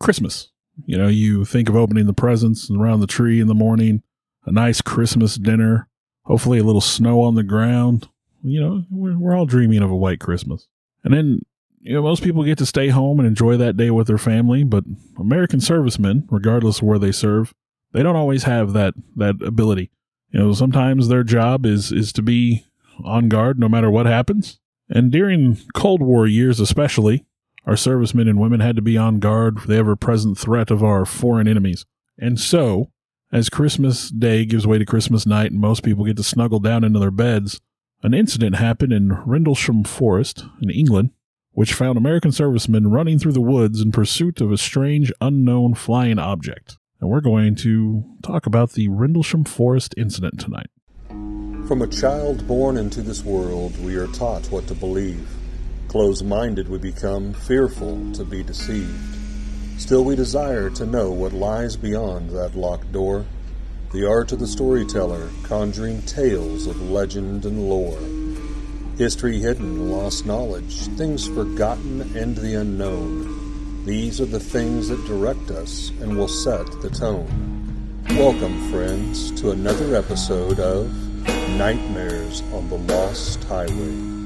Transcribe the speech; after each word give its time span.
Christmas. 0.00 0.48
You 0.86 0.96
know, 0.96 1.08
you 1.08 1.44
think 1.44 1.68
of 1.68 1.76
opening 1.76 2.06
the 2.06 2.12
presents 2.12 2.70
around 2.70 3.00
the 3.00 3.06
tree 3.06 3.40
in 3.40 3.46
the 3.46 3.54
morning, 3.54 4.02
a 4.44 4.52
nice 4.52 4.80
Christmas 4.80 5.36
dinner, 5.36 5.88
hopefully 6.24 6.58
a 6.58 6.64
little 6.64 6.80
snow 6.80 7.20
on 7.22 7.34
the 7.34 7.42
ground. 7.42 8.08
You 8.42 8.60
know, 8.60 8.84
we're, 8.90 9.18
we're 9.18 9.36
all 9.36 9.46
dreaming 9.46 9.82
of 9.82 9.90
a 9.90 9.96
white 9.96 10.20
Christmas. 10.20 10.68
And 11.04 11.12
then, 11.12 11.40
you 11.80 11.94
know, 11.94 12.02
most 12.02 12.22
people 12.22 12.44
get 12.44 12.58
to 12.58 12.66
stay 12.66 12.88
home 12.88 13.20
and 13.20 13.28
enjoy 13.28 13.56
that 13.58 13.76
day 13.76 13.90
with 13.90 14.06
their 14.06 14.18
family, 14.18 14.64
but 14.64 14.84
American 15.18 15.60
servicemen, 15.60 16.26
regardless 16.30 16.78
of 16.78 16.84
where 16.84 16.98
they 16.98 17.12
serve, 17.12 17.54
they 17.92 18.02
don't 18.02 18.16
always 18.16 18.44
have 18.44 18.72
that 18.72 18.94
that 19.16 19.42
ability. 19.42 19.90
You 20.30 20.40
know, 20.40 20.52
sometimes 20.52 21.08
their 21.08 21.24
job 21.24 21.66
is 21.66 21.92
is 21.92 22.12
to 22.14 22.22
be 22.22 22.64
on 23.04 23.28
guard 23.28 23.58
no 23.58 23.68
matter 23.68 23.90
what 23.90 24.06
happens. 24.06 24.60
And 24.88 25.10
during 25.10 25.58
Cold 25.74 26.02
War 26.02 26.26
years 26.26 26.60
especially, 26.60 27.26
our 27.66 27.76
servicemen 27.76 28.28
and 28.28 28.40
women 28.40 28.60
had 28.60 28.76
to 28.76 28.82
be 28.82 28.96
on 28.96 29.18
guard 29.18 29.60
for 29.60 29.68
the 29.68 29.76
ever 29.76 29.96
present 29.96 30.38
threat 30.38 30.70
of 30.70 30.82
our 30.82 31.04
foreign 31.04 31.46
enemies. 31.46 31.84
And 32.18 32.38
so, 32.38 32.90
as 33.32 33.48
Christmas 33.48 34.10
Day 34.10 34.44
gives 34.44 34.66
way 34.66 34.78
to 34.78 34.84
Christmas 34.84 35.26
night 35.26 35.52
and 35.52 35.60
most 35.60 35.82
people 35.82 36.04
get 36.04 36.16
to 36.16 36.22
snuggle 36.22 36.60
down 36.60 36.84
into 36.84 36.98
their 36.98 37.10
beds, 37.10 37.60
an 38.02 38.14
incident 38.14 38.56
happened 38.56 38.92
in 38.92 39.12
Rendlesham 39.24 39.84
Forest 39.84 40.44
in 40.62 40.70
England, 40.70 41.10
which 41.52 41.74
found 41.74 41.98
American 41.98 42.32
servicemen 42.32 42.90
running 42.90 43.18
through 43.18 43.32
the 43.32 43.40
woods 43.40 43.80
in 43.80 43.92
pursuit 43.92 44.40
of 44.40 44.50
a 44.50 44.58
strange 44.58 45.12
unknown 45.20 45.74
flying 45.74 46.18
object. 46.18 46.78
And 47.00 47.08
we're 47.08 47.20
going 47.20 47.54
to 47.56 48.04
talk 48.22 48.46
about 48.46 48.72
the 48.72 48.88
Rendlesham 48.88 49.44
Forest 49.44 49.94
incident 49.96 50.40
tonight. 50.40 50.70
From 51.68 51.82
a 51.82 51.86
child 51.86 52.46
born 52.48 52.76
into 52.76 53.00
this 53.00 53.24
world, 53.24 53.78
we 53.84 53.96
are 53.96 54.08
taught 54.08 54.46
what 54.46 54.66
to 54.68 54.74
believe. 54.74 55.28
Close 55.90 56.22
minded 56.22 56.68
we 56.68 56.78
become, 56.78 57.32
fearful 57.32 58.12
to 58.12 58.24
be 58.24 58.44
deceived. 58.44 59.16
Still, 59.76 60.04
we 60.04 60.14
desire 60.14 60.70
to 60.70 60.86
know 60.86 61.10
what 61.10 61.32
lies 61.32 61.74
beyond 61.74 62.30
that 62.30 62.54
locked 62.54 62.92
door. 62.92 63.24
The 63.92 64.08
art 64.08 64.30
of 64.30 64.38
the 64.38 64.46
storyteller, 64.46 65.28
conjuring 65.42 66.02
tales 66.02 66.68
of 66.68 66.80
legend 66.80 67.44
and 67.44 67.68
lore. 67.68 67.98
History 68.98 69.40
hidden, 69.40 69.90
lost 69.90 70.24
knowledge, 70.24 70.86
things 70.96 71.26
forgotten 71.26 72.02
and 72.16 72.36
the 72.36 72.60
unknown. 72.60 73.84
These 73.84 74.20
are 74.20 74.26
the 74.26 74.38
things 74.38 74.86
that 74.90 75.06
direct 75.08 75.50
us 75.50 75.90
and 76.00 76.16
will 76.16 76.28
set 76.28 76.70
the 76.82 76.90
tone. 76.90 77.96
Welcome, 78.10 78.70
friends, 78.70 79.32
to 79.40 79.50
another 79.50 79.96
episode 79.96 80.60
of 80.60 80.88
Nightmares 81.58 82.42
on 82.52 82.68
the 82.68 82.78
Lost 82.78 83.42
Highway. 83.42 84.19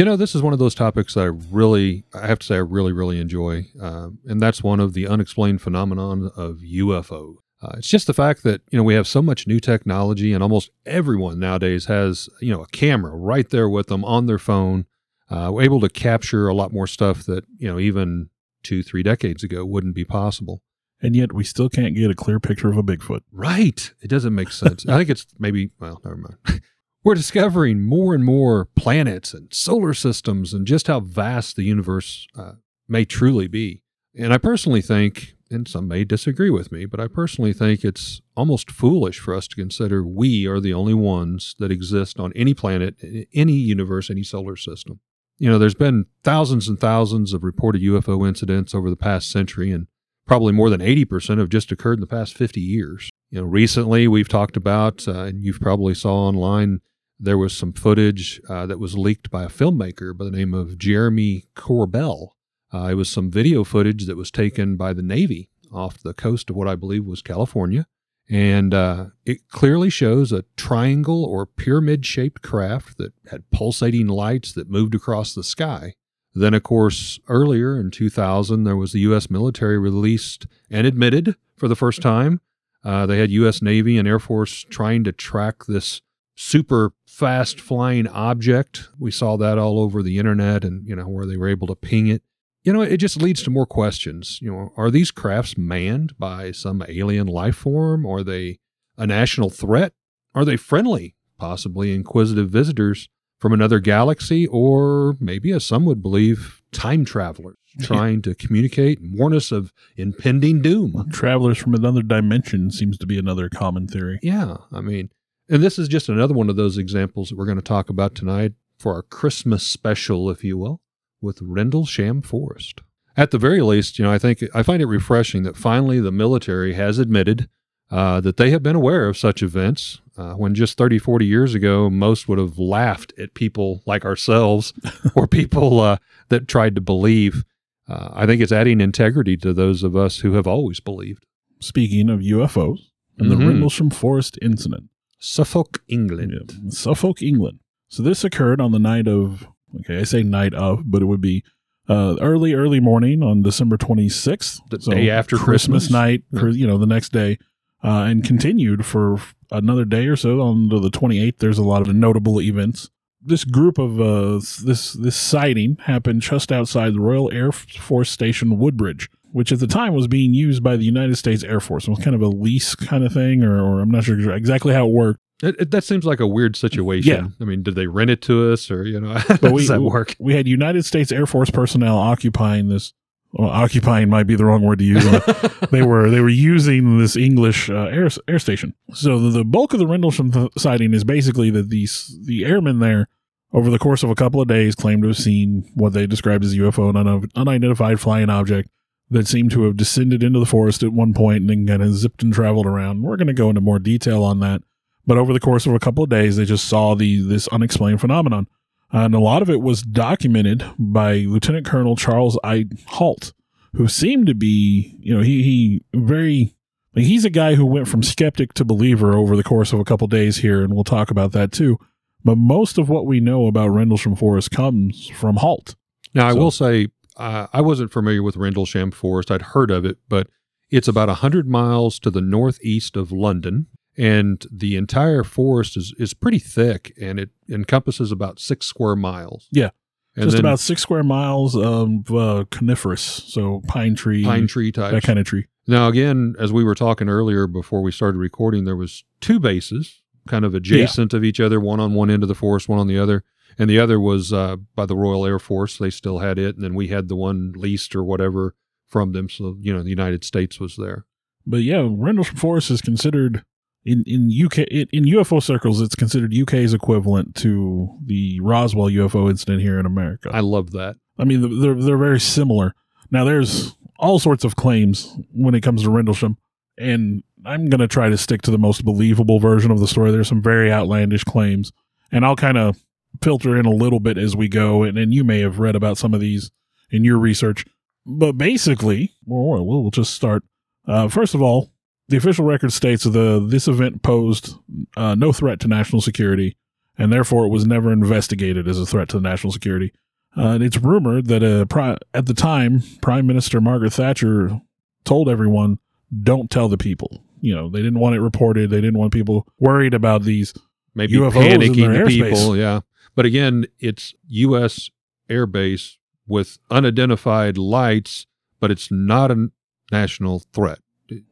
You 0.00 0.06
know, 0.06 0.16
this 0.16 0.34
is 0.34 0.40
one 0.40 0.54
of 0.54 0.58
those 0.58 0.74
topics 0.74 1.12
that 1.12 1.20
I 1.20 1.24
really, 1.24 2.04
I 2.14 2.26
have 2.26 2.38
to 2.38 2.46
say, 2.46 2.54
I 2.54 2.60
really, 2.60 2.90
really 2.90 3.20
enjoy. 3.20 3.66
Uh, 3.78 4.08
and 4.24 4.40
that's 4.40 4.62
one 4.62 4.80
of 4.80 4.94
the 4.94 5.06
unexplained 5.06 5.60
phenomenon 5.60 6.30
of 6.38 6.60
UFO. 6.64 7.34
Uh, 7.60 7.74
it's 7.76 7.88
just 7.88 8.06
the 8.06 8.14
fact 8.14 8.42
that, 8.44 8.62
you 8.70 8.78
know, 8.78 8.82
we 8.82 8.94
have 8.94 9.06
so 9.06 9.20
much 9.20 9.46
new 9.46 9.60
technology 9.60 10.32
and 10.32 10.42
almost 10.42 10.70
everyone 10.86 11.38
nowadays 11.38 11.84
has, 11.84 12.30
you 12.40 12.50
know, 12.50 12.62
a 12.62 12.66
camera 12.68 13.14
right 13.14 13.50
there 13.50 13.68
with 13.68 13.88
them 13.88 14.02
on 14.06 14.24
their 14.24 14.38
phone. 14.38 14.86
Uh, 15.28 15.50
we're 15.52 15.64
able 15.64 15.80
to 15.80 15.90
capture 15.90 16.48
a 16.48 16.54
lot 16.54 16.72
more 16.72 16.86
stuff 16.86 17.26
that, 17.26 17.44
you 17.58 17.68
know, 17.70 17.78
even 17.78 18.30
two, 18.62 18.82
three 18.82 19.02
decades 19.02 19.44
ago 19.44 19.66
wouldn't 19.66 19.94
be 19.94 20.06
possible. 20.06 20.62
And 21.02 21.14
yet 21.14 21.34
we 21.34 21.44
still 21.44 21.68
can't 21.68 21.94
get 21.94 22.10
a 22.10 22.14
clear 22.14 22.40
picture 22.40 22.70
of 22.70 22.78
a 22.78 22.82
Bigfoot. 22.82 23.20
Right. 23.30 23.92
It 24.00 24.08
doesn't 24.08 24.34
make 24.34 24.50
sense. 24.50 24.88
I 24.88 24.96
think 24.96 25.10
it's 25.10 25.26
maybe, 25.38 25.72
well, 25.78 26.00
never 26.02 26.16
mind. 26.16 26.62
We're 27.02 27.14
discovering 27.14 27.80
more 27.80 28.14
and 28.14 28.24
more 28.24 28.66
planets 28.76 29.32
and 29.32 29.52
solar 29.52 29.94
systems 29.94 30.52
and 30.52 30.66
just 30.66 30.86
how 30.86 31.00
vast 31.00 31.56
the 31.56 31.62
universe 31.62 32.26
uh, 32.36 32.52
may 32.88 33.06
truly 33.06 33.48
be. 33.48 33.82
And 34.14 34.34
I 34.34 34.38
personally 34.38 34.82
think, 34.82 35.34
and 35.50 35.66
some 35.66 35.88
may 35.88 36.04
disagree 36.04 36.50
with 36.50 36.70
me, 36.70 36.84
but 36.84 37.00
I 37.00 37.08
personally 37.08 37.54
think 37.54 37.84
it's 37.84 38.20
almost 38.36 38.70
foolish 38.70 39.18
for 39.18 39.34
us 39.34 39.48
to 39.48 39.56
consider 39.56 40.04
we 40.04 40.46
are 40.46 40.60
the 40.60 40.74
only 40.74 40.92
ones 40.92 41.54
that 41.58 41.72
exist 41.72 42.20
on 42.20 42.34
any 42.36 42.52
planet, 42.52 42.96
any 43.32 43.54
universe, 43.54 44.10
any 44.10 44.22
solar 44.22 44.56
system. 44.56 45.00
You 45.38 45.48
know, 45.48 45.58
there's 45.58 45.74
been 45.74 46.04
thousands 46.22 46.68
and 46.68 46.78
thousands 46.78 47.32
of 47.32 47.44
reported 47.44 47.80
UFO 47.80 48.28
incidents 48.28 48.74
over 48.74 48.90
the 48.90 48.96
past 48.96 49.30
century, 49.30 49.70
and 49.70 49.86
probably 50.26 50.52
more 50.52 50.68
than 50.68 50.82
80% 50.82 51.38
have 51.38 51.48
just 51.48 51.72
occurred 51.72 51.94
in 51.94 52.00
the 52.00 52.06
past 52.06 52.34
50 52.34 52.60
years. 52.60 53.08
You 53.30 53.40
know, 53.40 53.46
recently 53.46 54.06
we've 54.06 54.28
talked 54.28 54.58
about, 54.58 55.08
uh, 55.08 55.22
and 55.22 55.42
you've 55.42 55.60
probably 55.60 55.94
saw 55.94 56.14
online, 56.26 56.80
there 57.20 57.38
was 57.38 57.52
some 57.52 57.72
footage 57.72 58.40
uh, 58.48 58.64
that 58.66 58.80
was 58.80 58.96
leaked 58.96 59.30
by 59.30 59.44
a 59.44 59.48
filmmaker 59.48 60.16
by 60.16 60.24
the 60.24 60.30
name 60.30 60.54
of 60.54 60.78
Jeremy 60.78 61.44
Corbell. 61.54 62.30
Uh, 62.72 62.88
it 62.90 62.94
was 62.94 63.10
some 63.10 63.30
video 63.30 63.62
footage 63.62 64.06
that 64.06 64.16
was 64.16 64.30
taken 64.30 64.76
by 64.76 64.94
the 64.94 65.02
Navy 65.02 65.50
off 65.70 66.02
the 66.02 66.14
coast 66.14 66.48
of 66.48 66.56
what 66.56 66.66
I 66.66 66.76
believe 66.76 67.04
was 67.04 67.20
California. 67.20 67.86
And 68.28 68.72
uh, 68.72 69.06
it 69.26 69.48
clearly 69.48 69.90
shows 69.90 70.32
a 70.32 70.44
triangle 70.56 71.24
or 71.24 71.44
pyramid 71.46 72.06
shaped 72.06 72.42
craft 72.42 72.96
that 72.98 73.12
had 73.30 73.50
pulsating 73.50 74.06
lights 74.06 74.52
that 74.52 74.70
moved 74.70 74.94
across 74.94 75.34
the 75.34 75.44
sky. 75.44 75.94
Then, 76.32 76.54
of 76.54 76.62
course, 76.62 77.18
earlier 77.28 77.78
in 77.78 77.90
2000, 77.90 78.62
there 78.62 78.76
was 78.76 78.92
the 78.92 79.00
U.S. 79.00 79.28
military 79.28 79.78
released 79.78 80.46
and 80.70 80.86
admitted 80.86 81.34
for 81.56 81.66
the 81.66 81.74
first 81.74 82.00
time. 82.00 82.40
Uh, 82.84 83.04
they 83.04 83.18
had 83.18 83.32
U.S. 83.32 83.60
Navy 83.60 83.98
and 83.98 84.06
Air 84.06 84.20
Force 84.20 84.64
trying 84.70 85.02
to 85.04 85.12
track 85.12 85.64
this 85.66 86.00
super 86.40 86.92
fast 87.06 87.60
flying 87.60 88.06
object. 88.08 88.88
We 88.98 89.10
saw 89.10 89.36
that 89.36 89.58
all 89.58 89.78
over 89.78 90.02
the 90.02 90.16
internet 90.16 90.64
and, 90.64 90.88
you 90.88 90.96
know, 90.96 91.06
where 91.06 91.26
they 91.26 91.36
were 91.36 91.48
able 91.48 91.66
to 91.66 91.74
ping 91.74 92.06
it. 92.06 92.22
You 92.64 92.72
know, 92.72 92.80
it 92.80 92.96
just 92.96 93.20
leads 93.20 93.42
to 93.42 93.50
more 93.50 93.66
questions. 93.66 94.38
You 94.40 94.50
know, 94.50 94.72
are 94.76 94.90
these 94.90 95.10
crafts 95.10 95.58
manned 95.58 96.18
by 96.18 96.52
some 96.52 96.82
alien 96.88 97.26
life 97.26 97.56
form? 97.56 98.06
Are 98.06 98.22
they 98.22 98.58
a 98.96 99.06
national 99.06 99.50
threat? 99.50 99.92
Are 100.34 100.46
they 100.46 100.56
friendly, 100.56 101.14
possibly 101.38 101.94
inquisitive 101.94 102.48
visitors 102.48 103.08
from 103.38 103.52
another 103.52 103.78
galaxy? 103.78 104.46
Or 104.46 105.16
maybe, 105.20 105.52
as 105.52 105.64
some 105.64 105.84
would 105.84 106.02
believe, 106.02 106.62
time 106.72 107.04
travelers 107.04 107.56
trying 107.82 108.22
to 108.22 108.34
communicate 108.34 108.98
and 108.98 109.18
warn 109.18 109.34
us 109.34 109.52
of 109.52 109.74
impending 109.96 110.62
doom? 110.62 111.06
Travelers 111.12 111.58
from 111.58 111.74
another 111.74 112.02
dimension 112.02 112.70
seems 112.70 112.96
to 112.98 113.06
be 113.06 113.18
another 113.18 113.50
common 113.50 113.86
theory. 113.86 114.18
Yeah. 114.22 114.56
I 114.72 114.80
mean, 114.80 115.10
and 115.50 115.62
this 115.62 115.78
is 115.78 115.88
just 115.88 116.08
another 116.08 116.34
one 116.34 116.48
of 116.48 116.56
those 116.56 116.78
examples 116.78 117.28
that 117.28 117.36
we're 117.36 117.44
going 117.46 117.58
to 117.58 117.62
talk 117.62 117.88
about 117.90 118.14
tonight 118.14 118.52
for 118.78 118.94
our 118.94 119.02
Christmas 119.02 119.66
special, 119.66 120.30
if 120.30 120.42
you 120.44 120.56
will, 120.56 120.80
with 121.20 121.38
Rendlesham 121.42 122.22
Forest. 122.22 122.80
At 123.16 123.30
the 123.32 123.38
very 123.38 123.60
least, 123.60 123.98
you 123.98 124.04
know, 124.04 124.12
I 124.12 124.18
think 124.18 124.42
I 124.54 124.62
find 124.62 124.80
it 124.80 124.86
refreshing 124.86 125.42
that 125.42 125.56
finally 125.56 126.00
the 126.00 126.12
military 126.12 126.74
has 126.74 126.98
admitted 126.98 127.48
uh, 127.90 128.20
that 128.20 128.36
they 128.36 128.50
have 128.50 128.62
been 128.62 128.76
aware 128.76 129.08
of 129.08 129.16
such 129.18 129.42
events. 129.42 130.00
Uh, 130.16 130.34
when 130.34 130.54
just 130.54 130.76
30, 130.78 130.98
40 130.98 131.24
years 131.26 131.54
ago, 131.54 131.88
most 131.90 132.28
would 132.28 132.38
have 132.38 132.58
laughed 132.58 133.12
at 133.18 133.32
people 133.34 133.82
like 133.86 134.04
ourselves 134.04 134.72
or 135.16 135.26
people 135.26 135.80
uh, 135.80 135.96
that 136.28 136.46
tried 136.46 136.74
to 136.74 136.80
believe. 136.80 137.42
Uh, 137.88 138.10
I 138.12 138.26
think 138.26 138.40
it's 138.42 138.52
adding 138.52 138.80
integrity 138.80 139.36
to 139.38 139.52
those 139.52 139.82
of 139.82 139.96
us 139.96 140.18
who 140.20 140.34
have 140.34 140.46
always 140.46 140.78
believed. 140.78 141.24
Speaking 141.58 142.08
of 142.10 142.20
UFOs 142.20 142.90
and 143.18 143.28
Mhm. 143.28 143.38
the 143.38 143.46
Rendlesham 143.46 143.90
Forest 143.90 144.38
incident, 144.42 144.89
Suffolk, 145.20 145.82
England. 145.88 146.32
Yeah, 146.62 146.70
Suffolk, 146.70 147.22
England. 147.22 147.60
So 147.88 148.02
this 148.02 148.24
occurred 148.24 148.60
on 148.60 148.72
the 148.72 148.78
night 148.78 149.06
of, 149.06 149.46
okay, 149.80 149.98
I 149.98 150.04
say 150.04 150.22
night 150.22 150.54
of, 150.54 150.90
but 150.90 151.02
it 151.02 151.06
would 151.06 151.20
be 151.20 151.44
uh, 151.88 152.16
early, 152.20 152.54
early 152.54 152.80
morning 152.80 153.22
on 153.22 153.42
December 153.42 153.76
26th. 153.76 154.60
The 154.70 154.78
day 154.78 155.10
after 155.10 155.36
Christmas. 155.36 155.90
night, 155.90 156.22
Yeah. 156.32 156.46
you 156.48 156.66
know, 156.66 156.78
the 156.78 156.86
next 156.86 157.10
day, 157.12 157.38
uh, 157.84 158.04
and 158.08 158.24
continued 158.24 158.86
for 158.86 159.18
another 159.50 159.84
day 159.84 160.06
or 160.06 160.16
so 160.16 160.40
on 160.40 160.68
to 160.70 160.78
the 160.80 160.90
28th. 160.90 161.38
There's 161.38 161.58
a 161.58 161.64
lot 161.64 161.86
of 161.86 161.94
notable 161.94 162.40
events. 162.40 162.90
This 163.22 163.44
group 163.44 163.76
of 163.78 164.00
uh, 164.00 164.40
this 164.64 164.94
this 164.94 165.16
sighting 165.16 165.76
happened 165.84 166.22
just 166.22 166.50
outside 166.50 166.94
the 166.94 167.00
Royal 167.00 167.30
Air 167.32 167.52
Force 167.52 168.10
Station 168.10 168.56
Woodbridge, 168.58 169.10
which 169.32 169.52
at 169.52 169.58
the 169.60 169.66
time 169.66 169.94
was 169.94 170.06
being 170.08 170.34
used 170.34 170.62
by 170.62 170.76
the 170.76 170.84
United 170.84 171.16
States 171.16 171.42
Air 171.44 171.60
Force. 171.60 171.86
It 171.86 171.90
was 171.90 172.00
kind 172.00 172.14
of 172.16 172.22
a 172.22 172.28
lease 172.28 172.74
kind 172.74 173.04
of 173.04 173.12
thing, 173.12 173.42
or, 173.42 173.60
or 173.60 173.80
I'm 173.80 173.90
not 173.90 174.04
sure 174.04 174.18
exactly 174.32 174.74
how 174.74 174.86
it 174.86 174.92
worked. 174.92 175.20
It, 175.42 175.56
it- 175.58 175.70
that 175.70 175.84
seems 175.84 176.04
like 176.04 176.20
a 176.20 176.26
weird 176.26 176.56
situation. 176.56 177.12
Yeah. 177.14 177.28
I 177.40 177.44
mean, 177.44 177.62
did 177.62 177.74
they 177.74 177.86
rent 177.86 178.10
it 178.10 178.20
to 178.22 178.52
us 178.52 178.70
or, 178.70 178.84
you 178.84 179.00
know, 179.00 179.14
how 179.18 179.36
But 179.36 179.52
we, 179.52 179.62
does 179.62 179.68
that 179.68 179.80
work? 179.82 180.16
we 180.18 180.34
had 180.34 180.46
United 180.48 180.84
States 180.84 181.10
Air 181.12 181.26
Force 181.26 181.50
personnel 181.50 181.96
occupying 181.96 182.68
this. 182.68 182.92
Well, 183.32 183.48
occupying 183.48 184.08
might 184.10 184.24
be 184.26 184.34
the 184.34 184.44
wrong 184.44 184.62
word 184.62 184.80
to 184.80 184.84
use. 184.84 185.04
they 185.70 185.82
were 185.82 186.10
they 186.10 186.18
were 186.20 186.28
using 186.28 186.98
this 186.98 187.14
English 187.16 187.70
uh, 187.70 187.84
air 187.84 188.08
air 188.26 188.40
station. 188.40 188.74
So 188.92 189.20
the, 189.20 189.30
the 189.30 189.44
bulk 189.44 189.72
of 189.72 189.78
the 189.78 189.86
Rendlesham 189.86 190.32
th- 190.32 190.50
sighting 190.58 190.92
is 190.92 191.04
basically 191.04 191.48
that 191.50 191.70
these 191.70 192.18
the 192.26 192.44
airmen 192.44 192.80
there 192.80 193.06
over 193.52 193.70
the 193.70 193.78
course 193.78 194.02
of 194.02 194.10
a 194.10 194.16
couple 194.16 194.40
of 194.40 194.48
days 194.48 194.74
claimed 194.74 195.02
to 195.02 195.08
have 195.10 195.16
seen 195.16 195.70
what 195.76 195.92
they 195.92 196.08
described 196.08 196.44
as 196.44 196.56
UFO, 196.56 196.90
an 196.90 196.96
un- 196.96 197.30
unidentified 197.36 198.00
flying 198.00 198.30
object 198.30 198.68
that 199.10 199.26
seemed 199.26 199.50
to 199.50 199.64
have 199.64 199.76
descended 199.76 200.22
into 200.22 200.38
the 200.38 200.46
forest 200.46 200.82
at 200.82 200.92
one 200.92 201.12
point 201.12 201.38
and 201.38 201.50
then 201.50 201.66
kind 201.66 201.82
of 201.82 201.94
zipped 201.94 202.22
and 202.22 202.32
traveled 202.32 202.66
around. 202.66 203.02
We're 203.02 203.16
going 203.16 203.26
to 203.26 203.32
go 203.32 203.48
into 203.48 203.60
more 203.60 203.78
detail 203.78 204.22
on 204.22 204.40
that. 204.40 204.62
But 205.06 205.18
over 205.18 205.32
the 205.32 205.40
course 205.40 205.66
of 205.66 205.74
a 205.74 205.80
couple 205.80 206.04
of 206.04 206.10
days, 206.10 206.36
they 206.36 206.44
just 206.44 206.66
saw 206.66 206.94
the 206.94 207.20
this 207.20 207.48
unexplained 207.48 208.00
phenomenon. 208.00 208.46
Uh, 208.92 208.98
and 208.98 209.14
a 209.14 209.20
lot 209.20 209.42
of 209.42 209.50
it 209.50 209.60
was 209.60 209.82
documented 209.82 210.64
by 210.78 211.18
Lieutenant 211.18 211.66
Colonel 211.66 211.96
Charles 211.96 212.38
I. 212.44 212.66
Halt, 212.86 213.32
who 213.74 213.88
seemed 213.88 214.26
to 214.26 214.34
be, 214.34 214.96
you 215.00 215.14
know, 215.14 215.22
he, 215.22 215.42
he 215.42 215.82
very, 215.94 216.54
like 216.94 217.04
he's 217.04 217.24
a 217.24 217.30
guy 217.30 217.54
who 217.54 217.66
went 217.66 217.88
from 217.88 218.02
skeptic 218.02 218.52
to 218.54 218.64
believer 218.64 219.14
over 219.14 219.36
the 219.36 219.44
course 219.44 219.72
of 219.72 219.80
a 219.80 219.84
couple 219.84 220.04
of 220.04 220.10
days 220.10 220.38
here, 220.38 220.62
and 220.62 220.74
we'll 220.74 220.84
talk 220.84 221.10
about 221.10 221.32
that 221.32 221.52
too. 221.52 221.78
But 222.24 222.36
most 222.36 222.78
of 222.78 222.88
what 222.88 223.06
we 223.06 223.20
know 223.20 223.46
about 223.46 223.68
Rendlesham 223.68 224.16
Forest 224.16 224.50
comes 224.50 225.08
from 225.08 225.36
Halt. 225.36 225.74
Now, 226.14 226.28
I 226.28 226.32
will 226.34 226.50
say, 226.50 226.88
uh, 227.20 227.46
I 227.52 227.60
wasn't 227.60 227.92
familiar 227.92 228.22
with 228.22 228.36
Rendlesham 228.36 228.90
Forest. 228.90 229.30
I'd 229.30 229.42
heard 229.42 229.70
of 229.70 229.84
it, 229.84 229.98
but 230.08 230.28
it's 230.70 230.88
about 230.88 231.08
100 231.08 231.48
miles 231.48 231.98
to 232.00 232.10
the 232.10 232.20
northeast 232.20 232.96
of 232.96 233.12
London. 233.12 233.66
And 233.96 234.46
the 234.50 234.76
entire 234.76 235.24
forest 235.24 235.76
is, 235.76 235.92
is 235.98 236.14
pretty 236.14 236.38
thick 236.38 236.94
and 237.00 237.20
it 237.20 237.30
encompasses 237.50 238.10
about 238.12 238.38
six 238.38 238.66
square 238.66 238.96
miles. 238.96 239.48
Yeah. 239.52 239.70
And 240.16 240.24
just 240.24 240.36
then 240.36 240.44
about 240.44 240.60
six 240.60 240.80
square 240.82 241.02
miles 241.02 241.54
of 241.54 242.10
uh, 242.10 242.44
coniferous, 242.50 243.02
so 243.02 243.62
pine 243.68 243.94
tree, 243.94 244.24
pine 244.24 244.46
tree 244.46 244.72
types. 244.72 244.92
that 244.92 245.02
kind 245.02 245.18
of 245.18 245.26
tree. 245.26 245.46
Now, 245.66 245.88
again, 245.88 246.34
as 246.38 246.52
we 246.52 246.64
were 246.64 246.74
talking 246.74 247.08
earlier 247.08 247.46
before 247.46 247.82
we 247.82 247.92
started 247.92 248.18
recording, 248.18 248.64
there 248.64 248.76
was 248.76 249.04
two 249.20 249.38
bases 249.38 250.02
kind 250.28 250.44
of 250.44 250.54
adjacent 250.54 251.12
of 251.12 251.24
each 251.24 251.40
other, 251.40 251.60
one 251.60 251.80
on 251.80 251.94
one 251.94 252.10
end 252.10 252.22
of 252.22 252.28
the 252.28 252.34
forest, 252.34 252.68
one 252.68 252.78
on 252.78 252.86
the 252.86 252.98
other. 252.98 253.24
And 253.60 253.68
the 253.68 253.78
other 253.78 254.00
was 254.00 254.32
uh, 254.32 254.56
by 254.74 254.86
the 254.86 254.96
Royal 254.96 255.26
Air 255.26 255.38
Force. 255.38 255.76
They 255.76 255.90
still 255.90 256.20
had 256.20 256.38
it. 256.38 256.54
And 256.54 256.64
then 256.64 256.74
we 256.74 256.88
had 256.88 257.08
the 257.08 257.14
one 257.14 257.52
leased 257.54 257.94
or 257.94 258.02
whatever 258.02 258.54
from 258.86 259.12
them. 259.12 259.28
So, 259.28 259.58
you 259.60 259.70
know, 259.70 259.82
the 259.82 259.90
United 259.90 260.24
States 260.24 260.58
was 260.58 260.76
there. 260.76 261.04
But 261.46 261.58
yeah, 261.58 261.86
Rendlesham 261.86 262.36
Forest 262.36 262.70
is 262.70 262.80
considered 262.80 263.44
in 263.84 264.02
in 264.06 264.30
UK 264.32 264.60
in, 264.60 264.88
in 264.92 265.04
UFO 265.04 265.42
circles. 265.42 265.82
It's 265.82 265.94
considered 265.94 266.34
UK's 266.34 266.72
equivalent 266.72 267.34
to 267.36 267.98
the 268.02 268.40
Roswell 268.40 268.88
UFO 268.88 269.28
incident 269.28 269.60
here 269.60 269.78
in 269.78 269.84
America. 269.84 270.30
I 270.32 270.40
love 270.40 270.70
that. 270.70 270.96
I 271.18 271.24
mean, 271.24 271.60
they're 271.60 271.74
they're 271.74 271.98
very 271.98 272.20
similar. 272.20 272.74
Now, 273.10 273.24
there's 273.24 273.76
all 273.98 274.18
sorts 274.18 274.42
of 274.42 274.56
claims 274.56 275.18
when 275.34 275.54
it 275.54 275.60
comes 275.60 275.82
to 275.82 275.90
Rendlesham, 275.90 276.38
and 276.78 277.22
I'm 277.44 277.68
going 277.68 277.80
to 277.80 277.88
try 277.88 278.08
to 278.08 278.16
stick 278.16 278.40
to 278.42 278.50
the 278.50 278.58
most 278.58 278.86
believable 278.86 279.38
version 279.38 279.70
of 279.70 279.80
the 279.80 279.88
story. 279.88 280.12
There's 280.12 280.28
some 280.28 280.42
very 280.42 280.72
outlandish 280.72 281.24
claims, 281.24 281.72
and 282.10 282.24
I'll 282.24 282.36
kind 282.36 282.56
of 282.56 282.82
filter 283.22 283.56
in 283.56 283.66
a 283.66 283.70
little 283.70 284.00
bit 284.00 284.18
as 284.18 284.36
we 284.36 284.48
go. 284.48 284.82
And, 284.82 284.98
and 284.98 285.12
you 285.12 285.24
may 285.24 285.40
have 285.40 285.58
read 285.58 285.76
about 285.76 285.98
some 285.98 286.14
of 286.14 286.20
these 286.20 286.50
in 286.90 287.04
your 287.04 287.18
research, 287.18 287.64
but 288.06 288.32
basically, 288.32 289.12
well, 289.26 289.64
we'll 289.64 289.90
just 289.90 290.14
start. 290.14 290.42
Uh, 290.86 291.08
first 291.08 291.34
of 291.34 291.42
all, 291.42 291.70
the 292.08 292.16
official 292.16 292.44
record 292.44 292.72
states 292.72 293.04
the 293.04 293.46
this 293.48 293.68
event 293.68 294.02
posed 294.02 294.54
uh, 294.96 295.14
no 295.14 295.32
threat 295.32 295.60
to 295.60 295.68
national 295.68 296.02
security, 296.02 296.56
and 296.98 297.12
therefore 297.12 297.46
it 297.46 297.50
was 297.50 297.64
never 297.66 297.92
investigated 297.92 298.66
as 298.66 298.80
a 298.80 298.86
threat 298.86 299.08
to 299.10 299.20
national 299.20 299.52
security. 299.52 299.92
Uh, 300.36 300.48
and 300.48 300.62
it's 300.62 300.78
rumored 300.78 301.26
that 301.26 301.42
uh, 301.42 301.64
pri- 301.66 301.98
at 302.14 302.26
the 302.26 302.34
time, 302.34 302.82
Prime 303.00 303.26
Minister 303.26 303.60
Margaret 303.60 303.92
Thatcher 303.92 304.60
told 305.04 305.28
everyone, 305.28 305.78
"Don't 306.22 306.50
tell 306.50 306.68
the 306.68 306.76
people." 306.78 307.22
You 307.40 307.54
know, 307.54 307.70
they 307.70 307.80
didn't 307.80 308.00
want 308.00 308.16
it 308.16 308.20
reported. 308.20 308.70
They 308.70 308.80
didn't 308.80 308.98
want 308.98 309.12
people 309.12 309.46
worried 309.58 309.94
about 309.94 310.24
these. 310.24 310.52
Maybe 310.94 311.14
UFOs 311.14 311.36
in 311.36 311.60
panicking 311.60 311.76
their 311.76 312.06
the 312.06 312.20
airspace. 312.20 312.30
people. 312.30 312.56
Yeah. 312.56 312.80
But 313.14 313.26
again, 313.26 313.66
it's 313.78 314.14
U.S. 314.28 314.90
Air 315.28 315.46
Base 315.46 315.98
with 316.26 316.58
unidentified 316.70 317.58
lights, 317.58 318.26
but 318.60 318.70
it's 318.70 318.90
not 318.90 319.30
a 319.30 319.48
national 319.90 320.40
threat. 320.52 320.78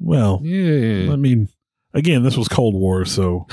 Well, 0.01 0.41
Yeah. 0.43 1.13
I 1.13 1.17
mean, 1.17 1.49
again, 1.95 2.23
this 2.25 2.37
was 2.37 2.49
Cold 2.49 2.75
War, 2.75 3.05
so 3.05 3.47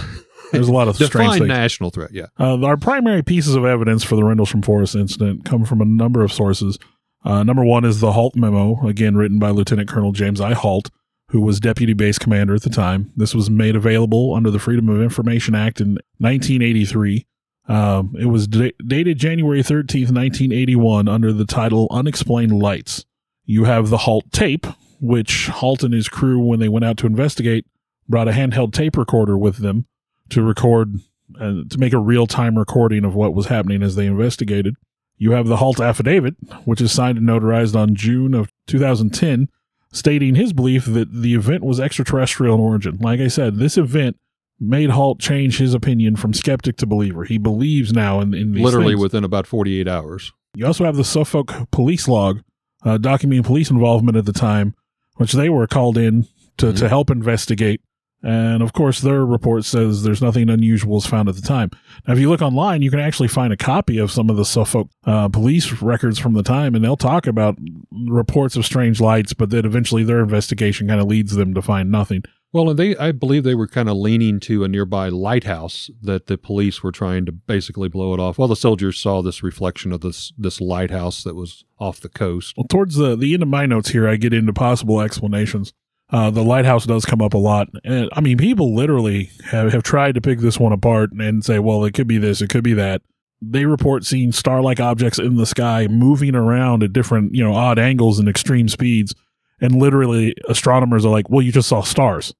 there's 0.51 0.67
a 0.67 0.73
lot 0.73 0.87
of 0.87 0.95
strange 1.05 1.33
things. 1.33 1.47
national 1.47 1.91
threat. 1.91 2.11
Yeah. 2.11 2.27
Uh, 2.39 2.59
our 2.65 2.77
primary 2.77 3.21
pieces 3.23 3.55
of 3.55 3.63
evidence 3.65 4.03
for 4.03 4.15
the 4.15 4.23
Rendlesham 4.23 4.61
Forest 4.63 4.95
incident 4.95 5.45
come 5.45 5.65
from 5.65 5.81
a 5.81 5.85
number 5.85 6.23
of 6.23 6.33
sources. 6.33 6.79
Uh, 7.23 7.43
number 7.43 7.63
one 7.63 7.85
is 7.85 7.99
the 7.99 8.11
Halt 8.11 8.35
memo, 8.35 8.85
again 8.87 9.15
written 9.15 9.37
by 9.39 9.49
Lieutenant 9.51 9.87
Colonel 9.89 10.11
James 10.11 10.41
I. 10.41 10.53
Halt, 10.53 10.89
who 11.29 11.41
was 11.41 11.59
deputy 11.59 11.93
base 11.93 12.17
commander 12.19 12.55
at 12.55 12.61
the 12.63 12.69
time. 12.69 13.11
This 13.15 13.33
was 13.35 13.49
made 13.49 13.75
available 13.75 14.33
under 14.33 14.49
the 14.51 14.59
Freedom 14.59 14.89
of 14.89 15.01
Information 15.01 15.53
Act 15.55 15.79
in 15.81 15.97
1983. 16.19 17.25
Um, 17.67 18.15
it 18.19 18.25
was 18.25 18.47
da- 18.47 18.75
dated 18.85 19.17
January 19.17 19.61
13th, 19.61 20.11
1981, 20.11 21.07
under 21.07 21.33
the 21.33 21.45
title 21.45 21.87
Unexplained 21.91 22.59
Lights. 22.59 23.05
You 23.45 23.63
have 23.63 23.89
the 23.89 23.97
Halt 23.97 24.31
tape, 24.31 24.67
which 24.99 25.47
Halt 25.47 25.83
and 25.83 25.93
his 25.93 26.07
crew, 26.07 26.39
when 26.39 26.59
they 26.59 26.69
went 26.69 26.85
out 26.85 26.97
to 26.97 27.07
investigate, 27.07 27.65
brought 28.07 28.27
a 28.27 28.31
handheld 28.31 28.73
tape 28.73 28.97
recorder 28.97 29.37
with 29.37 29.57
them 29.57 29.85
to 30.29 30.41
record 30.41 30.99
uh, 31.39 31.63
to 31.69 31.77
make 31.77 31.93
a 31.93 31.99
real 31.99 32.27
time 32.27 32.57
recording 32.57 33.03
of 33.03 33.15
what 33.15 33.33
was 33.33 33.47
happening 33.47 33.81
as 33.81 33.95
they 33.95 34.05
investigated. 34.05 34.75
You 35.17 35.31
have 35.31 35.47
the 35.47 35.57
Halt 35.57 35.79
affidavit, 35.79 36.35
which 36.65 36.81
is 36.81 36.91
signed 36.91 37.17
and 37.17 37.27
notarized 37.27 37.75
on 37.75 37.95
June 37.95 38.33
of 38.33 38.51
2010, 38.67 39.49
stating 39.91 40.35
his 40.35 40.53
belief 40.53 40.85
that 40.85 41.11
the 41.11 41.33
event 41.35 41.63
was 41.63 41.79
extraterrestrial 41.79 42.55
in 42.55 42.61
origin. 42.61 42.97
Like 42.97 43.19
I 43.19 43.27
said, 43.27 43.57
this 43.57 43.77
event 43.77 44.17
made 44.59 44.91
Halt 44.91 45.19
change 45.19 45.57
his 45.57 45.73
opinion 45.73 46.15
from 46.15 46.33
skeptic 46.33 46.77
to 46.77 46.85
believer. 46.85 47.23
He 47.23 47.37
believes 47.37 47.91
now 47.91 48.21
in, 48.21 48.33
in 48.33 48.53
these 48.53 48.63
Literally 48.63 48.93
things. 48.93 49.01
within 49.01 49.23
about 49.23 49.47
48 49.47 49.87
hours. 49.87 50.31
You 50.55 50.65
also 50.65 50.85
have 50.85 50.95
the 50.95 51.03
Suffolk 51.03 51.53
police 51.71 52.07
log 52.07 52.41
uh, 52.83 52.97
documenting 52.97 53.43
police 53.43 53.69
involvement 53.69 54.17
at 54.17 54.25
the 54.25 54.33
time, 54.33 54.75
which 55.17 55.33
they 55.33 55.49
were 55.49 55.67
called 55.67 55.97
in 55.97 56.27
to, 56.57 56.71
to 56.73 56.87
help 56.87 57.09
investigate. 57.09 57.81
And 58.23 58.63
of 58.63 58.73
course, 58.73 59.01
their 59.01 59.23
report 59.23 59.65
says 59.65 60.01
there's 60.01 60.21
nothing 60.21 60.49
unusual 60.49 60.95
was 60.95 61.05
found 61.05 61.29
at 61.29 61.35
the 61.35 61.41
time. 61.41 61.69
Now, 62.07 62.13
if 62.13 62.19
you 62.19 62.29
look 62.29 62.41
online, 62.41 62.81
you 62.81 62.89
can 62.89 62.99
actually 62.99 63.27
find 63.27 63.53
a 63.53 63.57
copy 63.57 63.99
of 63.99 64.11
some 64.11 64.31
of 64.31 64.37
the 64.37 64.45
Suffolk 64.45 64.89
uh, 65.03 65.29
police 65.29 65.71
records 65.81 66.17
from 66.17 66.33
the 66.33 66.41
time, 66.41 66.73
and 66.73 66.83
they'll 66.83 66.97
talk 66.97 67.27
about 67.27 67.55
reports 67.91 68.55
of 68.55 68.65
strange 68.65 68.99
lights, 68.99 69.33
but 69.33 69.51
then 69.51 69.63
eventually 69.63 70.03
their 70.03 70.21
investigation 70.21 70.87
kind 70.87 70.99
of 70.99 71.05
leads 71.05 71.35
them 71.35 71.53
to 71.53 71.61
find 71.61 71.91
nothing. 71.91 72.23
Well, 72.55 72.69
and 72.69 72.79
they, 72.79 72.95
I 72.95 73.11
believe 73.11 73.43
they 73.43 73.53
were 73.53 73.67
kind 73.67 73.89
of 73.89 73.97
leaning 73.97 74.39
to 74.39 74.63
a 74.63 74.69
nearby 74.69 75.09
lighthouse 75.09 75.89
that 76.01 76.27
the 76.27 76.37
police 76.37 76.81
were 76.81 76.93
trying 76.93 77.25
to 77.25 77.33
basically 77.33 77.89
blow 77.89 78.13
it 78.13 78.19
off. 78.21 78.37
Well, 78.37 78.47
the 78.47 78.55
soldiers 78.55 78.97
saw 78.97 79.21
this 79.21 79.43
reflection 79.43 79.91
of 79.91 79.99
this 79.99 80.31
this 80.37 80.61
lighthouse 80.61 81.21
that 81.25 81.35
was 81.35 81.65
off 81.79 81.99
the 81.99 82.07
coast. 82.07 82.53
Well, 82.55 82.65
towards 82.69 82.95
the, 82.95 83.17
the 83.17 83.33
end 83.33 83.43
of 83.43 83.49
my 83.49 83.65
notes 83.65 83.89
here, 83.89 84.07
I 84.07 84.15
get 84.15 84.33
into 84.33 84.53
possible 84.53 85.01
explanations. 85.01 85.73
Uh, 86.09 86.29
the 86.29 86.45
lighthouse 86.45 86.85
does 86.85 87.03
come 87.03 87.21
up 87.21 87.33
a 87.33 87.37
lot. 87.37 87.67
And 87.83 88.09
I 88.13 88.21
mean, 88.21 88.37
people 88.37 88.73
literally 88.73 89.31
have, 89.51 89.73
have 89.73 89.83
tried 89.83 90.15
to 90.15 90.21
pick 90.21 90.39
this 90.39 90.57
one 90.57 90.71
apart 90.71 91.11
and 91.11 91.43
say, 91.43 91.59
well, 91.59 91.83
it 91.83 91.93
could 91.93 92.07
be 92.07 92.19
this, 92.19 92.41
it 92.41 92.49
could 92.49 92.63
be 92.63 92.75
that. 92.75 93.01
They 93.41 93.65
report 93.65 94.05
seeing 94.05 94.31
star 94.31 94.61
like 94.61 94.79
objects 94.79 95.19
in 95.19 95.35
the 95.35 95.45
sky 95.45 95.87
moving 95.87 96.35
around 96.35 96.83
at 96.83 96.93
different, 96.93 97.35
you 97.35 97.43
know, 97.43 97.53
odd 97.53 97.79
angles 97.79 98.17
and 98.17 98.29
extreme 98.29 98.69
speeds. 98.69 99.13
And 99.59 99.75
literally, 99.75 100.35
astronomers 100.47 101.05
are 101.05 101.11
like, 101.11 101.29
well, 101.29 101.41
you 101.41 101.51
just 101.51 101.67
saw 101.67 101.81
stars. 101.81 102.33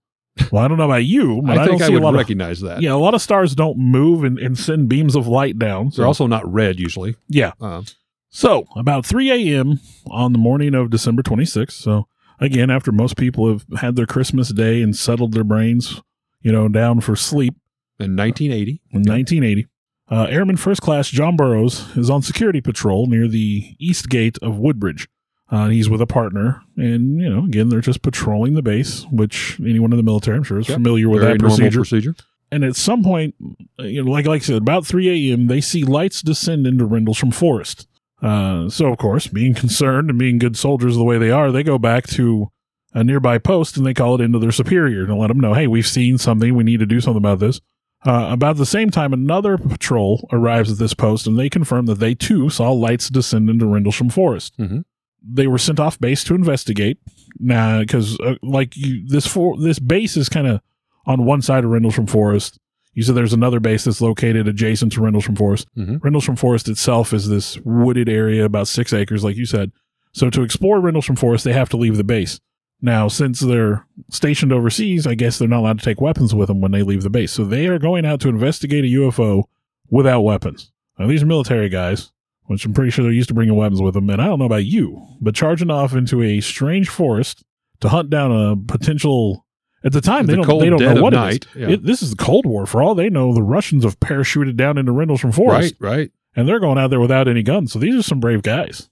Well, 0.52 0.64
I 0.64 0.68
don't 0.68 0.78
know 0.78 0.86
about 0.86 1.06
you, 1.06 1.42
but 1.44 1.58
I, 1.58 1.64
I 1.64 1.68
think 1.68 1.80
don't 1.80 1.90
I 1.92 1.94
would 1.94 2.04
lot 2.04 2.14
of. 2.14 2.20
recognize 2.20 2.60
that. 2.62 2.82
Yeah, 2.82 2.94
a 2.94 2.96
lot 2.98 3.14
of 3.14 3.22
stars 3.22 3.56
don't 3.56 3.78
move 3.78 4.24
and, 4.24 4.38
and 4.38 4.58
send 4.58 4.90
beams 4.90 5.16
of 5.16 5.28
light 5.28 5.58
down. 5.58 5.92
They're 5.96 6.06
also 6.06 6.28
not 6.28 6.52
red 6.52 6.80
usually. 6.80 7.16
yeah. 7.30 7.54
Uh, 7.62 7.84
So, 8.30 8.66
about 8.76 9.06
3 9.06 9.32
a.m. 9.32 9.80
on 10.08 10.34
the 10.34 10.38
morning 10.40 10.76
of 10.76 10.90
December 10.90 11.24
26th. 11.24 11.72
So, 11.72 12.08
again, 12.40 12.70
after 12.70 12.92
most 12.92 13.16
people 13.16 13.48
have 13.50 13.66
had 13.80 13.96
their 13.96 14.06
Christmas 14.06 14.50
day 14.50 14.82
and 14.82 14.94
settled 14.96 15.32
their 15.34 15.46
brains, 15.46 16.02
you 16.42 16.52
know, 16.52 16.68
down 16.68 17.00
for 17.00 17.16
sleep 17.16 17.56
in 17.98 18.16
1980. 18.18 18.82
in 18.92 19.04
1980, 19.04 19.68
uh, 20.12 20.24
Airman 20.30 20.58
First 20.58 20.82
Class 20.82 21.08
John 21.10 21.38
Burroughs 21.38 21.96
is 21.96 22.10
on 22.10 22.22
security 22.22 22.60
patrol 22.60 23.08
near 23.08 23.28
the 23.30 23.76
east 23.80 24.10
gate 24.10 24.38
of 24.42 24.58
Woodbridge. 24.60 25.08
Uh, 25.52 25.70
he's 25.70 25.88
with 25.90 26.02
a 26.02 26.08
partner, 26.08 26.62
and 26.76 27.20
you 27.22 27.30
know, 27.30 27.46
again, 27.46 27.70
they're 27.70 27.80
just 27.82 28.02
patrolling 28.02 28.56
the 28.56 28.64
base, 28.64 29.06
which 29.12 29.60
anyone 29.60 29.92
in 29.94 29.98
the 29.98 30.04
military, 30.04 30.38
I'm 30.38 30.44
sure, 30.44 30.60
is 30.60 30.68
Yep. 30.70 30.78
familiar 30.78 31.08
with 31.08 31.22
Very 31.22 31.34
that 31.34 31.40
procedure. 31.40 31.80
procedure. 31.80 32.16
And 32.52 32.64
at 32.64 32.76
some 32.76 33.04
point, 33.04 33.36
you 33.80 34.04
know, 34.04 34.12
like 34.12 34.26
like 34.26 34.42
I 34.42 34.46
said, 34.46 34.58
about 34.58 34.86
3 34.88 35.32
a.m., 35.32 35.48
they 35.48 35.62
see 35.62 35.84
lights 35.84 36.22
descend 36.24 36.66
into 36.66 36.86
Rendlesham 36.86 37.32
Forest. 37.32 37.88
Uh, 38.22 38.70
so, 38.70 38.88
of 38.88 38.98
course, 38.98 39.28
being 39.28 39.54
concerned 39.54 40.10
and 40.10 40.18
being 40.18 40.40
good 40.40 40.58
soldiers 40.58 40.96
the 40.96 41.04
way 41.04 41.18
they 41.20 41.32
are, 41.32 41.52
they 41.52 41.64
go 41.64 41.78
back 41.78 42.08
to 42.08 42.50
a 42.94 43.04
nearby 43.04 43.38
post 43.38 43.78
and 43.78 43.86
they 43.86 43.94
call 43.94 44.16
it 44.16 44.22
into 44.22 44.40
their 44.40 44.52
superior 44.54 45.06
to 45.06 45.14
let 45.16 45.28
them 45.28 45.40
know, 45.40 45.54
hey, 45.54 45.68
we've 45.68 45.86
seen 45.88 46.18
something. 46.18 46.56
We 46.56 46.64
need 46.64 46.80
to 46.80 46.86
do 46.86 47.02
something 47.02 47.18
about 47.22 47.40
this. 47.40 47.60
Uh, 48.06 48.30
about 48.32 48.56
the 48.58 48.66
same 48.66 48.90
time, 48.90 49.12
another 49.14 49.58
patrol 49.58 50.28
arrives 50.32 50.72
at 50.72 50.78
this 50.78 50.94
post 50.94 51.28
and 51.28 51.38
they 51.38 51.50
confirm 51.50 51.88
that 51.88 52.00
they 52.00 52.16
too 52.16 52.50
saw 52.50 52.72
lights 52.72 53.10
descend 53.10 53.50
into 53.50 53.66
Rendlesham 53.66 54.10
Forest. 54.10 54.58
Mhm. 54.58 54.86
They 55.28 55.48
were 55.48 55.58
sent 55.58 55.80
off 55.80 56.00
base 56.00 56.24
to 56.26 56.36
investigate. 56.36 57.00
Now, 57.40 57.80
because 57.82 58.20
uh, 58.20 58.36
like 58.44 58.76
you, 58.78 59.08
this 59.08 59.26
for 59.28 59.58
this 59.60 59.80
base 59.80 60.16
is 60.18 60.30
kind 60.30 60.48
of 60.48 60.62
on 61.06 61.26
one 61.26 61.42
side 61.42 61.64
of 61.64 61.72
Rendlesham 61.72 62.08
Forest. 62.08 62.60
You 62.94 63.04
said 63.04 63.16
there's 63.16 63.34
another 63.34 63.60
base 63.60 63.84
that's 63.84 64.00
located 64.02 64.48
adjacent 64.48 64.94
to 64.94 65.02
Rendlesham 65.02 65.36
Forest. 65.36 65.68
Mhm. 65.78 66.02
Rendlesham 66.02 66.36
Forest 66.38 66.70
itself 66.70 67.12
is 67.14 67.28
this 67.28 67.58
wooded 67.66 68.08
area, 68.08 68.46
about 68.46 68.68
six 68.70 68.94
acres, 68.94 69.24
like 69.24 69.36
you 69.36 69.46
said. 69.46 69.72
So 70.14 70.30
to 70.30 70.44
explore 70.44 70.80
Rendlesham 70.80 71.18
Forest, 71.18 71.44
they 71.44 71.52
have 71.54 71.68
to 71.70 71.78
leave 71.78 71.98
the 71.98 72.06
base. 72.06 72.40
Now, 72.82 73.08
since 73.10 73.40
they're 73.42 73.86
stationed 74.12 74.54
overseas, 74.54 75.06
I 75.08 75.16
guess 75.16 75.38
they're 75.38 75.48
not 75.48 75.60
allowed 75.60 75.80
to 75.80 75.86
take 75.86 76.00
weapons 76.00 76.34
with 76.34 76.48
them 76.48 76.62
when 76.62 76.72
they 76.72 76.84
leave 76.84 77.04
the 77.04 77.10
base. 77.10 77.32
So 77.34 77.44
they 77.44 77.68
are 77.68 77.80
going 77.80 78.06
out 78.06 78.22
to 78.22 78.30
investigate 78.30 78.86
a 78.86 78.88
UFO 78.88 79.44
without 79.90 80.22
weapons. 80.22 80.72
Now, 80.98 81.08
these 81.08 81.24
are 81.24 81.26
military 81.26 81.68
guys, 81.68 82.12
which 82.48 82.66
I'm 82.66 82.74
pretty 82.74 82.92
sure 82.92 83.04
they're 83.04 83.12
used 83.14 83.30
to 83.30 83.34
bringing 83.34 83.56
weapons 83.56 83.82
with 83.82 83.94
them. 83.94 84.10
And 84.10 84.22
I 84.22 84.26
don't 84.26 84.40
know 84.40 84.46
about 84.46 84.66
you, 84.66 85.06
but 85.22 85.36
charging 85.36 85.70
off 85.72 85.94
into 85.94 86.22
a 86.22 86.42
strange 86.42 86.90
forest 86.90 87.44
to 87.82 87.90
hunt 87.90 88.10
down 88.10 88.32
a 88.32 88.56
potential. 88.56 89.46
At 89.84 89.92
the 89.92 90.02
time, 90.02 90.26
they 90.26 90.36
The 90.36 90.42
don't, 90.42 90.60
they 90.60 90.70
don't 90.70 90.96
know 90.96 91.02
what 91.02 91.14
it 91.14 91.18
is. 91.18 91.22
night. 91.22 91.48
Yeah. 91.56 91.70
It, 91.70 91.84
this 91.84 92.02
is 92.02 92.10
the 92.12 92.16
Cold 92.24 92.46
War. 92.48 92.66
For 92.66 92.82
all 92.82 92.96
they 92.96 93.10
know, 93.10 93.34
the 93.34 93.44
Russians 93.44 93.84
have 93.84 94.00
parachuted 94.00 94.56
down 94.56 94.78
into 94.80 94.92
Rendlesham 94.92 95.32
Forest, 95.32 95.76
Right, 95.80 95.98
right. 95.98 96.12
and 96.36 96.48
they're 96.48 96.60
going 96.60 96.80
out 96.80 96.90
there 96.90 97.00
without 97.00 97.28
any 97.28 97.44
guns. 97.44 97.72
So 97.74 97.78
these 97.80 97.94
are 97.96 98.02
some 98.02 98.20
brave 98.20 98.42
guys. 98.42 98.90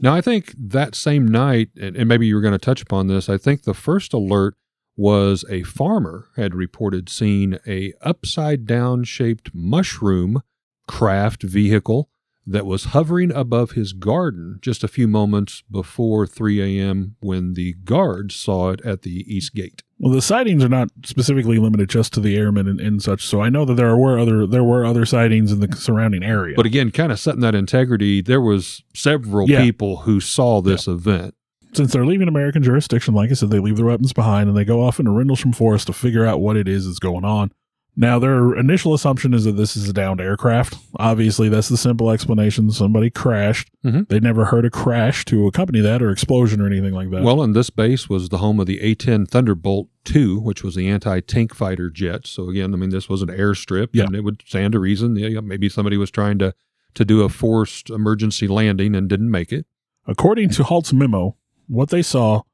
Now, 0.00 0.14
I 0.14 0.20
think 0.20 0.54
that 0.58 0.94
same 0.94 1.26
night, 1.26 1.70
and, 1.80 1.96
and 1.96 2.08
maybe 2.08 2.26
you 2.28 2.34
were 2.36 2.42
going 2.42 2.52
to 2.52 2.58
touch 2.58 2.80
upon 2.82 3.06
this, 3.08 3.28
I 3.28 3.38
think 3.38 3.62
the 3.62 3.74
first 3.74 4.12
alert 4.12 4.54
was 4.96 5.44
a 5.50 5.62
farmer 5.62 6.28
had 6.36 6.54
reported 6.54 7.08
seeing 7.08 7.58
a 7.66 7.94
upside 8.02 8.66
down 8.66 9.02
shaped 9.04 9.50
mushroom 9.54 10.42
craft 10.86 11.42
vehicle 11.42 12.10
that 12.50 12.66
was 12.66 12.86
hovering 12.86 13.32
above 13.32 13.72
his 13.72 13.92
garden 13.92 14.58
just 14.60 14.82
a 14.84 14.88
few 14.88 15.06
moments 15.08 15.62
before 15.70 16.26
3 16.26 16.78
a.m. 16.80 17.16
when 17.20 17.54
the 17.54 17.74
guards 17.84 18.34
saw 18.34 18.70
it 18.70 18.80
at 18.84 19.02
the 19.02 19.24
east 19.32 19.54
gate. 19.54 19.82
Well, 19.98 20.12
the 20.12 20.22
sightings 20.22 20.64
are 20.64 20.68
not 20.68 20.88
specifically 21.04 21.58
limited 21.58 21.88
just 21.90 22.12
to 22.14 22.20
the 22.20 22.36
airmen 22.36 22.66
and, 22.66 22.80
and 22.80 23.02
such. 23.02 23.24
So 23.26 23.40
I 23.40 23.50
know 23.50 23.64
that 23.66 23.74
there 23.74 23.96
were 23.96 24.18
other 24.18 24.46
there 24.46 24.64
were 24.64 24.84
other 24.84 25.04
sightings 25.06 25.52
in 25.52 25.60
the 25.60 25.74
surrounding 25.76 26.22
area. 26.22 26.54
But 26.56 26.66
again, 26.66 26.90
kind 26.90 27.12
of 27.12 27.20
setting 27.20 27.40
that 27.42 27.54
integrity, 27.54 28.20
there 28.22 28.40
was 28.40 28.82
several 28.94 29.48
Yeah. 29.48 29.60
people 29.62 29.98
who 29.98 30.20
saw 30.20 30.60
this 30.62 30.88
event. 30.88 31.34
since 31.72 31.92
they're 31.92 32.04
leaving 32.06 32.26
American 32.28 32.62
jurisdiction, 32.64 33.14
like 33.14 33.30
I 33.30 33.34
said, 33.34 33.50
they 33.50 33.60
leave 33.60 33.76
their 33.76 33.86
weapons 33.86 34.12
behind 34.12 34.48
and 34.48 34.56
they 34.58 34.64
go 34.64 34.82
off 34.82 34.98
into 34.98 35.12
Rendlesham 35.12 35.52
Forest 35.52 35.86
to 35.86 35.92
figure 35.92 36.26
out 36.26 36.40
what 36.40 36.56
it 36.56 36.66
is 36.66 36.86
that's 36.86 36.98
going 36.98 37.24
on. 37.24 37.52
Now, 38.00 38.18
their 38.18 38.54
initial 38.56 38.94
assumption 38.94 39.34
is 39.34 39.44
that 39.44 39.58
this 39.58 39.76
is 39.76 39.86
a 39.86 39.92
downed 39.92 40.22
aircraft. 40.22 40.74
Obviously, 40.96 41.50
that's 41.50 41.68
the 41.68 41.76
simple 41.76 42.10
explanation. 42.10 42.70
Somebody 42.70 43.10
crashed. 43.10 43.70
Mhm. 43.84 44.08
They 44.08 44.18
never 44.20 44.46
heard 44.46 44.64
a 44.64 44.70
crash 44.70 45.26
to 45.26 45.46
accompany 45.46 45.80
that 45.80 46.00
or 46.00 46.10
explosion 46.10 46.62
or 46.62 46.66
anything 46.66 46.94
like 46.94 47.10
that. 47.10 47.22
Well, 47.22 47.42
and 47.42 47.54
this 47.54 47.68
base 47.68 48.08
was 48.08 48.30
the 48.30 48.38
home 48.38 48.58
of 48.58 48.66
the 48.66 48.80
A 48.80 48.94
10 48.94 49.26
Thunderbolt 49.26 49.88
2, 50.04 50.40
which 50.40 50.64
was 50.64 50.76
the 50.76 50.88
anti 50.88 51.20
tank 51.20 51.54
fighter 51.54 51.90
jet. 51.90 52.26
So, 52.26 52.48
again, 52.48 52.72
I 52.72 52.78
mean, 52.78 52.88
this 52.88 53.10
was 53.10 53.20
an 53.20 53.28
airstrip, 53.28 53.88
Yeah. 53.92 54.04
and 54.04 54.14
it 54.16 54.24
would 54.24 54.42
stand 54.46 54.72
to 54.72 54.78
reason. 54.78 55.16
Yeah, 55.16 55.40
maybe 55.40 55.68
somebody 55.68 55.98
was 55.98 56.10
trying 56.10 56.38
to, 56.38 56.54
to 56.94 57.04
do 57.04 57.20
a 57.20 57.28
forced 57.28 57.90
emergency 57.90 58.48
landing 58.48 58.96
and 58.96 59.10
didn't 59.10 59.30
make 59.30 59.52
it. 59.52 59.66
According 60.06 60.48
to 60.50 60.64
Halt's 60.64 60.94
memo, 60.94 61.36
what 61.68 61.90
they 61.90 62.00
saw 62.00 62.44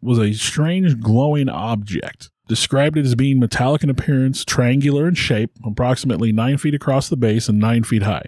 was 0.00 0.18
a 0.18 0.32
strange 0.32 1.00
glowing 1.00 1.50
object. 1.50 2.30
Described 2.48 2.96
it 2.96 3.04
as 3.04 3.14
being 3.14 3.40
metallic 3.40 3.82
in 3.82 3.90
appearance, 3.90 4.44
triangular 4.44 5.08
in 5.08 5.14
shape, 5.14 5.50
approximately 5.64 6.30
nine 6.32 6.58
feet 6.58 6.74
across 6.74 7.08
the 7.08 7.16
base 7.16 7.48
and 7.48 7.58
nine 7.58 7.82
feet 7.82 8.02
high. 8.02 8.26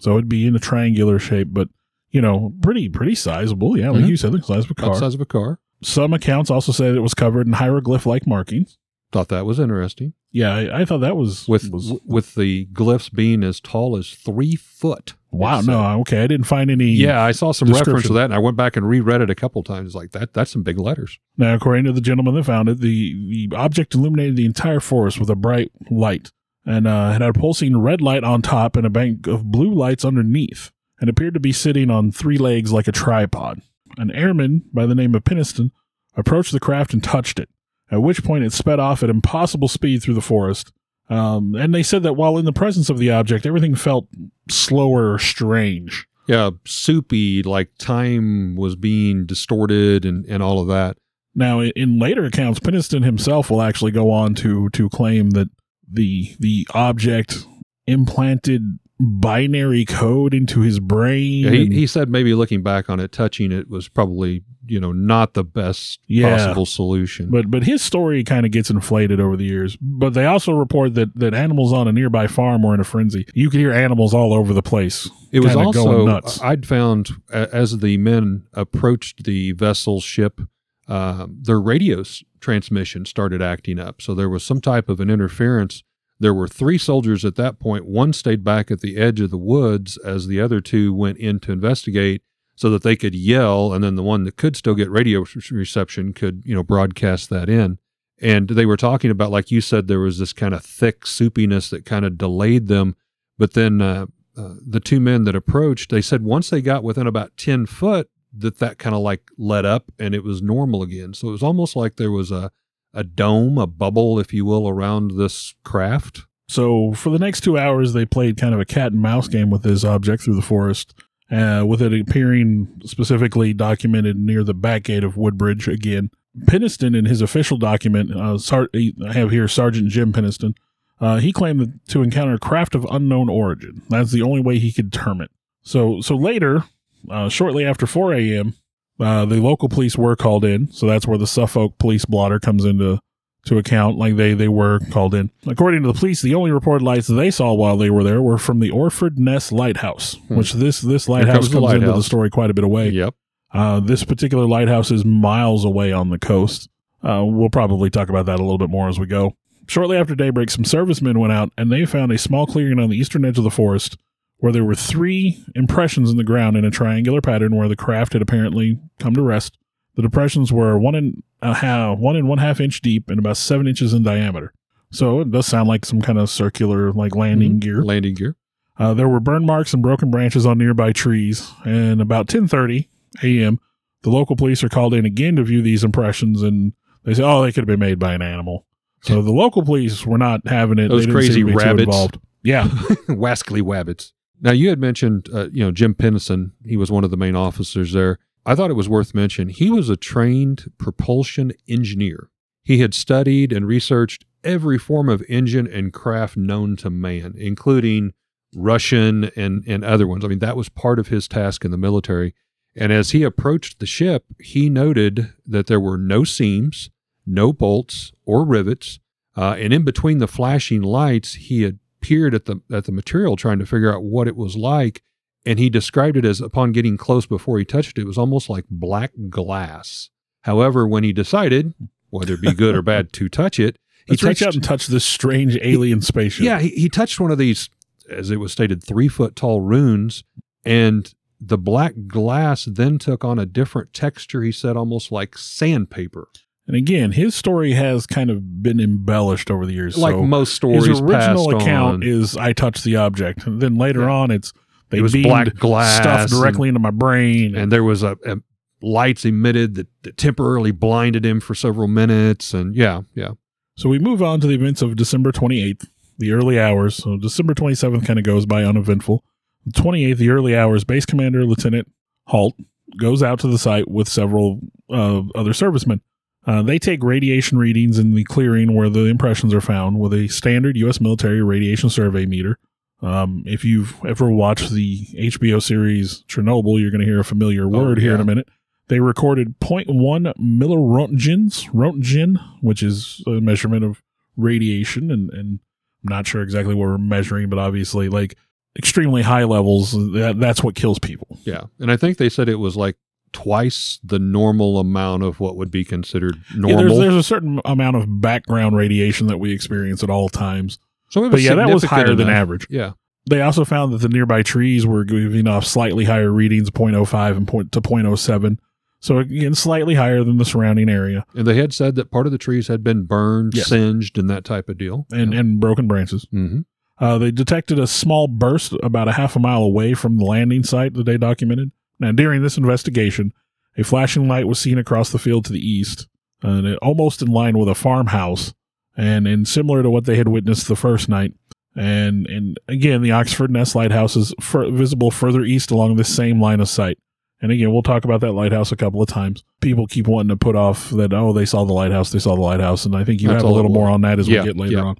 So 0.00 0.12
it'd 0.12 0.28
be 0.28 0.46
in 0.46 0.56
a 0.56 0.58
triangular 0.60 1.18
shape, 1.18 1.48
but 1.52 1.68
you 2.10 2.20
know, 2.20 2.52
pretty 2.62 2.88
pretty 2.88 3.14
sizable. 3.14 3.78
Yeah, 3.78 3.90
like 3.90 4.04
Mhm. 4.04 4.08
you 4.08 4.16
said, 4.16 4.32
the 4.32 4.42
size 4.42 4.64
of 4.64 4.72
a 4.72 4.74
car. 4.74 4.94
the 4.94 4.98
size 5.00 5.14
of 5.14 5.20
a 5.20 5.26
car. 5.26 5.60
Some 5.82 6.12
accounts 6.12 6.50
also 6.50 6.72
said 6.72 6.94
it 6.96 7.00
was 7.00 7.14
covered 7.14 7.46
in 7.46 7.52
hieroglyph-like 7.54 8.26
markings. 8.26 8.76
Thought 9.12 9.28
that 9.28 9.46
was 9.46 9.60
interesting. 9.60 10.12
Yeah, 10.32 10.54
I, 10.54 10.80
I 10.80 10.84
thought 10.84 10.98
that 10.98 11.16
was 11.16 11.48
With 11.48 11.70
was 11.70 11.92
with 12.04 12.34
the 12.34 12.66
glyphs 12.66 13.12
being 13.12 13.42
as 13.42 13.60
tall 13.60 13.96
as 13.96 14.10
three 14.10 14.56
foot. 14.56 15.14
wow. 15.30 15.60
No, 15.60 16.00
okay, 16.00 16.22
I 16.22 16.26
didn't 16.26 16.46
find 16.46 16.70
any. 16.70 16.90
yeah, 16.90 17.22
I 17.22 17.32
saw 17.32 17.52
some 17.52 17.72
reference 17.72 18.06
to 18.06 18.12
that, 18.14 18.26
and 18.26 18.34
I 18.34 18.38
went 18.38 18.56
back 18.56 18.76
and 18.76 18.88
reread 18.88 19.20
it 19.20 19.30
a 19.30 19.34
couple 19.34 19.62
times. 19.62 19.94
Like 19.94 20.12
that, 20.12 20.32
that's 20.32 20.52
some 20.52 20.62
big 20.62 20.78
letters. 20.78 21.18
Now, 21.36 21.54
according 21.54 21.84
to 21.84 21.92
the 21.92 22.00
gentleman 22.00 22.34
that 22.34 22.44
found 22.44 22.68
it, 22.68 22.78
the, 22.80 23.48
the 23.48 23.56
object 23.56 23.94
illuminated 23.94 24.36
the 24.36 24.46
entire 24.46 24.80
forest 24.80 25.18
with 25.18 25.30
a 25.30 25.36
bright 25.36 25.72
light 25.90 26.30
and 26.66 26.86
uh, 26.86 27.12
it 27.14 27.20
had 27.20 27.22
a 27.22 27.32
pulsing 27.32 27.80
red 27.80 28.00
light 28.00 28.24
on 28.24 28.42
top 28.42 28.76
and 28.76 28.86
a 28.86 28.90
bank 28.90 29.26
of 29.26 29.50
blue 29.50 29.72
lights 29.72 30.04
underneath 30.04 30.70
and 31.00 31.08
appeared 31.08 31.34
to 31.34 31.40
be 31.40 31.52
sitting 31.52 31.90
on 31.90 32.12
three 32.12 32.38
legs 32.38 32.72
like 32.72 32.86
a 32.86 32.92
tripod. 32.92 33.62
An 33.96 34.10
airman 34.12 34.62
by 34.72 34.86
the 34.86 34.94
name 34.94 35.14
of 35.14 35.24
Penniston 35.24 35.70
approached 36.16 36.52
the 36.52 36.60
craft 36.60 36.92
and 36.92 37.02
touched 37.02 37.40
it, 37.40 37.48
at 37.90 38.02
which 38.02 38.24
point 38.24 38.44
it 38.44 38.52
sped 38.52 38.78
off 38.78 39.02
at 39.02 39.10
impossible 39.10 39.68
speed 39.68 40.02
through 40.02 40.14
the 40.14 40.20
forest. 40.20 40.72
Um, 41.08 41.56
and 41.56 41.74
they 41.74 41.82
said 41.82 42.02
that 42.04 42.14
while 42.14 42.38
in 42.38 42.44
the 42.44 42.52
presence 42.52 42.88
of 42.88 42.98
the 42.98 43.10
object, 43.10 43.44
everything 43.44 43.74
felt 43.74 44.06
slower 44.48 45.12
or 45.12 45.18
strange. 45.18 46.06
Yeah, 46.28 46.50
soupy, 46.64 47.42
like 47.42 47.76
time 47.78 48.54
was 48.54 48.76
being 48.76 49.26
distorted 49.26 50.04
and, 50.04 50.24
and 50.26 50.42
all 50.42 50.60
of 50.60 50.68
that. 50.68 50.96
Now, 51.34 51.60
in 51.60 51.98
later 51.98 52.24
accounts, 52.24 52.60
Penniston 52.60 53.04
himself 53.04 53.50
will 53.50 53.62
actually 53.62 53.90
go 53.90 54.10
on 54.10 54.34
to 54.36 54.68
to 54.70 54.88
claim 54.88 55.30
that 55.30 55.48
the 55.90 56.34
the 56.38 56.66
object 56.74 57.46
implanted 57.86 58.78
binary 59.00 59.84
code 59.84 60.34
into 60.34 60.60
his 60.60 60.78
brain. 60.80 61.44
Yeah, 61.44 61.50
he, 61.50 61.66
he 61.66 61.86
said 61.86 62.08
maybe 62.08 62.34
looking 62.34 62.62
back 62.62 62.90
on 62.90 63.00
it, 63.00 63.12
touching 63.12 63.50
it 63.52 63.68
was 63.68 63.88
probably 63.88 64.42
you 64.66 64.78
know 64.78 64.92
not 64.92 65.34
the 65.34 65.42
best 65.42 65.98
Yeah. 66.06 66.36
possible 66.36 66.66
solution. 66.66 67.30
but 67.30 67.50
but 67.50 67.64
his 67.64 67.82
story 67.82 68.22
kind 68.22 68.44
of 68.46 68.52
gets 68.52 68.70
inflated 68.70 69.18
over 69.18 69.36
the 69.36 69.44
years. 69.44 69.76
But 69.80 70.14
they 70.14 70.26
also 70.26 70.52
report 70.52 70.94
that 70.94 71.14
that 71.18 71.34
animals 71.34 71.72
on 71.72 71.88
a 71.88 71.92
nearby 71.92 72.26
farm 72.26 72.62
were 72.62 72.74
in 72.74 72.80
a 72.80 72.84
frenzy. 72.84 73.26
You 73.34 73.50
could 73.50 73.58
hear 73.60 73.72
animals 73.72 74.12
all 74.14 74.32
over 74.32 74.52
the 74.52 74.62
place. 74.62 75.08
it 75.32 75.40
was 75.40 75.56
also 75.56 75.84
going 75.84 76.06
nuts. 76.06 76.40
I'd 76.42 76.66
found 76.66 77.10
as 77.32 77.78
the 77.78 77.96
men 77.98 78.44
approached 78.52 79.24
the 79.24 79.52
vessel 79.52 80.00
ship, 80.00 80.40
uh, 80.88 81.26
their 81.30 81.60
radio 81.60 82.02
transmission 82.40 83.04
started 83.04 83.42
acting 83.42 83.78
up. 83.78 84.00
So 84.02 84.14
there 84.14 84.28
was 84.28 84.42
some 84.44 84.60
type 84.60 84.88
of 84.88 85.00
an 85.00 85.10
interference. 85.10 85.82
There 86.20 86.34
were 86.34 86.46
three 86.46 86.76
soldiers 86.76 87.24
at 87.24 87.36
that 87.36 87.58
point. 87.58 87.86
One 87.86 88.12
stayed 88.12 88.44
back 88.44 88.70
at 88.70 88.80
the 88.80 88.98
edge 88.98 89.20
of 89.20 89.30
the 89.30 89.38
woods 89.38 89.96
as 89.98 90.26
the 90.26 90.40
other 90.40 90.60
two 90.60 90.94
went 90.94 91.16
in 91.16 91.40
to 91.40 91.52
investigate 91.52 92.22
so 92.54 92.68
that 92.68 92.82
they 92.82 92.94
could 92.94 93.14
yell. 93.14 93.72
And 93.72 93.82
then 93.82 93.96
the 93.96 94.02
one 94.02 94.24
that 94.24 94.36
could 94.36 94.54
still 94.54 94.74
get 94.74 94.90
radio 94.90 95.24
reception 95.50 96.12
could, 96.12 96.42
you 96.44 96.54
know, 96.54 96.62
broadcast 96.62 97.30
that 97.30 97.48
in. 97.48 97.78
And 98.20 98.50
they 98.50 98.66
were 98.66 98.76
talking 98.76 99.10
about, 99.10 99.30
like 99.30 99.50
you 99.50 99.62
said, 99.62 99.88
there 99.88 99.98
was 99.98 100.18
this 100.18 100.34
kind 100.34 100.52
of 100.52 100.62
thick 100.62 101.04
soupiness 101.06 101.70
that 101.70 101.86
kind 101.86 102.04
of 102.04 102.18
delayed 102.18 102.68
them. 102.68 102.96
But 103.38 103.54
then 103.54 103.80
uh, 103.80 104.06
uh, 104.36 104.56
the 104.60 104.80
two 104.80 105.00
men 105.00 105.24
that 105.24 105.34
approached, 105.34 105.90
they 105.90 106.02
said 106.02 106.22
once 106.22 106.50
they 106.50 106.60
got 106.60 106.84
within 106.84 107.06
about 107.06 107.34
10 107.38 107.64
foot, 107.64 108.10
that 108.36 108.58
that 108.58 108.78
kind 108.78 108.94
of 108.94 109.00
like 109.00 109.22
let 109.38 109.64
up 109.64 109.90
and 109.98 110.14
it 110.14 110.22
was 110.22 110.42
normal 110.42 110.82
again. 110.82 111.14
So 111.14 111.28
it 111.28 111.32
was 111.32 111.42
almost 111.42 111.74
like 111.74 111.96
there 111.96 112.12
was 112.12 112.30
a, 112.30 112.50
a 112.92 113.04
dome, 113.04 113.58
a 113.58 113.66
bubble, 113.66 114.18
if 114.18 114.32
you 114.32 114.44
will, 114.44 114.68
around 114.68 115.12
this 115.12 115.54
craft. 115.64 116.26
So 116.48 116.92
for 116.94 117.10
the 117.10 117.18
next 117.18 117.42
two 117.42 117.56
hours, 117.56 117.92
they 117.92 118.04
played 118.04 118.36
kind 118.36 118.54
of 118.54 118.60
a 118.60 118.64
cat 118.64 118.92
and 118.92 119.00
mouse 119.00 119.28
game 119.28 119.50
with 119.50 119.62
this 119.62 119.84
object 119.84 120.24
through 120.24 120.34
the 120.34 120.42
forest, 120.42 120.94
uh, 121.30 121.64
with 121.66 121.80
it 121.80 121.98
appearing 121.98 122.80
specifically 122.84 123.52
documented 123.52 124.18
near 124.18 124.42
the 124.42 124.54
back 124.54 124.84
gate 124.84 125.04
of 125.04 125.16
Woodbridge 125.16 125.68
again. 125.68 126.10
Penniston, 126.46 126.96
in 126.96 127.04
his 127.04 127.22
official 127.22 127.56
document, 127.56 128.14
uh, 128.14 128.38
Sar- 128.38 128.68
I 128.74 129.12
have 129.12 129.30
here 129.30 129.48
Sergeant 129.48 129.90
Jim 129.90 130.12
Penniston, 130.12 130.54
uh, 131.00 131.18
he 131.18 131.32
claimed 131.32 131.80
to 131.88 132.02
encounter 132.02 132.34
a 132.34 132.38
craft 132.38 132.74
of 132.74 132.86
unknown 132.90 133.28
origin. 133.28 133.82
That's 133.88 134.12
the 134.12 134.22
only 134.22 134.40
way 134.40 134.58
he 134.58 134.72
could 134.72 134.92
term 134.92 135.20
it. 135.20 135.30
So, 135.62 136.00
so 136.00 136.14
later, 136.14 136.64
uh, 137.08 137.28
shortly 137.28 137.64
after 137.64 137.86
4 137.86 138.14
a.m., 138.14 138.54
uh, 139.00 139.24
the 139.24 139.40
local 139.40 139.68
police 139.68 139.96
were 139.96 140.14
called 140.16 140.44
in. 140.44 140.70
So 140.72 140.86
that's 140.86 141.06
where 141.06 141.18
the 141.18 141.26
Suffolk 141.26 141.78
police 141.78 142.04
blotter 142.04 142.38
comes 142.38 142.64
into 142.64 142.98
to 143.46 143.56
account. 143.58 143.96
Like 143.96 144.16
they 144.16 144.34
they 144.34 144.48
were 144.48 144.80
called 144.90 145.14
in. 145.14 145.30
According 145.46 145.82
to 145.82 145.88
the 145.92 145.98
police, 145.98 146.20
the 146.22 146.34
only 146.34 146.50
reported 146.50 146.84
lights 146.84 147.06
they 147.06 147.30
saw 147.30 147.52
while 147.54 147.76
they 147.76 147.90
were 147.90 148.04
there 148.04 148.20
were 148.20 148.38
from 148.38 148.60
the 148.60 148.70
Orford 148.70 149.18
Ness 149.18 149.50
Lighthouse, 149.50 150.14
Hmm. 150.28 150.36
which 150.36 150.52
this 150.52 150.80
this 150.80 151.08
lighthouse 151.08 151.48
comes 151.48 151.48
comes, 151.48 151.66
the 151.68 151.74
into 151.76 151.92
the 151.92 152.02
story 152.02 152.30
quite 152.30 152.50
a 152.50 152.54
bit 152.54 152.64
away. 152.64 152.90
Yep. 152.90 153.14
Uh, 153.52 153.80
this 153.80 154.04
particular 154.04 154.46
lighthouse 154.46 154.90
is 154.90 155.04
miles 155.04 155.64
away 155.64 155.92
on 155.92 156.10
the 156.10 156.18
coast. 156.18 156.68
Uh, 157.02 157.24
we'll 157.24 157.48
probably 157.50 157.90
talk 157.90 158.08
about 158.10 158.26
that 158.26 158.38
a 158.38 158.42
little 158.42 158.58
bit 158.58 158.70
more 158.70 158.88
as 158.88 159.00
we 159.00 159.06
go. 159.06 159.34
Shortly 159.66 159.96
after 159.96 160.14
daybreak, 160.14 160.50
some 160.50 160.64
servicemen 160.64 161.18
went 161.18 161.32
out 161.32 161.50
and 161.56 161.70
they 161.72 161.84
found 161.86 162.12
a 162.12 162.18
small 162.18 162.46
clearing 162.46 162.78
on 162.78 162.90
the 162.90 162.96
eastern 162.96 163.24
edge 163.24 163.38
of 163.38 163.44
the 163.44 163.50
forest 163.50 163.96
where 164.40 164.52
there 164.52 164.64
were 164.64 164.74
three 164.74 165.42
impressions 165.54 166.10
in 166.10 166.16
the 166.16 166.24
ground 166.24 166.56
in 166.56 166.64
a 166.64 166.70
triangular 166.70 167.20
pattern 167.20 167.54
where 167.56 167.68
the 167.68 167.76
craft 167.76 168.12
had 168.14 168.22
apparently 168.22 168.78
come 168.98 169.14
to 169.14 169.22
rest. 169.22 169.56
The 169.96 170.02
depressions 170.02 170.52
were 170.52 170.78
one 170.78 170.94
and 170.94 171.22
a 171.42 171.54
half, 171.54 171.98
one 171.98 172.16
and 172.16 172.28
one 172.28 172.38
half 172.38 172.60
inch 172.60 172.80
deep 172.80 173.08
and 173.10 173.18
about 173.18 173.36
seven 173.36 173.66
inches 173.66 173.92
in 173.92 174.02
diameter. 174.02 174.52
So 174.92 175.20
it 175.20 175.30
does 175.30 175.46
sound 175.46 175.68
like 175.68 175.84
some 175.84 176.00
kind 176.00 176.18
of 176.18 176.28
circular, 176.30 176.92
like 176.92 177.14
landing 177.14 177.54
Mhm. 177.56 177.60
gear. 177.60 177.82
Landing 177.84 178.14
gear. 178.14 178.36
Uh, 178.78 178.94
there 178.94 179.08
were 179.08 179.20
burn 179.20 179.44
marks 179.44 179.74
and 179.74 179.82
broken 179.82 180.10
branches 180.10 180.46
on 180.46 180.58
nearby 180.58 180.92
trees. 180.92 181.50
And 181.64 182.00
about 182.00 182.26
10:30 182.28 182.88
a.m., 183.22 183.58
the 184.02 184.10
local 184.10 184.36
police 184.36 184.64
are 184.64 184.68
called 184.70 184.94
in 184.94 185.04
again 185.04 185.36
to 185.36 185.44
view 185.44 185.60
these 185.60 185.84
impressions, 185.84 186.42
and 186.42 186.72
they 187.04 187.12
say, 187.14 187.22
"Oh, 187.22 187.42
they 187.42 187.52
could 187.52 187.62
have 187.62 187.66
been 187.66 187.78
made 187.80 187.98
by 187.98 188.14
an 188.14 188.22
animal." 188.22 188.64
So 189.02 189.20
the 189.22 189.32
local 189.32 189.62
police 189.62 190.06
were 190.06 190.18
not 190.18 190.46
having 190.46 190.78
it. 190.78 190.88
Those 190.88 191.06
crazy 191.06 191.34
seem 191.34 191.46
to 191.48 191.52
be 191.52 191.52
too 191.52 191.58
rabbits. 191.58 191.82
involved. 191.86 192.18
Yeah, 192.42 192.64
Wascally 193.08 193.60
Wabbits. 193.62 194.12
Now, 194.40 194.52
you 194.52 194.70
had 194.70 194.78
mentioned, 194.78 195.28
uh, 195.32 195.48
you 195.52 195.62
know, 195.62 195.70
Jim 195.70 195.94
Penniston. 195.94 196.52
He 196.64 196.76
was 196.76 196.90
one 196.90 197.04
of 197.04 197.10
the 197.10 197.16
main 197.16 197.36
officers 197.36 197.92
there. 197.92 198.18
I 198.46 198.54
thought 198.54 198.70
it 198.70 198.74
was 198.74 198.88
worth 198.88 199.14
mentioning. 199.14 199.54
He 199.54 199.70
was 199.70 199.90
a 199.90 199.96
trained 199.96 200.72
propulsion 200.78 201.52
engineer. 201.68 202.30
He 202.62 202.78
had 202.78 202.94
studied 202.94 203.52
and 203.52 203.66
researched 203.66 204.24
every 204.42 204.78
form 204.78 205.08
of 205.08 205.22
engine 205.28 205.66
and 205.66 205.92
craft 205.92 206.36
known 206.36 206.76
to 206.76 206.88
man, 206.88 207.34
including 207.36 208.12
Russian 208.54 209.24
and, 209.36 209.62
and 209.66 209.84
other 209.84 210.06
ones. 210.06 210.24
I 210.24 210.28
mean, 210.28 210.38
that 210.40 210.56
was 210.56 210.68
part 210.68 210.98
of 210.98 211.08
his 211.08 211.28
task 211.28 211.64
in 211.64 211.70
the 211.70 211.76
military. 211.76 212.34
And 212.74 212.92
as 212.92 213.10
he 213.10 213.22
approached 213.22 213.78
the 213.78 213.86
ship, 213.86 214.24
he 214.38 214.70
noted 214.70 215.32
that 215.46 215.66
there 215.66 215.80
were 215.80 215.98
no 215.98 216.24
seams, 216.24 216.90
no 217.26 217.52
bolts 217.52 218.12
or 218.24 218.44
rivets. 218.44 219.00
Uh, 219.36 219.56
and 219.58 219.72
in 219.72 219.82
between 219.82 220.18
the 220.18 220.26
flashing 220.26 220.82
lights, 220.82 221.34
he 221.34 221.62
had 221.62 221.78
peered 222.00 222.34
at 222.34 222.44
the 222.46 222.60
at 222.72 222.84
the 222.84 222.92
material 222.92 223.36
trying 223.36 223.58
to 223.58 223.66
figure 223.66 223.94
out 223.94 224.02
what 224.02 224.28
it 224.28 224.36
was 224.36 224.56
like. 224.56 225.02
And 225.46 225.58
he 225.58 225.70
described 225.70 226.16
it 226.18 226.24
as 226.24 226.40
upon 226.40 226.72
getting 226.72 226.96
close 226.98 227.24
before 227.26 227.58
he 227.58 227.64
touched 227.64 227.96
it, 227.98 228.02
it 228.02 228.06
was 228.06 228.18
almost 228.18 228.50
like 228.50 228.64
black 228.70 229.12
glass. 229.30 230.10
However, 230.42 230.86
when 230.86 231.02
he 231.04 231.12
decided 231.12 231.72
whether 232.10 232.34
it 232.34 232.42
be 232.42 232.52
good 232.52 232.74
or 232.74 232.82
bad 232.82 233.12
to 233.14 233.28
touch 233.28 233.58
it, 233.58 233.78
he 234.06 234.12
Let's 234.12 234.22
reach 234.22 234.38
touched- 234.40 234.48
out 234.48 234.54
and 234.54 234.64
touch 234.64 234.86
this 234.86 235.04
strange 235.04 235.56
alien 235.62 236.02
spaceship. 236.02 236.44
yeah, 236.44 236.58
he, 236.58 236.68
he 236.70 236.88
touched 236.88 237.20
one 237.20 237.30
of 237.30 237.38
these, 237.38 237.70
as 238.10 238.30
it 238.30 238.36
was 238.36 238.52
stated, 238.52 238.82
three 238.84 239.08
foot 239.08 239.34
tall 239.36 239.60
runes, 239.60 240.24
and 240.64 241.14
the 241.40 241.56
black 241.58 241.94
glass 242.06 242.64
then 242.66 242.98
took 242.98 243.24
on 243.24 243.38
a 243.38 243.46
different 243.46 243.92
texture. 243.94 244.42
He 244.42 244.52
said 244.52 244.76
almost 244.76 245.10
like 245.12 245.38
sandpaper, 245.38 246.28
And 246.70 246.76
again, 246.76 247.10
his 247.10 247.34
story 247.34 247.72
has 247.72 248.06
kind 248.06 248.30
of 248.30 248.62
been 248.62 248.78
embellished 248.78 249.50
over 249.50 249.66
the 249.66 249.72
years. 249.72 249.98
like 249.98 250.14
so 250.14 250.22
most 250.22 250.54
stories. 250.54 250.86
his 250.86 251.00
original 251.00 251.56
account 251.56 251.94
on. 251.94 252.02
is 252.04 252.36
I 252.36 252.52
touched 252.52 252.84
the 252.84 252.94
object. 252.94 253.44
And 253.44 253.60
then 253.60 253.74
later 253.74 254.02
Yeah. 254.02 254.10
on 254.12 254.30
it's 254.30 254.52
they 254.90 254.98
It 254.98 255.02
was 255.02 255.12
black 255.14 255.54
glass 255.56 255.96
stuff 255.96 256.20
and- 256.20 256.30
directly 256.30 256.68
into 256.68 256.78
my 256.80 256.92
brain. 256.92 257.56
and 257.56 257.72
there 257.72 257.82
was 257.82 258.04
a, 258.04 258.16
a 258.24 258.36
lights 258.82 259.24
emitted 259.24 259.74
that, 259.74 259.88
that 260.04 260.16
temporarily 260.16 260.70
blinded 260.70 261.26
him 261.26 261.40
for 261.40 261.56
several 261.56 261.88
minutes. 261.88 262.54
And 262.54 262.76
yeah, 262.76 263.00
yeah, 263.16 263.30
So 263.76 263.88
we 263.88 263.98
move 263.98 264.22
on 264.22 264.40
to 264.40 264.46
the 264.46 264.54
events 264.54 264.80
of 264.80 264.94
December 264.94 265.32
28th, 265.32 265.88
the 266.18 266.30
early 266.30 266.60
hours. 266.60 266.94
So 266.94 267.16
December 267.16 267.52
27th 267.54 268.06
kind 268.06 268.18
of 268.20 268.24
goes 268.24 268.46
by 268.46 268.62
uneventful. 268.64 269.24
28th, 269.72 270.18
the 270.18 270.30
early 270.30 270.56
hours, 270.56 270.84
base 270.84 271.04
commander 271.04 271.44
Lieutenant 271.44 271.90
Halt 272.28 272.54
goes 273.00 273.22
out 273.22 273.38
to 273.40 273.48
the 273.48 273.58
site 273.58 273.90
with 273.90 274.08
several 274.08 274.60
uh, 274.88 275.22
other 275.34 275.52
servicemen. 275.52 276.00
Uh, 276.46 276.62
they 276.62 276.78
take 276.78 277.02
radiation 277.02 277.58
readings 277.58 277.98
in 277.98 278.14
the 278.14 278.24
clearing 278.24 278.74
where 278.74 278.88
the 278.88 279.04
impressions 279.04 279.52
are 279.52 279.60
found 279.60 280.00
with 280.00 280.14
a 280.14 280.28
standard 280.28 280.76
U.S. 280.78 281.00
military 281.00 281.42
radiation 281.42 281.90
survey 281.90 282.24
meter. 282.26 282.58
Um, 283.02 283.42
if 283.46 283.64
you've 283.64 283.94
ever 284.04 284.30
watched 284.30 284.70
the 284.70 285.06
HBO 285.14 285.62
series 285.62 286.22
Chernobyl, 286.28 286.80
you're 286.80 286.90
going 286.90 287.00
to 287.00 287.06
hear 287.06 287.20
a 287.20 287.24
familiar 287.24 287.66
word 287.68 287.98
here 287.98 288.14
in 288.14 288.20
a 288.20 288.24
minute. 288.24 288.48
They 288.88 289.00
recorded 289.00 289.58
0.1 289.60 290.34
milliröntgens, 290.36 291.70
Roentgen, 291.70 292.36
which 292.60 292.82
is 292.82 293.22
a 293.26 293.40
measurement 293.40 293.84
of 293.84 294.02
radiation, 294.36 295.10
and, 295.10 295.30
and 295.30 295.60
I'm 296.02 296.08
not 296.08 296.26
sure 296.26 296.42
exactly 296.42 296.74
what 296.74 296.88
we're 296.88 296.98
measuring, 296.98 297.48
but 297.48 297.58
obviously, 297.58 298.08
like 298.08 298.36
extremely 298.76 299.22
high 299.22 299.44
levels, 299.44 299.92
that, 299.92 300.36
that's 300.38 300.62
what 300.62 300.74
kills 300.74 300.98
people. 300.98 301.38
yeah. 301.44 301.64
And 301.78 301.90
I 301.90 301.96
think 301.96 302.18
they 302.18 302.28
said 302.28 302.48
it 302.48 302.56
was 302.56 302.76
like 302.76 302.96
twice 303.32 303.98
the 304.02 304.18
normal 304.18 304.78
amount 304.78 305.22
of 305.22 305.40
what 305.40 305.56
would 305.56 305.70
be 305.70 305.84
considered 305.84 306.36
Yeah, 306.52 306.60
normal. 306.60 306.78
there's, 306.78 306.98
there's 306.98 307.14
a 307.14 307.22
certain 307.22 307.60
amount 307.64 307.96
of 307.96 308.20
background 308.20 308.76
radiation 308.76 309.26
that 309.28 309.38
we 309.38 309.52
experience 309.52 310.02
at 310.02 310.10
all 310.10 310.28
times. 310.28 310.78
so 311.08 311.24
it 311.24 311.30
But 311.30 311.40
yeah, 311.40 311.54
that 311.54 311.68
was 311.68 311.84
higher 311.84 312.14
than 312.14 312.28
average. 312.28 312.66
Yeah. 312.70 312.92
They 313.28 313.42
also 313.42 313.64
found 313.64 313.92
that 313.92 313.98
the 313.98 314.08
nearby 314.08 314.42
trees 314.42 314.86
were 314.86 315.04
giving 315.04 315.46
off 315.46 315.64
slightly 315.66 316.04
higher 316.06 316.30
readings, 316.32 316.70
0.05 316.70 317.36
and 317.36 317.46
point 317.46 317.70
to 317.72 317.80
0.07. 317.80 318.58
So 319.02 319.18
again, 319.18 319.54
slightly 319.54 319.94
higher 319.94 320.24
than 320.24 320.36
the 320.38 320.44
surrounding 320.44 320.88
area 320.90 321.24
And 321.34 321.46
they 321.46 321.54
had 321.56 321.72
said 321.72 321.94
that 321.94 322.10
part 322.10 322.26
of 322.26 322.32
the 322.32 322.38
trees 322.38 322.68
had 322.68 322.82
been 322.82 323.04
burned, 323.04 323.52
Yes. 323.54 323.68
singed, 323.68 324.18
and 324.18 324.28
that 324.28 324.44
type 324.44 324.68
of 324.68 324.76
deal. 324.78 325.06
and, 325.12 325.32
and 325.34 325.60
broken 325.60 325.86
branches. 325.86 326.26
hmm 326.30 326.60
Uh, 326.98 327.16
they 327.18 327.30
detected 327.30 327.78
a 327.78 327.86
small 327.86 328.26
burst 328.28 328.74
about 328.82 329.08
a 329.08 329.12
half 329.12 329.36
a 329.36 329.38
mile 329.38 329.62
away 329.62 329.94
from 329.94 330.16
the 330.18 330.24
landing 330.24 330.62
site 330.62 330.92
that 330.94 331.04
they 331.04 331.16
documented. 331.16 331.70
Now, 332.00 332.12
during 332.12 332.42
this 332.42 332.56
investigation, 332.56 333.32
a 333.76 333.84
flashing 333.84 334.26
light 334.26 334.48
was 334.48 334.58
seen 334.58 334.78
across 334.78 335.10
the 335.10 335.18
field 335.18 335.44
to 335.44 335.52
the 335.52 335.64
east, 335.64 336.08
and 336.42 336.66
it, 336.66 336.78
almost 336.82 337.22
in 337.22 337.28
line 337.28 337.58
with 337.58 337.68
a 337.68 337.74
farmhouse, 337.74 338.52
and, 338.96 339.28
and 339.28 339.46
similar 339.46 339.82
to 339.82 339.90
what 339.90 340.06
they 340.06 340.16
had 340.16 340.28
witnessed 340.28 340.66
the 340.66 340.76
first 340.76 341.08
night. 341.08 341.34
And 341.76 342.26
and 342.26 342.58
again, 342.66 343.00
the 343.00 343.12
Orford 343.12 343.52
Ness 343.52 343.76
Lighthouse 343.76 344.16
is 344.16 344.34
fur 344.40 344.70
visible 344.72 345.12
further 345.12 345.42
east 345.42 345.70
along 345.70 345.94
this 345.94 346.12
same 346.12 346.40
line 346.40 346.58
of 346.58 346.68
sight. 346.68 346.98
And 347.42 347.52
again, 347.52 347.72
we'll 347.72 347.82
talk 347.82 348.04
about 348.04 348.20
that 348.20 348.32
lighthouse 348.32 348.70
a 348.70 348.76
couple 348.76 349.00
of 349.00 349.08
times. 349.08 349.44
People 349.60 349.86
keep 349.86 350.06
wanting 350.06 350.28
to 350.28 350.36
put 350.36 350.56
off 350.56 350.90
that, 350.90 351.14
oh, 351.14 351.32
they 351.32 351.46
saw 351.46 351.64
the 351.64 351.72
lighthouse, 351.72 352.10
they 352.10 352.18
saw 352.18 352.34
the 352.34 352.40
lighthouse. 352.40 352.84
And 352.84 352.94
I 352.94 353.04
think 353.04 353.22
you 353.22 353.28
That's 353.28 353.42
have 353.42 353.50
a 353.50 353.54
little 353.54 353.70
more 353.70 353.88
on 353.88 354.02
that 354.02 354.18
as 354.18 354.28
Yeah, 354.28 354.40
we 354.40 354.48
get 354.48 354.56
later 354.56 354.76
yeah. 354.76 354.82
on. 354.82 354.96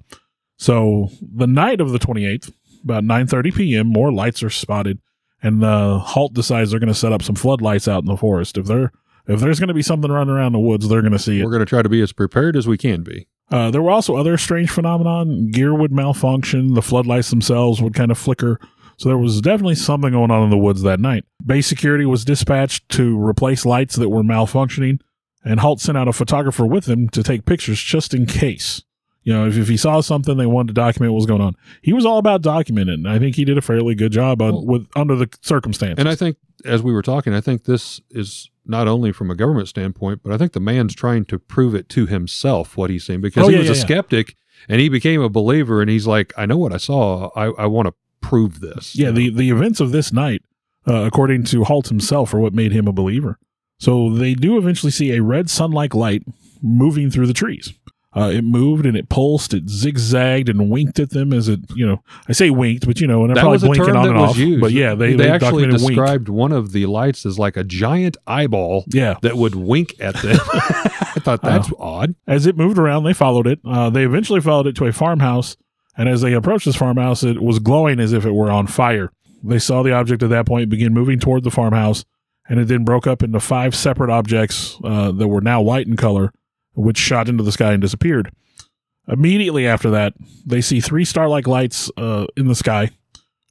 So 0.57 1.09
the 1.21 1.47
night 1.47 1.81
of 1.81 1.91
the 1.91 1.99
28th, 1.99 2.51
about 2.83 3.03
9.30 3.03 3.55
p.m., 3.55 3.87
more 3.87 4.11
lights 4.11 4.41
are 4.41 4.49
spotted. 4.49 4.99
And 5.43 5.63
uh, 5.63 5.99
Halt 5.99 6.33
decides 6.33 6.71
they're 6.71 6.79
going 6.79 6.87
to 6.87 6.93
set 6.93 7.11
up 7.11 7.23
some 7.23 7.35
floodlights 7.35 7.87
out 7.87 8.03
in 8.03 8.07
the 8.07 8.17
forest. 8.17 8.57
If 8.57 8.65
they're 8.65 8.91
if 9.27 9.39
there's 9.39 9.59
going 9.59 9.67
to 9.67 9.73
be 9.73 9.83
something 9.83 10.11
running 10.11 10.33
around 10.33 10.53
the 10.53 10.59
woods, 10.59 10.87
they're 10.87 11.01
going 11.01 11.13
to 11.13 11.19
see 11.19 11.39
it. 11.39 11.45
We're 11.45 11.51
going 11.51 11.61
to 11.61 11.65
try 11.65 11.81
to 11.81 11.89
be 11.89 12.01
as 12.01 12.11
prepared 12.11 12.55
as 12.55 12.67
we 12.67 12.77
can 12.77 13.03
be. 13.03 13.27
Uh, 13.49 13.69
there 13.69 13.81
were 13.81 13.91
also 13.91 14.15
other 14.15 14.37
strange 14.37 14.69
phenomenon. 14.69 15.51
Gear 15.51 15.73
would 15.73 15.91
malfunction. 15.91 16.73
The 16.73 16.81
floodlights 16.81 17.29
themselves 17.29 17.81
would 17.81 17.93
kind 17.93 18.11
of 18.11 18.17
flicker. 18.17 18.59
So 18.97 19.09
there 19.09 19.17
was 19.17 19.41
definitely 19.41 19.75
something 19.75 20.11
going 20.11 20.31
on 20.31 20.43
in 20.43 20.49
the 20.49 20.57
woods 20.57 20.83
that 20.83 20.99
night. 20.99 21.25
Base 21.45 21.67
security 21.67 22.05
was 22.05 22.23
dispatched 22.23 22.87
to 22.89 23.19
replace 23.19 23.65
lights 23.65 23.95
that 23.95 24.09
were 24.09 24.23
malfunctioning, 24.23 24.99
and 25.43 25.59
Halt 25.59 25.81
sent 25.81 25.97
out 25.97 26.07
a 26.07 26.13
photographer 26.13 26.65
with 26.65 26.87
him 26.87 27.09
to 27.09 27.23
take 27.23 27.45
pictures 27.45 27.81
just 27.81 28.13
in 28.13 28.25
case. 28.25 28.83
You 29.23 29.33
know, 29.33 29.47
if, 29.47 29.55
if 29.57 29.67
he 29.67 29.77
saw 29.77 30.01
something, 30.01 30.37
they 30.37 30.47
wanted 30.47 30.69
to 30.69 30.73
document 30.73 31.11
what 31.13 31.17
was 31.17 31.25
going 31.27 31.41
on. 31.41 31.55
He 31.83 31.93
was 31.93 32.05
all 32.05 32.17
about 32.17 32.41
documenting, 32.41 32.93
and 32.95 33.09
I 33.09 33.19
think 33.19 33.35
he 33.35 33.45
did 33.45 33.57
a 33.57 33.61
fairly 33.61 33.93
good 33.93 34.11
job 34.11 34.41
on, 34.41 34.65
with 34.65 34.87
under 34.95 35.15
the 35.15 35.29
circumstances. 35.41 35.99
And 35.99 36.09
I 36.09 36.15
think, 36.15 36.37
as 36.65 36.81
we 36.81 36.91
were 36.91 37.03
talking, 37.03 37.33
I 37.33 37.41
think 37.41 37.65
this 37.65 38.01
is 38.09 38.49
not 38.65 38.87
only 38.87 39.11
from 39.11 39.29
a 39.29 39.35
government 39.35 39.67
standpoint, 39.67 40.21
but 40.23 40.31
I 40.33 40.37
think 40.37 40.53
the 40.53 40.59
man's 40.59 40.95
trying 40.95 41.25
to 41.25 41.37
prove 41.37 41.75
it 41.75 41.87
to 41.89 42.05
himself 42.07 42.77
what 42.77 42.89
he's 42.89 43.03
seeing 43.05 43.21
because 43.21 43.43
Oh, 43.45 43.47
he 43.47 43.53
yeah, 43.53 43.59
was 43.59 43.67
yeah, 43.67 43.73
a 43.73 43.77
yeah. 43.77 43.81
skeptic 43.83 44.35
and 44.69 44.79
he 44.79 44.87
became 44.89 45.21
a 45.21 45.29
believer 45.29 45.81
and 45.81 45.89
he's 45.89 46.05
like, 46.07 46.31
I 46.37 46.45
know 46.45 46.57
what 46.57 46.71
I 46.73 46.77
saw. 46.77 47.29
I, 47.35 47.45
I 47.63 47.65
want 47.65 47.87
to 47.87 47.93
prove 48.21 48.59
this. 48.59 48.95
Yeah, 48.95 49.09
the, 49.11 49.31
the 49.31 49.49
events 49.49 49.79
of 49.79 49.91
this 49.91 50.13
night, 50.13 50.43
uh, 50.87 50.93
according 51.05 51.43
to 51.45 51.63
Halt 51.63 51.87
himself, 51.89 52.33
are 52.35 52.39
what 52.39 52.53
made 52.53 52.71
him 52.71 52.87
a 52.87 52.91
believer. 52.93 53.39
So 53.79 54.13
they 54.13 54.35
do 54.35 54.57
eventually 54.59 54.91
see 54.91 55.11
a 55.15 55.23
red 55.23 55.49
sun 55.49 55.71
like 55.71 55.95
light 55.95 56.23
moving 56.61 57.09
through 57.09 57.25
the 57.27 57.33
trees. 57.33 57.73
Uh, 58.13 58.29
it 58.33 58.43
moved 58.43 58.85
and 58.85 58.97
it 58.97 59.07
pulsed, 59.07 59.53
it 59.53 59.69
zigzagged 59.69 60.49
and 60.49 60.69
winked 60.69 60.99
at 60.99 61.11
them 61.11 61.31
as 61.31 61.47
it, 61.47 61.61
you 61.75 61.87
know, 61.87 62.03
I 62.27 62.33
say 62.33 62.49
winked, 62.49 62.85
but 62.85 62.99
you 62.99 63.07
know, 63.07 63.23
and 63.23 63.33
that 63.33 63.39
probably 63.39 63.59
blinking 63.59 63.95
on 63.95 64.09
and 64.09 64.17
off. 64.17 64.35
used. 64.37 64.59
But 64.59 64.73
yeah, 64.73 64.95
they, 64.95 65.11
they, 65.11 65.23
they 65.23 65.29
actually 65.29 65.63
documented 65.63 65.81
wink. 65.85 65.95
described 65.95 66.27
one 66.27 66.51
of 66.51 66.73
the 66.73 66.87
lights 66.87 67.25
as 67.25 67.39
like 67.39 67.55
a 67.55 67.63
giant 67.63 68.17
eyeball 68.27 68.83
Yeah. 68.89 69.15
that 69.21 69.37
would 69.37 69.55
wink 69.55 69.95
at 70.01 70.15
them. 70.15 70.37
I 70.53 71.19
thought 71.23 71.41
that's 71.41 71.71
odd. 71.79 72.15
As 72.27 72.47
it 72.47 72.57
moved 72.57 72.77
around, 72.77 73.05
they 73.05 73.13
followed 73.13 73.47
it. 73.47 73.59
Uh, 73.63 73.89
they 73.89 74.03
eventually 74.03 74.41
followed 74.41 74.67
it 74.67 74.75
to 74.77 74.85
a 74.87 74.91
farmhouse, 74.91 75.55
and 75.97 76.09
as 76.09 76.19
they 76.21 76.33
approached 76.33 76.65
this 76.65 76.75
farmhouse, 76.75 77.23
it 77.23 77.41
was 77.41 77.59
glowing 77.59 77.99
as 78.01 78.11
if 78.11 78.25
it 78.25 78.31
were 78.31 78.51
on 78.51 78.67
fire. 78.67 79.11
They 79.43 79.59
saw 79.59 79.83
the 79.83 79.93
object 79.93 80.21
at 80.21 80.29
that 80.31 80.45
point 80.45 80.69
begin 80.69 80.93
moving 80.93 81.17
toward 81.19 81.43
the 81.45 81.51
farmhouse, 81.51 82.03
and 82.49 82.59
it 82.59 82.67
then 82.67 82.83
broke 82.83 83.07
up 83.07 83.23
into 83.23 83.39
five 83.39 83.73
separate 83.73 84.09
objects 84.09 84.77
uh, 84.83 85.11
that 85.13 85.27
were 85.29 85.41
now 85.41 85.61
white 85.61 85.87
in 85.87 85.95
color, 85.95 86.33
which 86.73 86.97
shot 86.97 87.27
into 87.29 87.43
the 87.43 87.51
sky 87.51 87.73
and 87.73 87.81
disappeared. 87.81 88.31
Immediately 89.07 89.67
after 89.67 89.89
that, 89.91 90.13
they 90.45 90.61
see 90.61 90.79
three 90.79 91.05
star-like 91.05 91.47
lights 91.47 91.89
uh, 91.97 92.27
in 92.37 92.47
the 92.47 92.55
sky, 92.55 92.91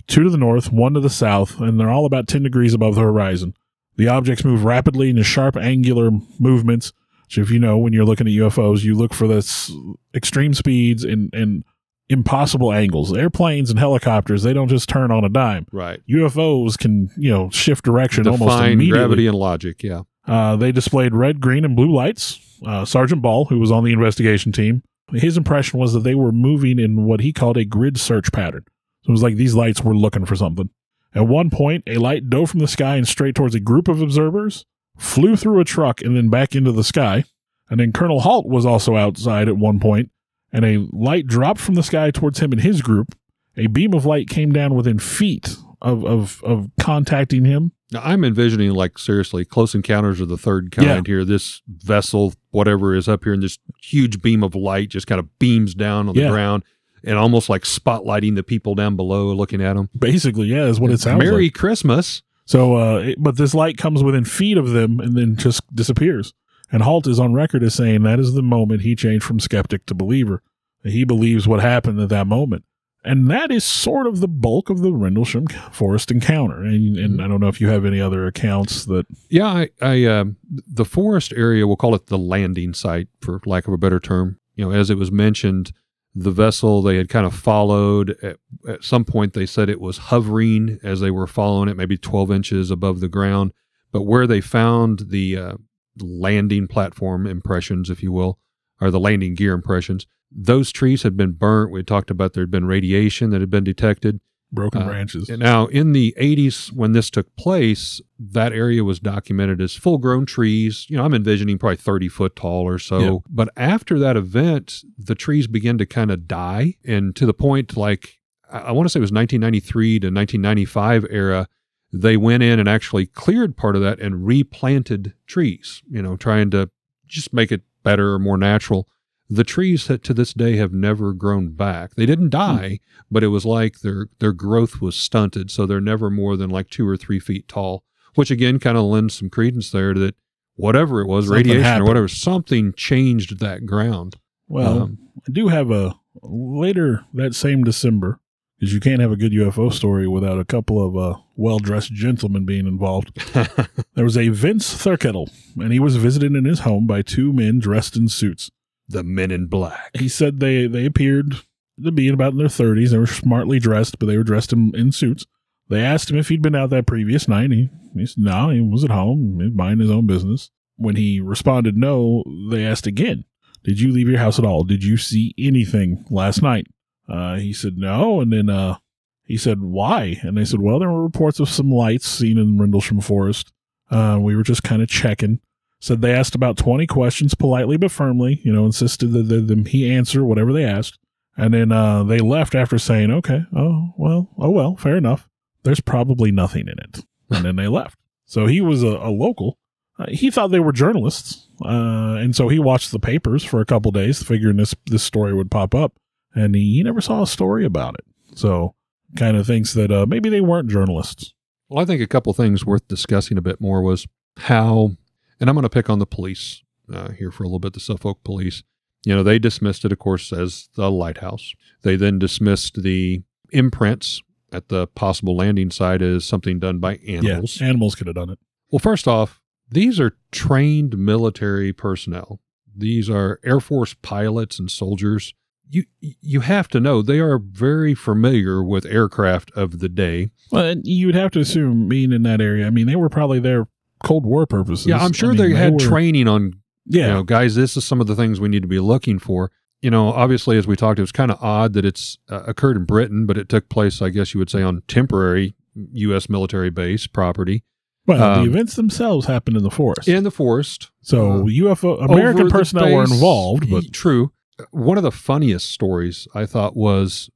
two 0.07 0.23
to 0.23 0.31
the 0.31 0.39
north, 0.39 0.73
one 0.73 0.95
to 0.95 1.01
the 1.01 1.11
south, 1.11 1.61
and 1.61 1.79
they're 1.79 1.91
all 1.91 2.07
about 2.07 2.29
10 2.29 2.43
degrees 2.43 2.73
above 2.73 2.95
the 2.95 3.01
horizon. 3.03 3.55
The 3.97 4.09
objects 4.09 4.45
move 4.45 4.65
rapidly 4.65 5.11
in 5.11 5.23
sharp 5.23 5.57
angular 5.57 6.11
movements, 6.39 6.93
so 7.29 7.41
if 7.41 7.51
you 7.51 7.59
know 7.59 7.79
when 7.79 7.93
you're 7.93 8.05
looking 8.05 8.27
at 8.27 8.33
UFOs, 8.33 8.83
you 8.83 8.95
look 8.95 9.13
for 9.13 9.29
this 9.29 9.71
extreme 10.15 10.55
speeds 10.55 11.05
and, 11.05 11.33
and 11.35 11.65
impossible 12.09 12.73
angles. 12.73 13.17
Airplanes 13.17 13.71
and 13.71 13.79
helicopters, 13.79 14.43
they 14.43 14.53
don't 14.53 14.69
just 14.69 14.89
turn 14.89 15.11
on 15.11 15.25
a 15.25 15.29
dime. 15.29 15.67
Right. 15.71 16.01
UFOs 16.09 16.77
can, 16.79 17.11
you 17.17 17.31
know, 17.31 17.51
shift 17.51 17.85
direction 17.85 18.27
almost 18.27 18.51
Define 18.51 18.73
immediately. 18.73 18.99
gravity 18.99 19.27
and 19.27 19.37
logic. 19.37 19.83
Yeah. 19.83 20.03
Uh, 20.27 20.57
they 20.57 20.73
displayed 20.73 21.15
red, 21.15 21.41
green, 21.41 21.65
and 21.65 21.77
blue 21.77 21.93
lights. 21.93 22.41
Uh, 22.65 22.85
Sergeant 22.85 23.23
Ball, 23.23 23.47
who 23.47 23.59
was 23.59 23.71
on 23.71 23.85
the 23.85 23.93
investigation 23.93 24.53
team, 24.53 24.83
his 25.13 25.37
impression 25.37 25.79
was 25.79 25.93
that 25.93 26.01
they 26.01 26.15
were 26.15 26.33
moving 26.33 26.79
in 26.79 27.05
what 27.05 27.21
he 27.21 27.33
called 27.33 27.57
a 27.57 27.65
grid 27.65 27.99
search 27.99 28.31
pattern. 28.33 28.65
So 29.03 29.09
it 29.09 29.13
was 29.13 29.23
like 29.23 29.37
these 29.37 29.55
lights 29.55 29.83
were 29.83 29.97
looking 29.97 30.27
for 30.27 30.37
something. 30.37 30.71
At 31.15 31.27
one 31.27 31.51
point, 31.51 31.85
a 31.87 31.97
light 31.97 32.31
dove 32.31 32.51
from 32.51 32.61
the 32.61 32.69
sky 32.69 32.97
and 32.97 33.09
straight 33.09 33.35
towards 33.35 33.55
a 33.55 33.61
group 33.61 33.89
of 33.89 34.01
observers, 34.01 34.65
flew 34.97 35.37
through 35.37 35.61
a 35.61 35.65
truck, 35.65 36.01
and 36.03 36.17
then 36.17 36.29
back 36.29 36.55
into 36.55 36.71
the 36.71 36.85
sky. 36.85 37.25
And 37.69 37.81
then 37.81 37.93
Colonel 37.93 38.21
Halt 38.21 38.47
was 38.47 38.67
also 38.67 38.97
outside 38.97 39.49
at 39.49 39.57
one 39.57 39.81
point, 39.81 40.11
and 40.53 40.65
a 40.65 40.87
light 40.93 41.27
dropped 41.27 41.61
from 41.61 41.75
the 41.75 41.83
sky 41.83 42.11
towards 42.11 42.41
him 42.41 42.53
and 42.53 42.61
his 42.61 42.83
group. 42.83 43.17
A 43.57 43.67
beam 43.67 43.95
of 43.95 44.07
light 44.07 44.29
came 44.29 44.53
down 44.53 44.75
within 44.75 44.99
feet 44.99 45.57
of, 45.81 46.05
of, 46.05 46.43
of 46.45 46.71
contacting 46.79 47.45
him 47.45 47.73
Now, 47.93 48.01
I'm 48.05 48.25
envisioning 48.25 48.73
like 48.73 48.99
seriously 48.99 49.45
close 49.45 49.75
encounters 49.75 50.21
of 50.21 50.29
the 50.29 50.37
third 50.39 50.71
kind 50.71 51.07
here. 51.07 51.25
This 51.25 51.61
vessel, 51.69 52.35
whatever 52.51 52.95
is 52.95 53.09
up 53.09 53.25
here, 53.25 53.33
and 53.33 53.43
this 53.43 53.59
huge 53.83 54.23
beam 54.23 54.43
of 54.43 54.55
light 54.55 54.91
just 54.91 55.07
kind 55.07 55.19
of 55.19 55.39
beams 55.39 55.75
down 55.75 56.09
on 56.09 56.15
Yeah. 56.15 56.25
the 56.25 56.31
ground 56.31 56.63
and 57.03 57.17
almost 57.19 57.49
like 57.49 57.63
spotlighting 57.63 58.35
the 58.37 58.43
people 58.43 58.75
down 58.75 58.95
below 58.97 59.33
looking 59.35 59.61
at 59.63 59.75
them. 59.75 59.89
Basically, 59.99 60.47
yeah, 60.49 60.67
is 60.67 60.79
what 60.79 60.91
it 60.93 61.01
sounds 61.01 61.23
Merry 61.25 61.45
like. 61.47 61.55
Christmas. 61.55 62.23
So, 62.45 62.77
uh, 62.77 62.99
it- 62.99 63.17
but 63.23 63.37
this 63.37 63.55
light 63.55 63.77
comes 63.77 64.03
within 64.03 64.25
feet 64.25 64.57
of 64.57 64.71
them 64.71 65.01
and 65.01 65.17
then 65.17 65.37
just 65.37 65.63
disappears. 65.75 66.33
And 66.73 66.83
Halt 66.83 67.07
is 67.09 67.19
on 67.19 67.33
record 67.33 67.65
as 67.65 67.75
saying 67.75 68.03
that 68.05 68.21
is 68.21 68.35
the 68.35 68.43
moment 68.43 68.83
he 68.83 68.95
changed 68.95 69.25
from 69.25 69.41
skeptic 69.41 69.87
to 69.87 69.95
believer. 69.95 70.43
He 70.85 71.05
believes 71.05 71.49
what 71.49 71.61
happened 71.61 71.99
at 72.01 72.09
that 72.11 72.27
moment. 72.29 72.65
And 73.03 73.31
that 73.31 73.51
is 73.51 73.65
sort 73.65 74.07
of 74.07 74.21
the 74.21 74.29
bulk 74.29 74.69
of 74.69 74.81
the 74.81 74.93
Rendlesham 74.93 75.47
Forest 75.73 76.11
encounter. 76.11 76.63
And, 76.63 76.99
and 76.99 77.23
I 77.23 77.29
don't 77.29 77.41
know 77.41 77.49
if 77.49 77.61
you 77.61 77.69
have 77.69 77.87
any 77.87 78.01
other 78.01 78.27
accounts 78.27 78.85
that. 78.87 79.07
Yeah, 79.31 79.47
I, 79.47 79.69
I 79.81 80.05
um, 80.05 80.37
the 80.67 80.85
forest 80.85 81.33
area, 81.35 81.67
we'll 81.67 81.77
call 81.77 81.95
it 81.95 82.09
the 82.09 82.19
landing 82.19 82.75
site 82.75 83.09
for 83.21 83.41
lack 83.47 83.67
of 83.67 83.73
a 83.73 83.79
better 83.79 84.01
term. 84.01 84.39
You 84.55 84.67
know, 84.67 84.73
as 84.73 84.91
it 84.91 84.99
was 84.99 85.11
mentioned, 85.11 85.73
the 86.15 86.31
vessel 86.31 86.83
they 86.83 86.97
had 86.97 87.09
kind 87.09 87.25
of 87.25 87.35
followed. 87.35 88.17
At, 88.23 88.37
at 88.69 88.85
some 88.85 89.07
point, 89.07 89.33
they 89.33 89.47
said 89.47 89.71
it 89.71 89.81
was 89.81 89.97
hovering 89.97 90.79
as 90.83 91.01
they 91.01 91.11
were 91.11 91.27
following 91.27 91.71
it, 91.71 91.77
maybe 91.77 91.97
12 91.97 92.31
inches 92.31 92.71
above 92.71 93.01
the 93.01 93.09
ground. 93.09 93.53
But 93.93 94.03
where 94.03 94.27
they 94.27 94.43
found 94.43 95.05
the 95.09 95.37
uh, 95.37 95.55
landing 95.99 96.69
platform 96.69 97.27
impressions, 97.27 97.89
if 97.89 98.03
you 98.03 98.13
will, 98.13 98.39
or 98.81 98.91
the 98.91 99.01
landing 99.01 99.35
gear 99.35 99.53
impressions, 99.53 100.07
those 100.31 100.71
trees 100.73 101.03
had 101.03 101.17
been 101.17 101.33
burnt. 101.33 101.73
We 101.73 101.83
talked 101.83 102.11
about 102.11 102.33
there 102.35 102.43
had 102.43 102.51
been 102.51 102.67
radiation 102.67 103.31
that 103.31 103.41
had 103.41 103.51
been 103.51 103.65
detected. 103.65 104.21
Broken 104.53 104.83
Uh, 104.83 104.87
branches. 104.87 105.29
Now, 105.29 105.67
in 105.67 105.93
the 105.93 106.13
80s, 106.19 106.73
when 106.73 106.91
this 106.91 107.09
took 107.09 107.35
place, 107.37 108.01
that 108.19 108.53
area 108.53 108.83
was 108.83 108.99
documented 108.99 109.61
as 109.61 109.77
full 109.77 109.99
grown 109.99 110.27
trees. 110.27 110.87
You 110.89 110.97
know, 110.97 111.05
I'm 111.05 111.15
envisioning 111.15 111.57
probably 111.57 111.77
30 111.77 112.09
foot 112.09 112.35
tall 112.35 112.65
or 112.65 112.79
so. 112.81 113.01
Yeah. 113.01 113.19
But 113.29 113.51
after 113.57 113.99
that 114.01 114.17
event, 114.17 114.83
the 114.99 115.15
trees 115.15 115.47
began 115.47 115.79
to 115.79 115.87
kind 115.87 116.11
of 116.11 116.27
die. 116.27 116.75
And 116.85 117.15
to 117.15 117.27
the 117.27 117.35
point, 117.35 117.77
like, 117.77 118.19
I, 118.51 118.59
I 118.59 118.73
want 118.73 118.87
to 118.87 118.91
say 118.91 118.99
it 118.99 119.03
was 119.03 119.13
1993 119.13 120.01
to 120.01 120.07
1995 120.09 121.07
era, 121.11 121.47
they 121.93 122.17
went 122.17 122.43
in 122.43 122.59
and 122.59 122.69
actually 122.69 123.07
cleared 123.07 123.57
part 123.57 123.77
of 123.77 123.83
that 123.83 124.01
and 124.01 124.27
replanted 124.27 125.15
trees, 125.27 125.83
you 125.89 126.03
know, 126.03 126.17
trying 126.17 126.51
to 126.51 126.71
just 127.07 127.33
make 127.33 127.53
it 127.53 127.63
better 127.83 128.15
or 128.15 128.19
more 128.19 128.37
natural. 128.39 128.89
The 129.33 129.45
trees 129.45 129.87
that 129.87 130.03
to 130.05 130.15
this 130.15 130.33
day 130.35 130.57
have 130.57 130.73
never 130.73 131.13
grown 131.13 131.51
back. 131.51 131.95
They 131.95 132.05
didn't 132.07 132.31
die, 132.31 132.81
but 133.11 133.23
it 133.23 133.29
was 133.29 133.45
like 133.47 133.81
their 133.81 134.09
their 134.19 134.33
growth 134.33 134.81
was 134.81 134.97
stunted, 134.97 135.51
so 135.51 135.67
they're 135.67 135.81
never 135.81 136.11
more 136.11 136.37
than 136.37 136.51
like 136.51 136.69
two 136.69 136.87
or 136.89 136.97
three 136.97 137.21
feet 137.21 137.47
tall. 137.47 137.85
Which 138.17 138.31
again 138.33 138.59
kind 138.59 138.77
of 138.77 138.85
lends 138.85 139.15
some 139.15 139.31
credence 139.31 139.71
there 139.71 139.95
that 139.95 140.17
whatever 140.57 141.01
it 141.01 141.07
was, 141.07 141.27
Something 141.27 141.37
radiation 141.37 141.63
happened. 141.63 141.83
or 141.85 141.87
whatever, 141.87 142.09
something 142.09 142.73
changed 142.77 143.39
that 143.39 143.67
ground. 143.67 144.17
Well, 144.49 144.83
Um, 144.83 144.99
I 145.29 145.31
do 145.33 145.47
have 145.49 145.71
a 145.71 145.95
later 146.23 147.05
that 147.15 147.35
same 147.37 147.63
December, 147.63 148.19
because 148.61 148.75
you 148.75 148.81
can't 148.81 149.01
have 149.01 149.11
a 149.11 149.17
good 149.17 149.33
UFO 149.33 149.73
story 149.73 150.07
without 150.07 150.39
a 150.39 150.45
couple 150.45 150.87
of 150.87 150.97
uh, 150.97 151.19
well 151.35 151.59
dressed 151.59 151.93
gentlemen 151.95 152.45
being 152.45 152.67
involved. 152.67 153.19
There 153.95 154.05
was 154.05 154.17
a 154.17 154.29
Vince 154.29 154.73
Thurkettle, 154.75 155.31
and 155.57 155.73
he 155.73 155.81
was 155.81 155.97
visited 155.97 156.35
in 156.35 156.45
his 156.45 156.61
home 156.61 156.87
by 156.87 157.03
two 157.03 157.33
men 157.33 157.59
dressed 157.59 157.97
in 157.97 158.09
suits. 158.09 158.51
the 158.89 159.03
Men 159.03 159.31
in 159.31 159.47
Black. 159.47 159.91
He 159.95 160.09
said 160.09 160.41
they, 160.41 160.67
they 160.67 160.87
appeared 160.87 161.35
to 161.83 161.91
be 161.91 162.09
in 162.09 162.15
about 162.15 162.33
in 162.33 162.39
their 162.39 162.47
30s. 162.47 162.91
They 162.91 162.99
were 162.99 163.07
smartly 163.07 163.59
dressed, 163.59 163.99
but 163.99 164.07
they 164.07 164.17
were 164.17 164.23
dressed 164.23 164.53
in, 164.53 164.75
in 164.75 164.93
suits. 164.93 165.27
They 165.69 165.83
asked 165.83 166.11
him 166.11 166.17
if 166.17 166.29
he'd 166.29 166.41
been 166.41 166.55
out 166.55 166.71
that 166.71 166.87
previous 166.87 167.29
night. 167.29 167.51
He, 167.51 167.69
he 167.95 168.07
said 168.07 168.25
no, 168.25 168.51
he 168.51 168.61
was 168.61 168.85
at 168.85 168.91
home, 168.91 169.55
minding 169.55 169.81
his 169.81 169.91
own 169.91 170.07
business. 170.07 170.51
When 170.77 170.97
he 170.97 171.21
responded 171.21 171.77
no, 171.77 172.23
they 172.51 172.65
asked 172.65 172.87
again, 172.87 173.25
Did 173.65 173.81
you 173.81 173.93
leave 173.93 174.09
your 174.09 174.19
house 174.19 174.39
at 174.39 174.47
all? 174.47 174.65
Did 174.65 174.83
you 174.83 174.97
see 174.97 175.35
anything 175.39 176.07
last 176.11 176.43
night? 176.43 176.67
Uh, 177.11 177.37
he 177.37 177.53
said 177.53 177.77
no. 177.77 178.21
And 178.21 178.33
then 178.33 178.49
uh, 178.49 178.77
he 179.25 179.37
said, 179.37 179.61
Why? 179.61 180.19
And 180.23 180.37
they 180.37 180.45
said, 180.45 180.61
Well, 180.61 180.79
there 180.79 180.91
were 180.91 181.03
reports 181.03 181.41
of 181.41 181.49
some 181.49 181.71
lights 181.71 182.09
seen 182.09 182.39
in 182.39 182.59
Rendlesham 182.59 183.01
Forest. 183.01 183.53
Uh, 183.91 184.19
we 184.21 184.37
were 184.37 184.43
just 184.43 184.63
kind 184.63 184.83
of 184.83 184.89
checking. 184.89 185.41
Said 185.81 186.03
they 186.03 186.13
asked 186.13 186.35
about 186.35 186.59
20 186.59 186.87
questions 186.87 187.35
politely 187.35 187.79
but 187.79 187.91
firmly, 187.91 188.41
you 188.45 188.53
know, 188.53 188.67
insisted 188.67 189.13
that, 189.13 189.29
that, 189.29 189.49
that 189.49 189.69
he 189.69 189.91
answer 189.91 190.25
whatever 190.25 190.53
they 190.53 190.65
asked. 190.65 190.99
And 191.37 191.55
then 191.55 191.73
uh, 191.73 192.05
they 192.05 192.19
left 192.19 192.55
after 192.55 192.79
saying, 192.79 193.11
okay, 193.11 193.45
oh, 193.57 193.95
well, 193.97 194.29
oh, 194.37 194.51
well, 194.51 194.77
fair 194.77 194.97
enough. 194.97 195.27
There's 195.63 195.81
probably 195.81 196.31
nothing 196.31 196.69
in 196.69 196.79
it. 196.79 197.05
And 197.31 197.45
then 197.45 197.57
they 197.57 197.67
left. 197.67 197.99
So 198.27 198.47
he 198.47 198.61
was 198.61 198.83
a, 198.83 198.89
a 198.89 199.11
local. 199.11 199.59
Uh, 199.99 200.07
he 200.11 200.31
thought 200.31 200.51
they 200.51 200.61
were 200.61 200.73
journalists. 200.73 201.49
Uh, 201.65 202.17
and 202.19 202.37
so 202.37 202.49
he 202.49 202.59
watched 202.59 202.91
the 202.91 202.99
papers 202.99 203.43
for 203.43 203.61
a 203.61 203.67
couple 203.67 203.91
days, 203.91 204.23
figuring 204.23 204.57
this, 204.57 204.75
this 204.87 205.03
story 205.03 205.33
would 205.35 205.51
pop 205.51 205.75
up. 205.75 205.95
And 206.35 206.55
he, 206.55 206.83
never 206.83 207.01
saw 207.01 207.23
a 207.23 207.27
story 207.27 207.65
about 207.65 207.95
it. 207.95 208.05
So 208.39 208.75
kind 209.17 209.37
of 209.37 209.47
thinks 209.47 209.75
that 209.75 209.91
uh, 209.91 210.07
maybe 210.07 210.29
they 210.29 210.41
weren't 210.41 210.71
journalists. 210.71 211.35
Well, 211.69 211.83
I 211.83 211.85
think 211.85 212.01
a 212.01 212.07
couple 212.07 212.33
things 212.33 212.65
worth 212.65 212.87
discussing 212.89 213.39
a 213.39 213.43
bit 213.43 213.61
more 213.61 213.83
was 213.83 214.07
how, 214.39 214.93
and 215.39 215.49
I'm 215.49 215.55
going 215.55 215.63
to 215.63 215.69
pick 215.69 215.91
on 215.91 215.99
the 215.99 216.07
police 216.07 216.63
uh, 216.93 217.11
here 217.11 217.31
for 217.31 217.45
a 217.45 217.47
little 217.47 217.61
bit, 217.61 217.73
the 217.73 217.81
Suffolk 217.81 218.23
police. 218.25 218.63
You 219.05 219.15
know, 219.15 219.23
they 219.23 219.39
dismissed 219.39 219.85
it, 219.85 219.93
of 219.93 219.99
course, 219.99 220.33
as 220.33 220.69
the 220.75 220.91
lighthouse. 220.91 221.55
They 221.83 221.97
then 221.97 222.19
dismissed 222.19 222.83
the 222.83 223.23
imprints 223.51 224.23
at 224.53 224.69
the 224.69 224.87
possible 224.89 225.37
landing 225.37 225.71
site 225.71 226.03
as 226.03 226.25
something 226.25 226.59
done 226.59 226.79
by 226.79 226.97
animals. 227.07 227.61
Yeah, 227.61 227.69
animals 227.69 227.95
could 227.95 228.09
have 228.09 228.17
done 228.17 228.31
it. 228.31 228.39
Well, 228.71 228.81
first 228.81 229.09
off, 229.09 229.41
these 229.71 230.01
are 230.01 230.17
trained 230.33 230.99
military 230.99 231.73
personnel. 231.73 232.41
These 232.77 233.09
are 233.09 233.41
Air 233.45 233.61
Force 233.61 233.95
pilots 233.95 234.59
and 234.59 234.71
soldiers. 234.71 235.35
You 235.71 235.85
you 236.01 236.41
have 236.41 236.69
to 236.69 236.81
know 236.81 237.01
they 237.01 237.21
are 237.21 237.39
very 237.39 237.95
familiar 237.95 238.63
with 238.63 238.85
aircraft 238.87 239.53
of 239.53 239.79
the 239.79 239.89
day. 239.89 240.31
Well, 240.51 240.75
you 240.83 241.07
would 241.07 241.15
have 241.15 241.31
to 241.33 241.41
assume 241.41 241.89
being 241.89 242.13
in 242.13 242.23
that 242.25 242.41
area. 242.41 242.67
I 242.67 242.71
mean, 242.71 242.87
they 242.87 242.97
were 242.97 243.09
probably 243.09 243.39
there 243.39 243.69
Cold 244.05 244.27
War 244.27 244.47
purposes. 244.47 244.87
Yeah, 244.87 244.99
I'm 244.99 245.13
sure 245.13 245.31
I 245.31 245.35
mean, 245.35 245.51
they 245.53 245.57
had 245.57 245.75
were- 245.75 245.79
training 245.79 246.27
on, 246.27 246.55
Yeah, 246.87 247.07
you 247.07 247.13
know, 247.15 247.23
guys, 247.23 247.55
this 247.55 247.77
is 247.77 247.85
some 247.85 248.01
of 248.01 248.07
the 248.09 248.17
things 248.17 248.41
we 248.41 248.49
need 248.49 248.63
to 248.63 248.69
be 248.69 248.81
looking 248.81 249.19
for. 249.19 249.53
You 249.81 249.91
know, 249.91 250.09
obviously, 250.09 250.59
as 250.59 250.67
we 250.67 250.77
talked, 250.77 250.99
it 250.99 251.03
was 251.03 251.13
kind 251.13 251.31
of 251.31 251.39
odd 251.41 251.73
that 251.75 251.85
it's 251.85 252.19
uh, 252.29 252.43
occurred 252.47 252.77
in 252.77 252.85
Britain, 252.85 253.25
but 253.25 253.39
it 253.39 253.49
took 253.49 253.69
place, 253.69 254.03
I 254.03 254.11
guess 254.11 254.35
you 254.35 254.39
would 254.39 254.51
say, 254.51 254.63
on 254.63 254.83
temporary 254.89 255.55
U.S. 255.75 256.29
military 256.29 256.71
base 256.71 257.07
property 257.07 257.65
well, 258.07 258.23
um, 258.23 258.45
the 258.45 258.51
events 258.51 258.77
themselves 258.77 259.27
happened 259.27 259.57
in 259.57 259.63
the 259.63 259.71
forest. 259.71 260.09
in 260.09 260.25
the 260.25 260.31
forest. 260.31 260.91
so 261.03 261.33
uh, 261.33 261.43
UFO 261.45 262.05
American 262.11 262.51
personnel 262.51 262.93
were 262.93 263.05
involved, 263.05 263.71
but 263.71 263.93
true. 263.93 264.33
One 264.71 264.97
of 264.97 265.03
the 265.03 265.13
funniest 265.13 265.71
stories 265.71 266.27
I 266.35 266.47
thought 266.47 266.77
was, 266.77 267.31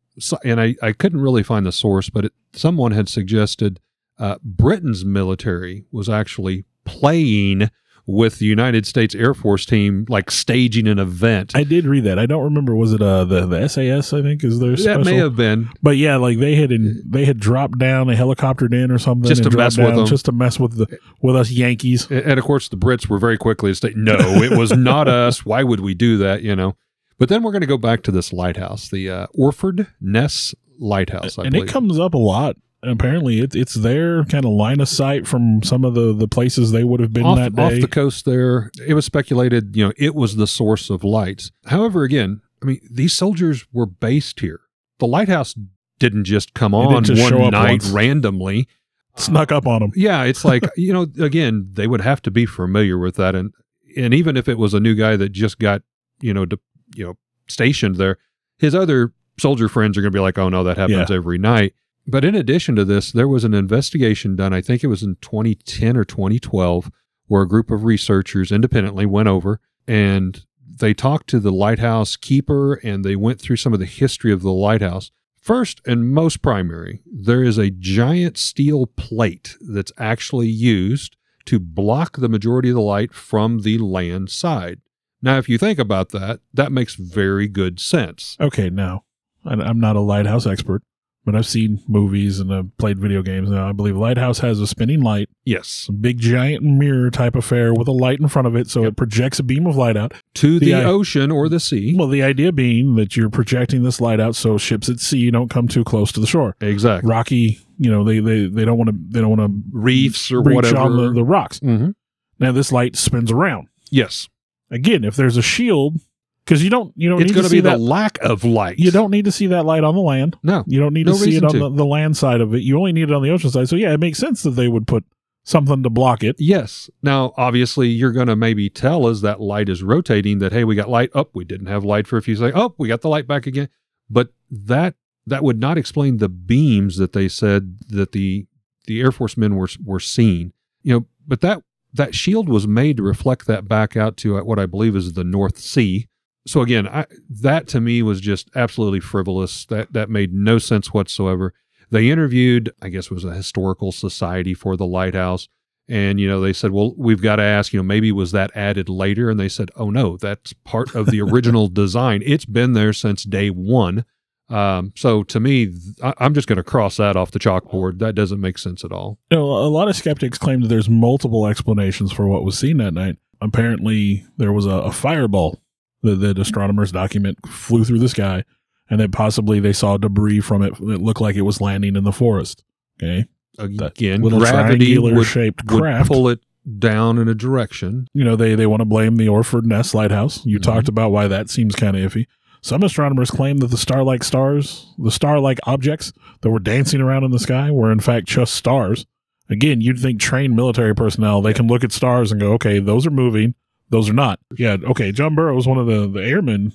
and 0.44 0.60
I, 0.60 0.74
I 0.82 0.92
couldn't 0.92 1.20
really 1.20 1.42
find 1.42 1.64
the 1.66 1.72
source, 1.72 2.10
but 2.10 2.26
it, 2.26 2.32
someone 2.52 2.92
had 2.92 3.08
suggested 3.08 3.80
uh, 4.18 4.36
Britain's 4.42 5.04
military 5.04 5.84
was 5.90 6.08
actually 6.08 6.64
playing 6.84 7.70
with 8.06 8.38
the 8.38 8.44
United 8.44 8.84
States 8.86 9.14
Air 9.14 9.32
Force 9.32 9.64
team, 9.64 10.04
like 10.10 10.30
staging 10.30 10.86
an 10.86 10.98
event. 10.98 11.52
I 11.56 11.64
did 11.64 11.86
read 11.86 12.04
that. 12.04 12.18
I 12.18 12.26
don't 12.26 12.44
remember. 12.44 12.76
Was 12.76 12.92
it 12.92 13.00
uh 13.00 13.24
the, 13.24 13.46
the 13.46 13.66
SAS? 13.66 14.12
I 14.12 14.20
think 14.20 14.44
is 14.44 14.58
their 14.60 14.72
that 14.72 14.78
special. 14.78 15.04
may 15.04 15.16
have 15.16 15.34
been. 15.36 15.70
but 15.82 15.96
yeah, 15.96 16.16
like 16.16 16.38
they 16.38 16.54
had 16.54 16.70
in, 16.70 17.02
they 17.06 17.24
had 17.24 17.40
dropped 17.40 17.78
down, 17.78 18.06
they 18.06 18.14
helicoptered 18.14 18.74
in 18.74 18.90
or 18.90 18.98
something, 18.98 19.26
Just 19.26 19.44
to 19.44 19.50
mess 19.50 19.78
with 19.78 19.94
them. 19.96 20.04
just 20.04 20.26
to 20.26 20.32
mess 20.32 20.60
with 20.60 20.76
the 20.76 20.98
with 21.22 21.34
us 21.34 21.50
Yankees. 21.50 22.06
And 22.10 22.38
of 22.38 22.44
course, 22.44 22.68
the 22.68 22.76
Brits 22.76 23.08
were 23.08 23.18
very 23.18 23.38
quickly 23.38 23.70
to 23.70 23.74
state, 23.74 23.96
no, 23.96 24.16
it 24.18 24.56
was 24.56 24.72
not 24.76 25.08
us. 25.24 25.46
Why 25.46 25.62
would 25.62 25.80
we 25.80 25.94
do 25.94 26.18
that? 26.18 26.42
You 26.42 26.54
know. 26.54 26.76
But 27.18 27.28
then 27.28 27.42
we're 27.42 27.52
going 27.52 27.60
to 27.60 27.66
go 27.66 27.78
back 27.78 28.02
to 28.04 28.10
this 28.10 28.32
lighthouse, 28.32 28.88
the 28.88 29.08
uh, 29.08 29.26
Orford 29.34 29.88
Ness 30.00 30.54
Lighthouse. 30.78 31.38
I 31.38 31.44
and 31.44 31.52
believe. 31.52 31.68
it 31.68 31.72
comes 31.72 31.98
up 31.98 32.14
a 32.14 32.18
lot. 32.18 32.56
Apparently, 32.82 33.40
it's 33.40 33.56
it's 33.56 33.74
their 33.74 34.24
kind 34.24 34.44
of 34.44 34.50
line 34.50 34.80
of 34.80 34.88
sight 34.88 35.26
from 35.26 35.62
some 35.62 35.84
of 35.84 35.94
the 35.94 36.12
the 36.12 36.28
places 36.28 36.70
they 36.70 36.84
would 36.84 37.00
have 37.00 37.14
been 37.14 37.24
off, 37.24 37.38
that 37.38 37.56
day. 37.56 37.62
off 37.62 37.80
the 37.80 37.88
coast 37.88 38.26
there. 38.26 38.70
It 38.86 38.92
was 38.92 39.06
speculated, 39.06 39.74
you 39.74 39.86
know, 39.86 39.92
it 39.96 40.14
was 40.14 40.36
the 40.36 40.46
source 40.46 40.90
of 40.90 41.02
lights. 41.02 41.50
However, 41.66 42.02
again, 42.02 42.42
I 42.62 42.66
mean, 42.66 42.80
these 42.90 43.14
soldiers 43.14 43.66
were 43.72 43.86
based 43.86 44.40
here. 44.40 44.60
The 44.98 45.06
lighthouse 45.06 45.54
didn't 45.98 46.24
just 46.24 46.52
come 46.52 46.74
on 46.74 47.04
just 47.04 47.22
one 47.22 47.50
night 47.52 47.82
once. 47.82 47.88
randomly. 47.88 48.68
Snuck 49.16 49.52
up 49.52 49.66
on 49.66 49.80
them. 49.80 49.92
Yeah, 49.94 50.24
it's 50.24 50.44
like, 50.44 50.64
you 50.76 50.92
know, 50.92 51.06
again, 51.24 51.70
they 51.72 51.86
would 51.86 52.00
have 52.00 52.20
to 52.22 52.30
be 52.30 52.46
familiar 52.46 52.98
with 52.98 53.14
that 53.16 53.34
and 53.34 53.52
and 53.96 54.12
even 54.12 54.36
if 54.36 54.48
it 54.48 54.58
was 54.58 54.74
a 54.74 54.80
new 54.80 54.94
guy 54.94 55.16
that 55.16 55.30
just 55.30 55.58
got, 55.58 55.82
you 56.20 56.34
know, 56.34 56.44
de, 56.44 56.58
you 56.94 57.04
know, 57.04 57.14
stationed 57.48 57.96
there, 57.96 58.18
his 58.58 58.74
other 58.74 59.12
soldier 59.38 59.68
friends 59.68 59.98
are 59.98 60.00
going 60.00 60.12
to 60.12 60.16
be 60.16 60.20
like, 60.22 60.38
"Oh 60.38 60.48
no, 60.48 60.64
that 60.64 60.78
happens 60.78 61.10
every 61.10 61.38
night." 61.38 61.74
But 62.06 62.24
in 62.24 62.34
addition 62.34 62.76
to 62.76 62.84
this, 62.84 63.12
there 63.12 63.28
was 63.28 63.44
an 63.44 63.54
investigation 63.54 64.36
done, 64.36 64.52
I 64.52 64.60
think 64.60 64.84
it 64.84 64.88
was 64.88 65.02
in 65.02 65.16
2010 65.22 65.96
or 65.96 66.04
2012, 66.04 66.90
where 67.28 67.42
a 67.42 67.48
group 67.48 67.70
of 67.70 67.84
researchers 67.84 68.52
independently 68.52 69.06
went 69.06 69.28
over 69.28 69.60
and 69.86 70.44
they 70.78 70.92
talked 70.92 71.28
to 71.28 71.40
the 71.40 71.52
lighthouse 71.52 72.16
keeper 72.16 72.74
and 72.74 73.04
they 73.04 73.16
went 73.16 73.40
through 73.40 73.56
some 73.56 73.72
of 73.72 73.78
the 73.78 73.86
history 73.86 74.32
of 74.32 74.42
the 74.42 74.52
lighthouse. 74.52 75.10
First 75.40 75.80
and 75.86 76.10
most 76.10 76.42
primary, 76.42 77.02
there 77.06 77.42
is 77.42 77.58
a 77.58 77.70
giant 77.70 78.38
steel 78.38 78.86
plate 78.86 79.56
that's 79.60 79.92
actually 79.98 80.48
used 80.48 81.16
to 81.46 81.58
block 81.58 82.16
the 82.16 82.28
majority 82.28 82.70
of 82.70 82.74
the 82.74 82.80
light 82.80 83.12
from 83.12 83.60
the 83.60 83.78
land 83.78 84.30
side. 84.30 84.80
Now, 85.24 85.38
if 85.38 85.48
you 85.48 85.56
think 85.58 85.78
about 85.78 86.10
that, 86.10 86.40
that 86.52 86.70
makes 86.70 86.94
very 86.94 87.48
good 87.48 87.80
sense. 87.80 88.36
Okay, 88.40 88.68
now 88.70 89.04
I'm 89.44 89.80
not 89.80 89.96
a 89.96 90.00
lighthouse 90.00 90.46
expert, 90.46 90.82
but 91.24 91.34
I've 91.34 91.46
seen 91.46 91.80
movies 91.88 92.40
and 92.40 92.52
I've 92.52 92.76
played 92.76 92.98
video 92.98 93.22
games. 93.22 93.48
Now 93.50 93.66
I 93.68 93.72
believe 93.72 93.96
lighthouse 93.96 94.40
has 94.40 94.60
a 94.60 94.66
spinning 94.66 95.00
light, 95.00 95.30
Yes. 95.44 95.86
a 95.88 95.92
big 95.92 96.18
giant 96.18 96.62
mirror 96.62 97.10
type 97.10 97.34
affair 97.34 97.72
with 97.72 97.88
a 97.88 97.92
light 97.92 98.20
in 98.20 98.28
front 98.28 98.46
of 98.46 98.54
it, 98.54 98.68
so 98.68 98.84
it 98.84 98.96
projects 98.96 99.38
a 99.38 99.42
beam 99.42 99.66
of 99.66 99.76
light 99.76 99.96
out. 99.96 100.12
To 100.34 100.58
The 100.58 100.66
the, 100.66 100.74
i- 100.74 100.84
ocean 100.84 101.30
or 101.30 101.48
the 101.48 101.58
sea. 101.60 101.94
Well, 101.96 102.08
the 102.08 102.22
idea 102.22 102.52
being 102.52 102.96
that 102.96 103.16
you're 103.16 103.30
projecting 103.30 103.82
this 103.82 104.00
light 104.02 104.20
out 104.20 104.36
so 104.36 104.58
ships 104.58 104.88
at 104.90 105.00
sea 105.00 105.30
don't 105.30 105.48
come 105.50 105.68
too 105.68 105.84
close 105.84 106.12
to 106.12 106.20
the 106.20 106.26
shore. 106.26 106.54
Exactly. 106.60 107.08
Rocky, 107.08 107.58
you 107.78 107.90
know, 107.90 108.04
they 108.04 108.20
they, 108.20 108.46
they 108.46 108.64
don't 108.66 108.76
want 108.78 108.90
to 108.90 108.96
they 109.08 109.20
don't 109.22 109.36
want 109.36 109.40
to 109.40 109.62
Reefs 109.72 110.30
or 110.30 110.42
whatever. 110.42 110.76
on 110.78 110.96
the, 110.98 111.12
the 111.12 111.24
rocks. 111.24 111.58
hmm 111.60 111.90
Now 112.38 112.52
this 112.52 112.70
light 112.72 112.94
spins 112.96 113.32
around. 113.32 113.68
Yes. 113.90 114.28
Again, 114.70 115.04
if 115.04 115.16
there's 115.16 115.36
a 115.36 115.42
shield, 115.42 115.96
because 116.44 116.62
you 116.62 116.70
don't 116.70 116.92
you 116.96 117.08
don't 117.08 117.20
It's 117.20 117.28
need 117.30 117.34
going 117.34 117.44
to 117.44 117.50
see 117.50 117.60
the 117.60 117.70
that. 117.70 117.80
lack 117.80 118.18
of 118.20 118.44
light. 118.44 118.78
You 118.78 118.90
don't 118.90 119.10
need 119.10 119.24
to 119.26 119.32
see 119.32 119.46
that 119.48 119.64
light 119.64 119.84
on 119.84 119.94
the 119.94 120.00
land. 120.00 120.36
No. 120.42 120.64
You 120.66 120.80
don't 120.80 120.92
need 120.94 121.06
No 121.06 121.12
to 121.12 121.18
see 121.18 121.36
it 121.36 121.44
on 121.44 121.58
the, 121.58 121.70
the 121.70 121.84
land 121.86 122.16
side 122.16 122.40
of 122.40 122.54
it. 122.54 122.62
You 122.62 122.78
only 122.78 122.92
need 122.92 123.04
it 123.10 123.12
on 123.12 123.22
the 123.22 123.30
ocean 123.30 123.50
side. 123.50 123.68
So 123.68 123.76
yeah, 123.76 123.92
it 123.92 124.00
makes 124.00 124.18
sense 124.18 124.42
that 124.42 124.50
they 124.50 124.68
would 124.68 124.86
put 124.86 125.04
something 125.44 125.82
to 125.82 125.90
block 125.90 126.22
it. 126.24 126.36
Yes. 126.38 126.90
Now, 127.02 127.32
obviously, 127.36 127.88
you're 127.88 128.12
going 128.12 128.26
to 128.28 128.36
maybe 128.36 128.68
tell 128.70 129.06
us 129.06 129.20
that 129.20 129.40
light 129.40 129.68
is 129.68 129.82
rotating 129.82 130.38
that 130.38 130.52
hey, 130.52 130.64
we 130.64 130.74
got 130.74 130.88
light 130.88 131.10
up. 131.14 131.30
we 131.34 131.44
didn't 131.44 131.66
have 131.66 131.84
light 131.84 132.06
for 132.06 132.16
a 132.16 132.22
few 132.22 132.36
seconds. 132.36 132.54
Oh, 132.56 132.74
we 132.78 132.88
got 132.88 133.02
the 133.02 133.08
light 133.08 133.26
back 133.26 133.46
again. 133.46 133.68
But 134.10 134.28
that 134.50 134.94
that 135.26 135.42
would 135.42 135.58
not 135.58 135.78
explain 135.78 136.18
the 136.18 136.28
beams 136.28 136.98
that 136.98 137.12
they 137.12 137.28
said 137.28 137.78
that 137.88 138.12
the 138.12 138.46
the 138.86 139.00
Air 139.00 139.12
Force 139.12 139.36
men 139.36 139.56
were 139.56 139.68
were 139.84 140.00
seeing. 140.00 140.52
You 140.82 140.94
know, 140.94 141.06
but 141.26 141.40
that 141.40 141.62
that 141.94 142.14
shield 142.14 142.48
was 142.48 142.66
made 142.66 142.96
to 142.98 143.02
reflect 143.02 143.46
that 143.46 143.68
back 143.68 143.96
out 143.96 144.16
to 144.18 144.36
uh, 144.36 144.42
what 144.42 144.58
I 144.58 144.66
believe 144.66 144.96
is 144.96 145.12
the 145.12 145.24
North 145.24 145.58
Sea. 145.58 146.08
So 146.46 146.60
again, 146.60 146.86
I, 146.88 147.06
that 147.30 147.68
to 147.68 147.80
me 147.80 148.02
was 148.02 148.20
just 148.20 148.50
absolutely 148.54 149.00
frivolous. 149.00 149.64
That 149.66 149.92
that 149.92 150.10
made 150.10 150.34
no 150.34 150.58
sense 150.58 150.92
whatsoever. 150.92 151.54
They 151.90 152.10
interviewed, 152.10 152.72
I 152.82 152.88
guess, 152.88 153.06
it 153.06 153.12
was 153.12 153.24
a 153.24 153.34
historical 153.34 153.92
society 153.92 154.52
for 154.52 154.76
the 154.76 154.86
lighthouse, 154.86 155.48
and 155.88 156.20
you 156.20 156.28
know 156.28 156.40
they 156.40 156.52
said, 156.52 156.72
well, 156.72 156.94
we've 156.98 157.22
got 157.22 157.36
to 157.36 157.42
ask, 157.42 157.72
you 157.72 157.78
know, 157.78 157.84
maybe 157.84 158.12
was 158.12 158.32
that 158.32 158.54
added 158.54 158.88
later? 158.88 159.30
And 159.30 159.38
they 159.38 159.48
said, 159.48 159.70
oh 159.76 159.90
no, 159.90 160.16
that's 160.16 160.52
part 160.64 160.94
of 160.94 161.06
the 161.06 161.20
original 161.22 161.68
design. 161.68 162.22
It's 162.26 162.44
been 162.44 162.72
there 162.72 162.92
since 162.92 163.22
day 163.22 163.48
one. 163.48 164.04
Um, 164.50 164.92
so 164.94 165.22
to 165.24 165.40
me, 165.40 165.74
I, 166.02 166.12
I'm 166.18 166.34
just 166.34 166.46
going 166.48 166.56
to 166.58 166.62
cross 166.62 166.96
that 166.98 167.16
off 167.16 167.30
the 167.30 167.38
chalkboard. 167.38 167.98
That 167.98 168.14
doesn't 168.14 168.40
make 168.40 168.58
sense 168.58 168.84
at 168.84 168.92
all. 168.92 169.18
You 169.30 169.38
know, 169.38 169.44
a 169.46 169.68
lot 169.68 169.88
of 169.88 169.96
skeptics 169.96 170.36
claim 170.38 170.60
that 170.60 170.68
there's 170.68 170.88
multiple 170.88 171.46
explanations 171.46 172.12
for 172.12 172.26
what 172.28 172.44
was 172.44 172.58
seen 172.58 172.76
that 172.78 172.92
night. 172.94 173.16
Apparently, 173.40 174.24
there 174.36 174.52
was 174.52 174.66
a, 174.66 174.70
a 174.70 174.92
fireball 174.92 175.60
that, 176.02 176.16
that 176.16 176.38
astronomers 176.38 176.92
document 176.92 177.38
flew 177.46 177.84
through 177.84 177.98
the 178.00 178.08
sky, 178.08 178.44
and 178.90 179.00
that 179.00 179.12
possibly 179.12 179.60
they 179.60 179.72
saw 179.72 179.96
debris 179.96 180.40
from 180.40 180.62
it 180.62 180.74
that 180.74 181.00
looked 181.00 181.20
like 181.20 181.36
it 181.36 181.42
was 181.42 181.60
landing 181.60 181.96
in 181.96 182.04
the 182.04 182.12
forest. 182.12 182.62
Okay, 183.02 183.24
Again, 183.58 184.20
gravity 184.20 184.98
would, 184.98 185.26
shaped 185.26 185.70
would 185.70 186.06
pull 186.06 186.28
it 186.28 186.40
down 186.78 187.18
in 187.18 187.28
a 187.28 187.34
direction. 187.34 188.06
you 188.14 188.24
know 188.24 188.36
they 188.36 188.54
they 188.54 188.66
want 188.66 188.80
to 188.80 188.84
blame 188.86 189.16
the 189.16 189.28
Orford 189.28 189.64
Ness 189.66 189.94
lighthouse. 189.94 190.44
You 190.46 190.58
Mhm. 190.58 190.62
talked 190.62 190.88
about 190.88 191.12
why 191.12 191.28
that 191.28 191.50
seems 191.50 191.74
kind 191.74 191.96
of 191.96 192.12
iffy. 192.12 192.26
Some 192.64 192.82
astronomers 192.82 193.30
claim 193.30 193.58
that 193.58 193.66
the 193.66 193.76
star-like 193.76 194.24
stars, 194.24 194.94
the 194.96 195.10
star-like 195.10 195.58
objects 195.64 196.14
that 196.40 196.48
were 196.48 196.58
dancing 196.58 197.02
around 197.02 197.22
in 197.22 197.30
the 197.30 197.38
sky, 197.38 197.70
were 197.70 197.92
in 197.92 198.00
fact 198.00 198.26
just 198.26 198.54
stars. 198.54 199.04
Again, 199.50 199.82
you'd 199.82 199.98
think 199.98 200.18
trained 200.18 200.56
military 200.56 200.94
personnel 200.94 201.42
they 201.42 201.52
can 201.52 201.66
look 201.66 201.84
at 201.84 201.92
stars 201.92 202.32
and 202.32 202.40
go, 202.40 202.54
okay, 202.54 202.78
those 202.78 203.06
are 203.06 203.10
moving, 203.10 203.54
those 203.90 204.08
are 204.08 204.14
not. 204.14 204.40
Yeah, 204.56 204.78
okay. 204.82 205.12
John 205.12 205.34
Burroughs, 205.34 205.66
one 205.66 205.76
of 205.76 205.86
the 205.86 206.08
the 206.08 206.24
airmen, 206.24 206.72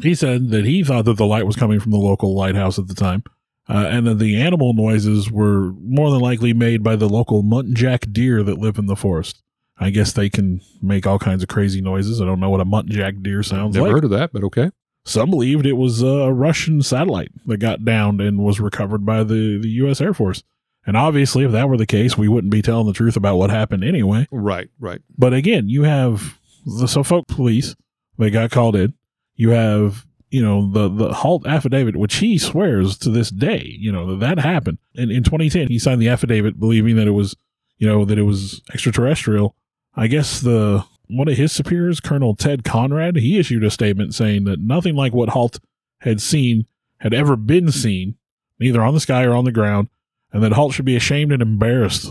he 0.00 0.14
said 0.14 0.50
that 0.50 0.64
he 0.64 0.84
thought 0.84 1.06
that 1.06 1.16
the 1.16 1.26
light 1.26 1.44
was 1.44 1.56
coming 1.56 1.80
from 1.80 1.90
the 1.90 1.98
local 1.98 2.36
lighthouse 2.36 2.78
at 2.78 2.86
the 2.86 2.94
time. 2.94 3.24
Uh, 3.68 3.88
and 3.90 4.06
that 4.06 4.20
the 4.20 4.40
animal 4.40 4.74
noises 4.74 5.28
were 5.28 5.72
more 5.80 6.12
than 6.12 6.20
likely 6.20 6.52
made 6.52 6.84
by 6.84 6.94
the 6.94 7.08
local 7.08 7.42
muntjac 7.42 8.12
deer 8.12 8.44
that 8.44 8.58
live 8.58 8.78
in 8.78 8.86
the 8.86 8.94
forest. 8.94 9.42
I 9.76 9.90
guess 9.90 10.12
they 10.12 10.30
can 10.30 10.60
make 10.80 11.04
all 11.04 11.18
kinds 11.18 11.42
of 11.42 11.48
crazy 11.48 11.80
noises. 11.80 12.20
I 12.20 12.26
don't 12.26 12.38
know 12.38 12.50
what 12.50 12.60
a 12.60 12.64
muntjac 12.64 13.24
deer 13.24 13.42
sounds 13.42 13.74
Never 13.74 13.86
like. 13.88 13.94
heard 13.94 14.04
of 14.04 14.10
that, 14.10 14.32
but 14.32 14.44
okay. 14.44 14.70
Some 15.04 15.30
believed 15.30 15.66
it 15.66 15.72
was 15.72 16.00
a 16.02 16.32
Russian 16.32 16.82
satellite 16.82 17.32
that 17.46 17.58
got 17.58 17.84
downed 17.84 18.20
and 18.20 18.38
was 18.38 18.60
recovered 18.60 19.04
by 19.04 19.24
the, 19.24 19.58
the 19.58 19.68
U.S. 19.68 20.00
Air 20.00 20.14
Force. 20.14 20.42
And 20.86 20.96
obviously, 20.96 21.44
if 21.44 21.52
that 21.52 21.68
were 21.68 21.76
the 21.76 21.86
case, 21.86 22.16
we 22.16 22.28
wouldn't 22.28 22.52
be 22.52 22.62
telling 22.62 22.86
the 22.86 22.92
truth 22.92 23.16
about 23.16 23.36
what 23.36 23.50
happened 23.50 23.84
anyway. 23.84 24.26
Right, 24.30 24.68
right. 24.80 25.00
But 25.16 25.32
again, 25.32 25.68
you 25.68 25.84
have 25.84 26.38
the 26.64 26.86
Suffolk 26.86 27.26
police, 27.28 27.74
they 28.18 28.30
got 28.30 28.50
called 28.50 28.76
in. 28.76 28.94
You 29.34 29.50
have, 29.50 30.06
you 30.30 30.42
know, 30.42 30.70
the, 30.70 30.88
the 30.88 31.12
Halt 31.12 31.46
affidavit, 31.46 31.96
which 31.96 32.16
he 32.16 32.38
swears 32.38 32.98
to 32.98 33.10
this 33.10 33.30
day, 33.30 33.76
you 33.78 33.90
know, 33.90 34.06
that 34.06 34.20
that 34.36 34.42
happened. 34.42 34.78
And 34.96 35.10
in 35.10 35.22
2010, 35.22 35.68
he 35.68 35.78
signed 35.78 36.00
the 36.02 36.08
affidavit 36.08 36.58
believing 36.58 36.96
that 36.96 37.06
it 37.06 37.12
was, 37.12 37.36
you 37.78 37.86
know, 37.86 38.04
that 38.04 38.18
it 38.18 38.22
was 38.22 38.62
extraterrestrial. 38.72 39.56
I 39.94 40.06
guess 40.06 40.40
the 40.40 40.84
one 41.12 41.28
of 41.28 41.36
his 41.36 41.52
superiors, 41.52 42.00
Colonel 42.00 42.34
Ted 42.34 42.64
Conrad, 42.64 43.16
he 43.16 43.38
issued 43.38 43.64
a 43.64 43.70
statement 43.70 44.14
saying 44.14 44.44
that 44.44 44.60
nothing 44.60 44.94
like 44.96 45.12
what 45.12 45.30
Halt 45.30 45.60
had 46.00 46.20
seen 46.20 46.66
had 46.98 47.12
ever 47.14 47.36
been 47.36 47.70
seen, 47.70 48.16
neither 48.58 48.82
on 48.82 48.94
the 48.94 49.00
sky 49.00 49.24
or 49.24 49.34
on 49.34 49.44
the 49.44 49.52
ground, 49.52 49.88
and 50.32 50.42
that 50.42 50.52
Halt 50.52 50.72
should 50.74 50.84
be 50.84 50.96
ashamed 50.96 51.32
and 51.32 51.42
embarrassed 51.42 52.10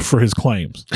for 0.00 0.20
his 0.20 0.34
claims. 0.34 0.84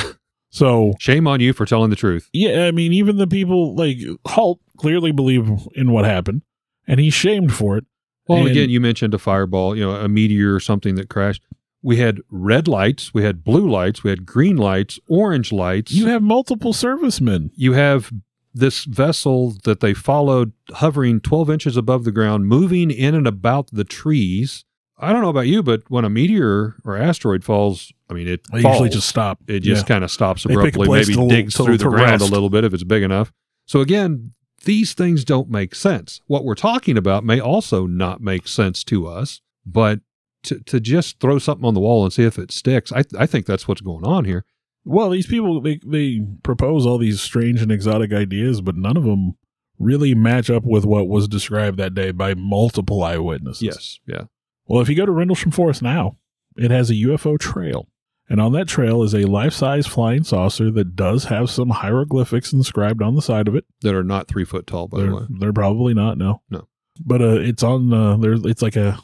So 0.51 0.93
Shame 1.01 1.27
on 1.27 1.41
you 1.41 1.53
for 1.53 1.67
telling 1.67 1.91
the 1.91 1.97
truth. 1.97 2.31
yeah, 2.33 2.67
I 2.67 2.71
mean, 2.71 2.93
even 2.93 3.17
the 3.17 3.27
people 3.27 3.75
like 3.75 3.97
Halt 4.25 4.61
clearly 4.77 5.11
believe 5.11 5.51
in 5.75 5.91
what 5.91 6.05
happened, 6.05 6.43
and 6.87 7.01
he's 7.01 7.13
shamed 7.13 7.53
for 7.53 7.77
it. 7.77 7.85
Well, 8.29 8.39
And- 8.43 8.49
again, 8.51 8.71
you 8.71 8.81
mentioned 8.81 9.15
a 9.15 9.19
fireball, 9.19 9.75
you 9.77 9.83
know, 9.83 9.97
a 9.97 10.07
meteor 10.09 10.55
or 10.55 10.61
something 10.61 10.95
that 10.95 11.09
crashed. 11.09 11.43
We 11.85 11.99
had 11.99 12.21
red 12.31 12.67
lights, 12.67 13.13
we 13.13 13.23
had 13.25 13.45
blue 13.45 13.69
lights, 13.71 14.03
we 14.03 14.09
had 14.11 14.25
green 14.25 14.57
lights, 14.57 14.99
orange 15.07 15.53
lights. 15.53 15.93
You 15.93 16.07
have 16.07 16.23
multiple 16.23 16.73
servicemen. 16.73 17.51
you 17.55 17.75
have 17.75 18.11
this 18.55 18.85
vessel 18.85 19.55
that 19.65 19.81
they 19.81 19.93
followed 19.93 20.53
hovering 20.75 21.21
12 21.21 21.51
inches 21.51 21.77
above 21.77 22.05
the 22.05 22.13
ground, 22.13 22.47
moving 22.47 22.91
in 22.91 23.15
and 23.15 23.27
about 23.27 23.69
the 23.73 23.85
trees. 23.85 24.65
I 24.97 25.13
don't 25.13 25.23
know 25.23 25.29
about 25.29 25.49
you, 25.49 25.63
but 25.63 25.83
when 25.89 26.05
a 26.05 26.09
meteor 26.09 26.77
or 26.85 26.97
asteroid 26.97 27.43
falls, 27.45 27.93
I 28.09 28.15
mean, 28.15 28.29
it 28.29 28.47
falls. 28.47 28.63
usually 28.65 28.89
just 28.91 29.09
stop. 29.09 29.41
It 29.49 29.61
just 29.61 29.83
Yeah. 29.83 29.89
kind 29.95 30.05
of 30.05 30.11
stops 30.11 30.45
They 30.45 30.51
pick 30.55 30.77
a 30.77 30.81
abruptly, 30.81 30.89
maybe 30.89 31.15
to- 31.15 31.29
digs 31.29 31.55
to- 31.55 31.65
through 31.65 31.79
the 31.79 31.85
to 31.85 31.91
ground 31.91 32.23
a 32.23 32.27
little 32.27 32.49
bit 32.49 32.65
if 32.65 32.73
it's 32.73 32.85
big 32.85 33.03
enough. 33.03 33.33
So 33.67 33.81
again, 33.81 34.31
these 34.65 34.95
things 34.95 35.25
don't 35.25 35.51
make 35.51 35.75
sense. 35.75 36.21
What 36.29 36.45
we're 36.45 36.55
talking 36.55 36.97
about 36.97 37.25
may 37.25 37.41
also 37.41 37.87
not 37.87 38.23
make 38.23 38.47
sense 38.49 38.85
to 38.85 39.07
us, 39.07 39.41
but 39.67 39.99
to, 40.45 40.61
to 40.61 40.81
just 40.81 41.21
throw 41.21 41.39
something 41.39 41.67
on 41.67 41.75
the 41.75 41.81
wall 41.81 42.05
and 42.05 42.13
see 42.13 42.25
if 42.25 42.39
it 42.39 42.51
sticks, 42.51 42.93
I, 42.93 43.05
I 43.19 43.27
think 43.27 43.47
that's 43.47 43.67
what's 43.67 43.81
going 43.81 44.05
on 44.05 44.25
here. 44.25 44.45
Well, 44.85 45.11
these 45.11 45.27
people 45.27 45.61
they 45.61 45.81
they 45.85 46.21
propose 46.43 46.85
all 46.85 46.99
these 46.99 47.21
strange 47.21 47.63
and 47.63 47.73
exotic 47.73 48.13
ideas, 48.13 48.61
but 48.61 48.77
none 48.77 48.97
of 48.97 49.05
them 49.05 49.37
really 49.79 50.15
match 50.15 50.51
up 50.51 50.63
with 50.65 50.85
what 50.85 51.09
was 51.09 51.27
described 51.27 51.79
that 51.79 51.95
day 51.95 52.11
by 52.11 52.35
multiple 52.35 53.03
eyewitnesses. 53.03 53.63
Yes. 53.63 53.99
Yeah. 54.07 54.25
Well, 54.67 54.81
if 54.81 54.89
you 54.89 54.95
go 54.95 55.07
to 55.07 55.13
Rendlesham 55.13 55.51
Forest 55.51 55.83
now, 55.83 56.17
it 56.57 56.71
has 56.71 56.91
a 56.91 56.95
UFO 56.95 57.39
trail. 57.39 57.89
And 58.29 58.41
on 58.41 58.53
that 58.53 58.69
trail 58.69 59.03
is 59.03 59.15
a 59.15 59.25
life 59.25 59.53
size 59.53 59.87
flying 59.87 60.25
saucer 60.25 60.71
that 60.71 60.97
does 60.97 61.25
have 61.25 61.51
some 61.51 61.71
hieroglyphics 61.71 62.53
inscribed 62.53 63.03
on 63.03 63.15
the 63.15 63.23
side 63.23 63.49
of 63.49 63.55
it. 63.55 63.65
That 63.83 63.95
are 63.95 64.05
not 64.05 64.29
three 64.29 64.45
foot 64.45 64.67
tall, 64.67 64.89
by 64.89 64.99
they're, 65.01 65.09
the 65.09 65.17
way. 65.17 65.27
they're 65.29 65.53
probably 65.53 65.93
not, 65.93 66.17
no. 66.17 66.41
No. 66.49 66.69
But 67.05 67.21
uh, 67.21 67.41
it's 67.41 67.63
on, 67.63 67.93
uh, 67.93 68.17
there's, 68.17 68.45
it's 68.45 68.63
like 68.63 68.77
a, 68.77 68.99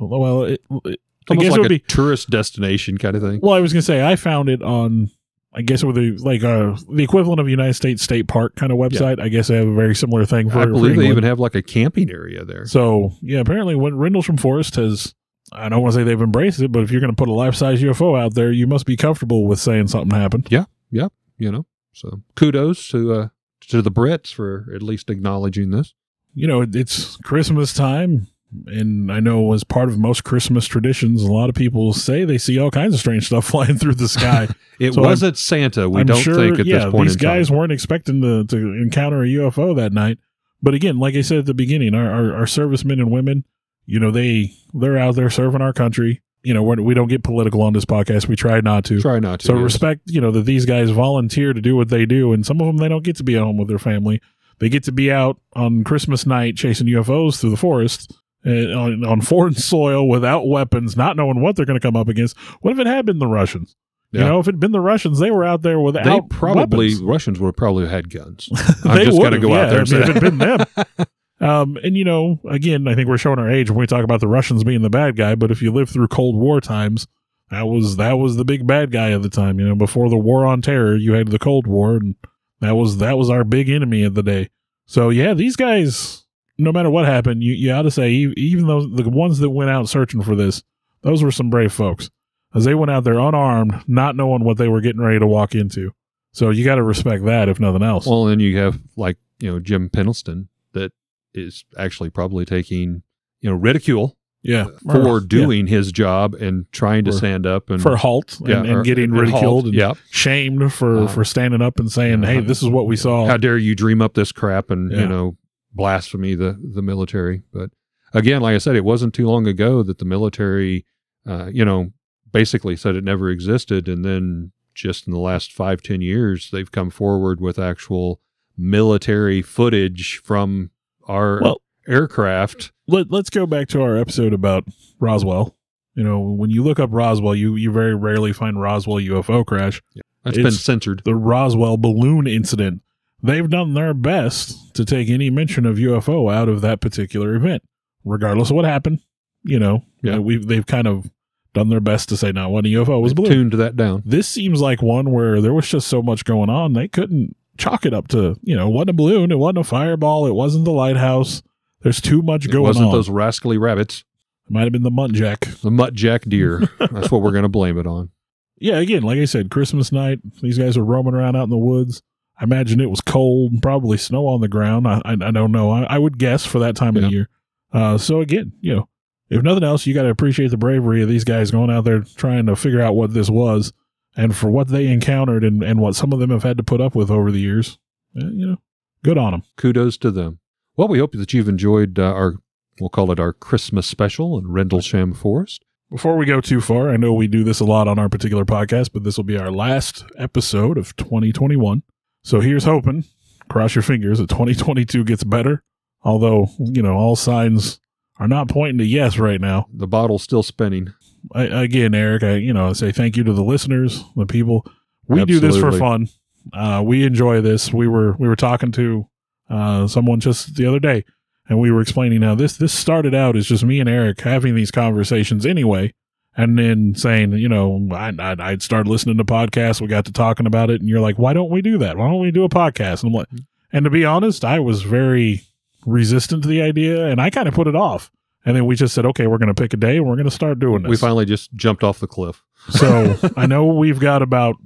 well, 0.00 0.44
it, 0.44 0.60
it, 0.84 1.00
I 1.30 1.36
guess 1.36 1.54
it 1.54 1.60
would 1.60 1.66
a 1.66 1.68
be, 1.68 1.78
tourist 1.80 2.30
destination 2.30 2.98
kind 2.98 3.16
of 3.16 3.22
thing. 3.22 3.40
well, 3.42 3.54
I 3.54 3.60
was 3.60 3.72
going 3.72 3.80
to 3.80 3.86
say, 3.86 4.06
I 4.06 4.16
found 4.16 4.48
it 4.48 4.62
on, 4.62 5.10
I 5.52 5.62
guess 5.62 5.82
it 5.82 5.86
would 5.86 5.94
be 5.94 6.12
like 6.12 6.42
uh, 6.42 6.76
the 6.90 7.02
equivalent 7.04 7.40
of 7.40 7.48
United 7.48 7.74
States 7.74 8.02
State 8.02 8.28
Park 8.28 8.56
kind 8.56 8.72
of 8.72 8.78
website. 8.78 9.20
I 9.20 9.28
guess 9.28 9.48
they 9.48 9.56
have 9.56 9.68
a 9.68 9.74
very 9.74 9.94
similar 9.94 10.26
thing 10.26 10.50
for 10.50 10.58
I 10.58 10.64
for 10.64 10.72
believe 10.72 10.96
they 10.96 11.08
even 11.08 11.24
have 11.24 11.38
like 11.40 11.54
a 11.54 11.62
camping 11.62 12.10
area 12.10 12.44
there. 12.44 12.66
So 12.66 13.12
yeah, 13.22 13.40
apparently 13.40 13.74
when 13.74 13.96
Rendlesham 13.96 14.36
Forest 14.36 14.76
has, 14.76 15.14
I 15.52 15.68
don't 15.68 15.80
want 15.80 15.94
to 15.94 16.00
say 16.00 16.04
they've 16.04 16.20
embraced 16.20 16.60
it, 16.60 16.72
but 16.72 16.82
if 16.82 16.90
you're 16.90 17.00
going 17.00 17.12
to 17.12 17.16
put 17.16 17.28
a 17.28 17.32
life 17.32 17.54
size 17.54 17.80
UFO 17.82 18.20
out 18.20 18.34
there, 18.34 18.52
you 18.52 18.66
must 18.66 18.84
be 18.84 18.96
comfortable 18.96 19.46
with 19.46 19.60
saying 19.60 19.88
something 19.88 20.18
happened. 20.18 20.48
Yeah, 20.50 20.64
yeah, 20.90 21.08
you 21.38 21.52
know, 21.52 21.66
so 21.92 22.22
kudos 22.34 22.88
to 22.88 23.12
uh, 23.12 23.28
to 23.68 23.80
the 23.80 23.92
Brits 23.92 24.32
for 24.32 24.66
at 24.74 24.82
least 24.82 25.08
acknowledging 25.08 25.70
this. 25.70 25.94
You 26.34 26.48
know, 26.48 26.62
it's 26.62 27.16
Christmas 27.18 27.72
time, 27.72 28.26
and 28.66 29.10
I 29.12 29.20
know 29.20 29.52
as 29.52 29.64
part 29.64 29.88
of 29.88 29.98
most 29.98 30.24
Christmas 30.24 30.66
traditions, 30.66 31.22
a 31.22 31.32
lot 31.32 31.48
of 31.48 31.54
people 31.54 31.92
say 31.92 32.24
they 32.24 32.38
see 32.38 32.58
all 32.58 32.70
kinds 32.70 32.94
of 32.94 33.00
strange 33.00 33.26
stuff 33.26 33.44
flying 33.50 33.78
through 33.78 33.94
the 33.94 34.08
sky. 34.08 34.48
It 34.80 34.94
So 34.94 35.02
wasn't 35.02 35.38
Santa. 35.38 35.88
We 35.88 36.00
I'm 36.00 36.06
don't 36.06 36.20
sure, 36.20 36.34
think 36.34 36.58
at 36.58 36.66
yeah, 36.66 36.86
this 36.86 36.92
point 36.92 37.08
these 37.08 37.14
in 37.14 37.20
time. 37.20 37.36
guys 37.38 37.50
weren't 37.50 37.70
expecting 37.72 38.20
to, 38.22 38.44
to 38.44 38.56
encounter 38.56 39.22
a 39.22 39.26
UFO 39.26 39.76
that 39.76 39.92
night. 39.92 40.18
But 40.62 40.74
again, 40.74 40.98
like 40.98 41.14
I 41.14 41.20
said 41.20 41.38
at 41.38 41.46
the 41.46 41.54
beginning, 41.54 41.94
our, 41.94 42.10
our, 42.10 42.34
our 42.34 42.46
servicemen 42.48 42.98
and 42.98 43.10
women, 43.10 43.44
You 43.86 44.00
know, 44.00 44.10
they 44.10 44.52
they're 44.72 44.98
out 44.98 45.14
there 45.14 45.30
serving 45.30 45.60
our 45.62 45.72
country. 45.72 46.22
You 46.42 46.54
know, 46.54 46.62
we're, 46.62 46.82
we 46.82 46.92
don't 46.94 47.08
get 47.08 47.22
political 47.22 47.62
on 47.62 47.72
this 47.72 47.84
podcast. 47.84 48.26
We 48.28 48.34
try 48.36 48.60
not 48.60 48.84
to. 48.86 49.00
Try 49.00 49.18
not 49.20 49.40
to. 49.40 49.46
So 49.46 49.54
yes. 49.54 49.62
respect, 49.62 50.00
you 50.06 50.20
know, 50.20 50.30
that 50.32 50.44
these 50.44 50.66
guys 50.66 50.90
volunteer 50.90 51.52
to 51.52 51.60
do 51.60 51.76
what 51.76 51.88
they 51.90 52.04
do, 52.06 52.32
and 52.32 52.44
some 52.44 52.60
of 52.60 52.66
them 52.66 52.78
they 52.78 52.88
don't 52.88 53.04
get 53.04 53.16
to 53.16 53.24
be 53.24 53.36
at 53.36 53.42
home 53.42 53.56
with 53.58 53.68
their 53.68 53.78
family. 53.78 54.20
They 54.58 54.68
get 54.68 54.82
to 54.84 54.92
be 54.92 55.10
out 55.12 55.38
on 55.54 55.84
Christmas 55.84 56.26
night 56.26 56.56
chasing 56.56 56.86
UFOs 56.88 57.40
through 57.40 57.50
the 57.50 57.56
forest 57.56 58.12
on, 58.46 59.04
on 59.04 59.20
foreign 59.20 59.54
soil 59.72 60.08
without 60.08 60.46
weapons, 60.46 60.96
not 60.96 61.16
knowing 61.16 61.40
what 61.40 61.56
they're 61.56 61.66
going 61.66 61.78
to 61.80 61.86
come 61.86 61.96
up 61.96 62.08
against. 62.08 62.36
What 62.60 62.72
if 62.72 62.78
it 62.78 62.86
had 62.86 63.06
been 63.06 63.18
the 63.18 63.26
Russians? 63.26 63.76
You 64.12 64.20
Yeah. 64.20 64.26
know, 64.28 64.38
if 64.40 64.46
it'd 64.48 64.60
been 64.60 64.72
the 64.72 64.80
Russians, 64.80 65.18
they 65.18 65.30
were 65.30 65.44
out 65.44 65.62
there 65.62 65.80
without 65.80 66.04
They 66.04 66.20
probably 66.36 66.88
weapons. 66.88 67.02
Russians 67.02 67.40
would 67.40 67.48
have 67.48 67.56
probably 67.56 67.88
had 67.88 68.10
guns. 68.10 68.48
I'm 68.84 69.04
just 69.04 69.18
going 69.18 69.32
to 69.32 69.38
go 69.40 69.54
out 69.54 69.70
there 69.70 69.78
I 69.78 69.82
and 69.82 69.90
mean, 69.90 70.02
if 70.02 70.08
it'd 70.10 70.22
been 70.22 70.38
them. 70.38 70.66
Um, 71.40 71.76
and 71.82 71.96
you 71.96 72.04
know, 72.04 72.38
again, 72.48 72.86
I 72.88 72.94
think 72.94 73.08
we're 73.08 73.18
showing 73.18 73.40
our 73.40 73.50
age 73.50 73.68
when 73.68 73.78
we 73.78 73.86
talk 73.88 74.04
about 74.04 74.20
the 74.20 74.28
Russians 74.28 74.62
being 74.64 74.80
the 74.82 74.88
bad 74.88 75.16
guy. 75.16 75.34
But 75.34 75.50
if 75.50 75.60
you 75.60 75.72
live 75.72 75.90
through 75.90 76.08
Cold 76.08 76.36
War 76.36 76.60
times, 76.60 77.06
that 77.50 77.66
was 77.66 77.96
that 77.96 78.14
was 78.14 78.36
the 78.36 78.44
big 78.44 78.66
bad 78.66 78.92
guy 78.92 79.10
at 79.10 79.20
the 79.20 79.28
time. 79.28 79.58
You 79.58 79.68
know, 79.68 79.74
before 79.74 80.08
the 80.08 80.16
War 80.16 80.46
on 80.46 80.62
Terror, 80.62 80.94
you 80.96 81.12
had 81.12 81.28
the 81.28 81.38
Cold 81.40 81.66
War, 81.66 81.96
and 81.96 82.14
that 82.60 82.76
was 82.76 82.98
that 82.98 83.18
was 83.18 83.28
our 83.28 83.44
big 83.44 83.68
enemy 83.68 84.04
of 84.04 84.14
the 84.14 84.22
day. 84.22 84.48
So 84.86 85.10
yeah, 85.10 85.34
these 85.34 85.56
guys, 85.56 86.23
no 86.58 86.72
matter 86.72 86.90
what 86.90 87.04
happened, 87.06 87.42
you 87.42 87.52
you 87.52 87.72
ought 87.72 87.82
to 87.82 87.90
say 87.90 88.10
even 88.12 88.66
though 88.66 88.86
the 88.86 89.08
ones 89.08 89.38
that 89.38 89.50
went 89.50 89.70
out 89.70 89.88
searching 89.88 90.22
for 90.22 90.34
this, 90.36 90.62
those 91.02 91.22
were 91.22 91.30
some 91.32 91.50
brave 91.50 91.72
folks, 91.72 92.10
as 92.54 92.64
they 92.64 92.74
went 92.74 92.90
out 92.90 93.04
there 93.04 93.18
unarmed, 93.18 93.82
not 93.86 94.16
knowing 94.16 94.44
what 94.44 94.56
they 94.58 94.68
were 94.68 94.80
getting 94.80 95.00
ready 95.02 95.18
to 95.18 95.26
walk 95.26 95.54
into. 95.54 95.92
So 96.32 96.50
you 96.50 96.64
got 96.64 96.76
to 96.76 96.82
respect 96.82 97.24
that, 97.24 97.48
if 97.48 97.60
nothing 97.60 97.82
else. 97.82 98.06
Well, 98.06 98.24
then 98.24 98.40
you 98.40 98.56
have 98.58 98.78
like 98.96 99.16
you 99.40 99.50
know 99.50 99.60
Jim 99.60 99.88
Penniston 99.90 100.48
that 100.72 100.92
is 101.32 101.64
actually 101.78 102.10
probably 102.10 102.44
taking 102.44 103.02
you 103.40 103.50
know 103.50 103.56
ridicule 103.56 104.16
yeah, 104.46 104.66
for 104.90 105.00
Or- 105.08 105.20
doing 105.20 105.66
his 105.68 105.90
job 105.90 106.34
and 106.34 106.70
trying 106.70 107.04
to 107.06 107.12
stand 107.14 107.46
up 107.46 107.70
and 107.70 107.80
for 107.80 107.96
halt 107.96 108.38
and, 108.40 108.48
yeah, 108.48 108.58
and 108.58 108.68
or- 108.70 108.82
getting 108.82 109.04
and 109.04 109.14
halt. 109.14 109.26
ridiculed 109.26 109.64
and 109.66 109.74
yeah. 109.74 109.94
shamed 110.10 110.70
for 110.72 111.04
Uh, 111.04 111.06
for 111.08 111.24
standing 111.24 111.62
up 111.62 111.78
and 111.80 111.90
saying, 111.90 112.22
yeah. 112.22 112.28
"Hey, 112.28 112.40
this 112.40 112.62
is 112.62 112.68
what 112.68 112.86
we 112.86 112.94
saw." 112.96 113.26
How 113.26 113.38
dare 113.38 113.56
you 113.56 113.74
dream 113.74 114.02
up 114.02 114.12
this 114.14 114.32
crap 114.32 114.70
and 114.70 114.92
Yeah. 114.92 115.00
you 115.00 115.08
know 115.08 115.36
blasphemy 115.74 116.34
the 116.34 116.58
the 116.74 116.82
military? 116.82 117.42
But 117.52 117.70
again, 118.12 118.42
like 118.42 118.54
I 118.54 118.58
said, 118.58 118.76
it 118.76 118.84
wasn't 118.84 119.14
too 119.14 119.26
long 119.26 119.46
ago 119.46 119.82
that 119.82 119.98
the 119.98 120.04
military, 120.04 120.86
uh, 121.26 121.50
you 121.52 121.64
know, 121.64 121.92
basically 122.32 122.76
said 122.76 122.96
it 122.96 123.04
never 123.04 123.28
existed, 123.30 123.88
and 123.88 124.04
then 124.04 124.52
just 124.74 125.06
in 125.06 125.12
the 125.12 125.18
last 125.20 125.52
five 125.52 125.82
ten 125.82 126.00
years, 126.00 126.50
they've 126.50 126.70
come 126.72 126.90
forward 126.90 127.40
with 127.40 127.58
actual 127.58 128.20
military 128.56 129.42
footage 129.42 130.20
from 130.24 130.70
our 131.08 131.40
Well- 131.42 131.60
aircraft. 131.86 132.72
Let, 132.86 133.10
let's 133.10 133.30
go 133.30 133.46
back 133.46 133.68
to 133.68 133.82
our 133.82 133.96
episode 133.96 134.32
about 134.32 134.64
Roswell. 134.98 135.56
You 135.94 136.02
know, 136.02 136.20
when 136.20 136.50
you 136.50 136.62
look 136.62 136.78
up 136.80 136.90
Roswell, 136.92 137.34
you 137.34 137.54
you 137.56 137.70
very 137.70 137.94
rarely 137.94 138.32
find 138.32 138.60
Roswell 138.60 138.98
UFO 138.98 139.44
crash. 139.46 139.80
It's 140.26 140.36
been 140.38 140.50
censored. 140.50 141.02
The 141.04 141.14
Roswell 141.14 141.76
balloon 141.76 142.26
incident. 142.26 142.80
They've 143.24 143.48
done 143.48 143.72
their 143.74 143.94
best 143.94 144.74
to 144.74 144.84
take 144.84 145.08
any 145.08 145.30
mention 145.30 145.64
of 145.66 145.76
UFO 145.78 146.32
out 146.32 146.48
of 146.48 146.60
that 146.60 146.80
particular 146.80 147.34
event, 147.34 147.62
regardless 148.04 148.50
of 148.50 148.56
what 148.56 148.64
happened. 148.66 149.00
You 149.44 149.58
know, 149.58 149.82
Yeah. 150.02 150.18
we 150.18 150.36
they've 150.36 150.66
kind 150.66 150.86
of 150.86 151.10
done 151.54 151.68
their 151.70 151.80
best 151.80 152.08
to 152.10 152.16
say, 152.16 152.32
"No, 152.32 152.48
one 152.50 152.64
UFO 152.64 153.00
was 153.00 153.14
blue. 153.14 153.26
Tuned 153.28 153.52
that 153.54 153.76
down. 153.76 154.02
This 154.04 154.28
seems 154.28 154.60
like 154.60 154.82
one 154.82 155.10
where 155.10 155.40
there 155.40 155.54
was 155.54 155.68
just 155.68 155.88
so 155.88 156.02
much 156.02 156.24
going 156.24 156.50
on. 156.50 156.72
They 156.74 156.86
couldn't 156.88 157.34
chalk 157.56 157.86
it 157.86 157.94
up 157.94 158.08
to, 158.08 158.36
you 158.42 158.56
know, 158.56 158.68
it 158.68 158.72
wasn't 158.72 158.90
a 158.90 158.94
balloon, 158.94 159.30
it 159.30 159.38
wasn't 159.38 159.58
a 159.58 159.64
fireball, 159.64 160.26
it 160.26 160.34
wasn't 160.34 160.64
the 160.64 160.72
lighthouse. 160.72 161.42
There's 161.82 162.00
too 162.00 162.20
much 162.20 162.46
It 162.46 162.50
going 162.50 162.64
wasn't 162.64 162.86
on. 162.86 162.92
those 162.92 163.08
rascally 163.08 163.56
rabbits, 163.58 164.04
it 164.46 164.52
might 164.52 164.62
have 164.64 164.72
been 164.72 164.82
the 164.82 164.90
muntjac. 164.90 165.60
the 165.62 165.70
muttjack 165.70 166.28
deer. 166.28 166.68
That's 166.78 167.10
what 167.12 167.22
we're 167.22 167.30
going 167.30 167.44
to 167.44 167.48
blame 167.48 167.78
it 167.78 167.86
on. 167.86 168.10
Yeah, 168.58 168.78
again, 168.80 169.02
like 169.04 169.18
I 169.18 169.24
said, 169.26 169.50
Christmas 169.50 169.92
night, 169.92 170.18
these 170.42 170.58
guys 170.58 170.76
are 170.76 170.84
roaming 170.84 171.14
around 171.14 171.36
out 171.36 171.44
in 171.44 171.50
the 171.50 171.56
woods. 171.58 172.02
I 172.38 172.44
imagine 172.44 172.80
it 172.80 172.90
was 172.90 173.00
cold, 173.00 173.62
probably 173.62 173.96
snow 173.96 174.26
on 174.26 174.40
the 174.40 174.48
ground. 174.48 174.88
I, 174.88 175.00
I, 175.04 175.12
I 175.12 175.30
don't 175.30 175.52
know. 175.52 175.70
I, 175.70 175.84
I 175.84 175.98
would 175.98 176.18
guess 176.18 176.44
for 176.44 176.58
that 176.60 176.74
time 176.76 176.96
of 176.96 177.02
Yeah. 177.02 177.08
the 177.08 177.14
year. 177.14 177.28
Uh, 177.72 177.98
so 177.98 178.20
again, 178.20 178.52
you 178.60 178.74
know, 178.74 178.88
if 179.30 179.42
nothing 179.42 179.64
else, 179.64 179.86
you 179.86 179.94
got 179.94 180.02
to 180.02 180.08
appreciate 180.10 180.50
the 180.50 180.56
bravery 180.56 181.02
of 181.02 181.08
these 181.08 181.24
guys 181.24 181.50
going 181.50 181.70
out 181.70 181.84
there 181.84 182.00
trying 182.00 182.46
to 182.46 182.56
figure 182.56 182.80
out 182.80 182.94
what 182.96 183.14
this 183.14 183.30
was 183.30 183.72
and 184.16 184.36
for 184.36 184.50
what 184.50 184.68
they 184.68 184.86
encountered 184.88 185.42
and, 185.44 185.62
and 185.62 185.80
what 185.80 185.94
some 185.96 186.12
of 186.12 186.18
them 186.18 186.30
have 186.30 186.42
had 186.42 186.56
to 186.56 186.62
put 186.62 186.80
up 186.80 186.94
with 186.94 187.10
over 187.10 187.30
the 187.32 187.40
years. 187.40 187.78
Eh, 188.16 188.24
you 188.32 188.46
know, 188.46 188.56
good 189.02 189.18
on 189.18 189.32
them. 189.32 189.42
Kudos 189.56 189.96
to 189.98 190.10
them. 190.10 190.38
Well, 190.76 190.88
we 190.88 190.98
hope 190.98 191.12
that 191.12 191.32
you've 191.32 191.48
enjoyed 191.48 191.98
uh, 191.98 192.02
our, 192.12 192.34
we'll 192.80 192.90
call 192.90 193.10
it 193.12 193.18
our 193.20 193.32
Christmas 193.32 193.86
special 193.86 194.36
in 194.38 194.48
Rendlesham 194.48 195.14
Forest. 195.14 195.64
Before 195.90 196.16
we 196.16 196.26
go 196.26 196.40
too 196.40 196.60
far, 196.60 196.90
I 196.90 196.96
know 196.96 197.12
we 197.12 197.28
do 197.28 197.44
this 197.44 197.60
a 197.60 197.64
lot 197.64 197.86
on 197.86 197.98
our 197.98 198.08
particular 198.08 198.44
podcast, 198.44 198.90
but 198.92 199.04
this 199.04 199.16
will 199.16 199.24
be 199.24 199.38
our 199.38 199.52
last 199.52 200.04
episode 200.18 200.76
of 200.78 200.94
2021. 200.96 201.82
So 202.24 202.40
here's 202.40 202.64
hoping, 202.64 203.04
cross 203.48 203.74
your 203.74 203.82
fingers, 203.82 204.18
that 204.18 204.30
2022 204.30 205.04
gets 205.04 205.22
better. 205.22 205.62
Although, 206.02 206.48
you 206.58 206.82
know, 206.82 206.94
all 206.94 207.16
signs 207.16 207.80
are 208.18 208.28
not 208.28 208.48
pointing 208.48 208.78
to 208.78 208.84
yes 208.84 209.18
right 209.18 209.40
now. 209.40 209.66
The 209.72 209.86
bottle's 209.86 210.22
still 210.22 210.42
spinning. 210.42 210.92
I, 211.34 211.44
again, 211.44 211.94
Eric, 211.94 212.22
I, 212.22 212.34
you 212.36 212.52
know, 212.52 212.68
I 212.68 212.72
say 212.72 212.92
thank 212.92 213.16
you 213.16 213.24
to 213.24 213.32
the 213.32 213.44
listeners, 213.44 214.04
the 214.16 214.26
people. 214.26 214.66
We 215.06 215.24
do 215.24 215.38
this 215.38 215.56
for 215.56 215.72
fun. 215.72 216.08
Uh, 216.52 216.82
we 216.84 217.04
enjoy 217.04 217.40
this. 217.40 217.72
We 217.72 217.88
were, 217.88 218.12
we 218.18 218.26
were 218.26 218.36
talking 218.36 218.72
to, 218.72 219.08
uh, 219.48 219.86
someone 219.86 220.20
just 220.20 220.56
the 220.56 220.66
other 220.66 220.78
day 220.80 221.04
and 221.48 221.58
we 221.58 221.70
were 221.70 221.80
explaining 221.80 222.22
how 222.22 222.34
this, 222.34 222.56
this 222.56 222.72
started 222.72 223.14
out 223.14 223.36
as 223.36 223.46
just 223.46 223.64
me 223.64 223.80
and 223.80 223.88
Eric 223.88 224.20
having 224.20 224.54
these 224.54 224.70
conversations 224.70 225.44
anyway. 225.44 225.92
And 226.36 226.58
then 226.58 226.94
saying, 226.96 227.32
you 227.34 227.48
know, 227.48 227.88
I, 227.92 228.12
I, 228.18 228.34
I'd 228.38 228.62
started 228.62 228.90
listening 228.90 229.18
to 229.18 229.24
podcasts. 229.24 229.80
We 229.80 229.86
got 229.86 230.04
to 230.06 230.12
talking 230.12 230.46
about 230.46 230.68
it, 230.70 230.80
and 230.80 230.88
you're 230.88 231.00
like, 231.00 231.16
"Why 231.18 231.32
don't 231.32 231.50
we 231.50 231.62
do 231.62 231.78
that? 231.78 231.96
Why 231.96 232.08
don't 232.08 232.20
we 232.20 232.30
do 232.32 232.42
a 232.44 232.48
podcast?" 232.48 233.02
And 233.04 233.10
I'm 233.10 233.14
like, 233.14 233.28
and 233.72 233.84
to 233.84 233.90
be 233.90 234.04
honest, 234.04 234.44
I 234.44 234.58
was 234.58 234.82
very 234.82 235.42
resistant 235.86 236.42
to 236.42 236.48
the 236.48 236.60
idea, 236.62 237.06
and 237.06 237.20
I 237.20 237.30
kind 237.30 237.46
of 237.48 237.54
put 237.54 237.66
it 237.68 237.76
off. 237.76 238.10
And 238.44 238.56
then 238.56 238.66
we 238.66 238.74
just 238.74 238.94
said, 238.94 239.06
"Okay, 239.06 239.26
we're 239.28 239.38
going 239.38 239.54
to 239.54 239.60
pick 239.60 239.72
a 239.74 239.76
day, 239.76 239.96
and 239.96 240.06
we're 240.06 240.16
going 240.16 240.24
to 240.24 240.30
start 240.30 240.58
doing 240.58 240.82
this." 240.82 240.90
We 240.90 240.96
finally 240.96 241.24
just 241.24 241.54
jumped 241.54 241.84
off 241.84 242.00
the 242.00 242.06
cliff. 242.08 242.42
So 242.70 243.16
I 243.36 243.46
know 243.46 243.66
we've 243.66 244.00
got 244.00 244.20
about 244.20 244.56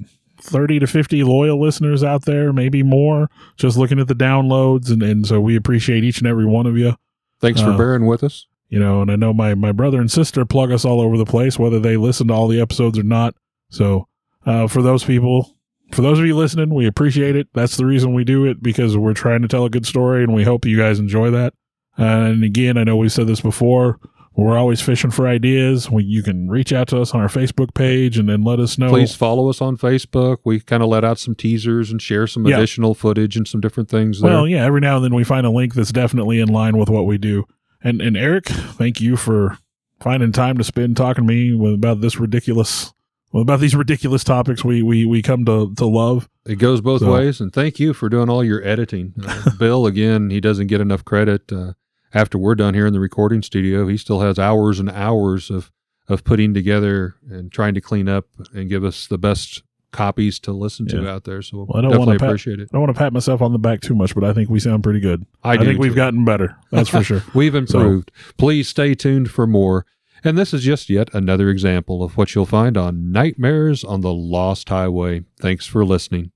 30 0.41 0.79
to 0.81 0.87
50 0.87 1.23
loyal 1.25 1.61
listeners 1.61 2.03
out 2.03 2.25
there, 2.25 2.53
maybe 2.53 2.83
more, 2.83 3.29
just 3.57 3.77
looking 3.77 3.99
at 4.01 4.09
the 4.09 4.15
downloads. 4.15 4.91
And, 4.91 5.03
and 5.03 5.27
so 5.27 5.41
we 5.41 5.55
appreciate 5.57 6.03
each 6.05 6.19
and 6.19 6.27
every 6.27 6.47
one 6.47 6.67
of 6.67 6.79
you, 6.79 6.95
Thanks 7.41 7.61
for 7.61 7.71
Uh, 7.71 7.77
bearing 7.77 8.07
with 8.07 8.23
us. 8.25 8.47
You 8.69 8.79
know, 8.79 9.01
and 9.03 9.11
I 9.11 9.17
know 9.17 9.33
my, 9.33 9.55
my 9.55 9.73
brother 9.73 10.01
and 10.01 10.11
sister 10.11 10.45
plug 10.45 10.71
us 10.73 10.85
all 10.85 11.01
over 11.01 11.17
the 11.17 11.25
place, 11.25 11.59
whether 11.59 11.79
they 11.81 11.97
listen 11.97 12.29
to 12.29 12.35
all 12.35 12.49
the 12.49 12.61
episodes 12.61 12.99
or 12.99 13.03
not. 13.03 13.35
So 13.71 14.09
uh, 14.47 14.67
for 14.69 14.83
those 14.83 15.05
people, 15.05 15.55
for 15.93 16.03
those 16.03 16.19
of 16.19 16.27
you 16.27 16.37
listening, 16.37 16.75
we 16.75 16.87
appreciate 16.87 17.35
it. 17.37 17.49
That's 17.55 17.77
the 17.77 17.87
reason 17.87 18.13
we 18.15 18.25
do 18.25 18.45
it 18.45 18.63
because 18.63 18.97
we're 18.97 19.15
trying 19.15 19.43
to 19.43 19.49
tell 19.49 19.65
a 19.65 19.71
good 19.71 19.87
story 19.87 20.23
and 20.23 20.35
we 20.35 20.45
hope 20.45 20.65
you 20.67 20.77
guys 20.77 20.99
enjoy 20.99 21.31
that. 21.31 21.55
and 21.97 22.45
again, 22.45 22.77
I 22.77 22.85
know 22.85 22.97
we've 22.97 23.13
said 23.13 23.27
this 23.27 23.41
before. 23.41 23.99
We're 24.37 24.57
always 24.57 24.81
fishing 24.81 25.11
for 25.11 25.27
ideas. 25.27 25.91
We, 25.91 26.05
you 26.05 26.23
can 26.23 26.49
reach 26.49 26.73
out 26.73 26.87
to 26.89 27.01
us 27.01 27.13
on 27.13 27.21
our 27.21 27.27
Facebook 27.27 27.75
page 27.75 28.19
and 28.19 28.29
then 28.29 28.43
let 28.43 28.61
us 28.61 28.79
know. 28.79 28.89
Please 28.89 29.13
follow 29.13 29.49
us 29.51 29.61
on 29.61 29.77
Facebook. 29.77 30.37
We 30.45 30.61
kind 30.61 30.81
of 30.81 30.89
let 30.89 31.03
out 31.05 31.19
some 31.19 31.35
teasers 31.35 31.91
and 31.91 32.01
share 32.01 32.29
some 32.29 32.47
Yeah. 32.47 32.57
additional 32.57 32.95
footage 32.95 33.37
and 33.37 33.49
some 33.49 33.61
different 33.61 33.89
things 33.89 34.21
there. 34.21 34.31
Well, 34.31 34.47
yeah, 34.47 34.65
every 34.65 34.81
now 34.81 34.95
and 34.97 35.05
then 35.05 35.13
we 35.15 35.25
find 35.25 35.45
a 35.45 35.51
link 35.51 35.75
that's 35.75 35.91
definitely 35.91 36.39
in 36.39 36.49
line 36.49 36.77
with 36.77 36.89
what 36.89 37.05
we 37.05 37.19
do. 37.19 37.47
And 37.83 38.01
and 38.01 38.17
Eric, 38.17 38.47
thank 38.47 39.01
you 39.01 39.17
for 39.17 39.59
finding 40.01 40.33
time 40.33 40.59
to 40.59 40.65
spend 40.65 40.97
talking 40.97 41.27
to 41.27 41.33
me 41.33 41.55
with, 41.55 41.75
about 41.75 42.01
this 42.01 42.19
ridiculous 42.19 42.93
well, 43.33 43.43
about 43.43 43.61
these 43.61 43.77
ridiculous 43.77 44.25
topics 44.25 44.65
we 44.65 44.83
we 44.83 45.05
we 45.05 45.23
come 45.23 45.45
to 45.45 45.75
to 45.75 45.87
love. 45.87 46.29
It 46.47 46.57
goes 46.57 46.81
both 46.81 47.01
So- 47.01 47.13
ways. 47.13 47.41
And 47.41 47.53
thank 47.53 47.79
you 47.79 47.93
for 47.95 48.09
doing 48.09 48.31
all 48.31 48.43
your 48.43 48.67
editing. 48.67 49.15
Uh, 49.23 49.51
Bill, 49.59 49.87
again, 49.87 50.31
he 50.31 50.41
doesn't 50.41 50.69
get 50.69 50.81
enough 50.81 51.05
credit. 51.05 51.53
Uh, 51.53 51.73
after 52.15 52.39
we're 52.39 52.55
done 52.55 52.73
here 52.75 52.87
in 52.87 52.95
the 52.95 53.01
recording 53.01 53.43
studio, 53.43 53.87
he 53.87 53.99
still 53.99 54.21
has 54.21 54.39
hours 54.39 54.81
and 54.81 54.89
hours 54.91 55.51
of, 55.51 55.71
of 56.09 56.25
putting 56.25 56.55
together 56.55 57.17
and 57.29 57.53
trying 57.53 57.75
to 57.75 57.83
clean 57.83 58.09
up 58.09 58.25
and 58.55 58.71
give 58.71 58.83
us 58.83 59.07
the 59.07 59.19
best 59.19 59.63
copies 59.91 60.39
to 60.41 60.53
listen 60.53 60.87
to 60.89 61.03
Yeah. 61.03 61.13
out 61.15 61.25
there. 61.25 61.41
So 61.43 61.59
Well, 61.69 61.79
I 61.79 61.81
don't 61.81 61.91
definitely 61.91 62.19
pat- 62.19 62.29
appreciate 62.29 62.61
it. 62.61 62.69
I 62.73 62.77
don't 62.77 62.83
want 62.83 62.95
to 62.95 62.99
pat 62.99 63.13
myself 63.13 63.41
on 63.41 63.53
the 63.53 63.59
back 63.59 63.81
too 63.81 63.95
much, 63.95 64.15
but 64.15 64.25
I 64.25 64.33
think 64.33 64.51
we 64.51 64.61
sound 64.61 64.83
pretty 64.83 65.01
good. 65.01 65.25
I, 65.43 65.53
I, 65.55 65.59
think 65.59 65.79
we've 65.79 65.95
gotten 65.95 66.25
better. 66.25 66.57
That's 66.71 66.91
for 66.91 67.03
sure. 67.03 67.23
We've 67.35 67.55
improved. 67.55 68.11
Please 68.37 68.69
stay 68.69 68.95
tuned 68.95 69.31
for 69.31 69.47
more. 69.47 69.87
And 70.25 70.37
this 70.37 70.53
is 70.53 70.63
just 70.63 70.91
yet 70.91 71.09
another 71.15 71.49
example 71.49 72.03
of 72.03 72.17
what 72.17 72.35
you'll 72.35 72.45
find 72.45 72.77
on 72.77 73.13
Nightmares 73.13 73.85
on 73.85 74.01
the 74.01 74.13
Lost 74.13 74.69
Highway. 74.69 75.25
Thanks 75.41 75.65
for 75.67 75.85
listening. 75.85 76.33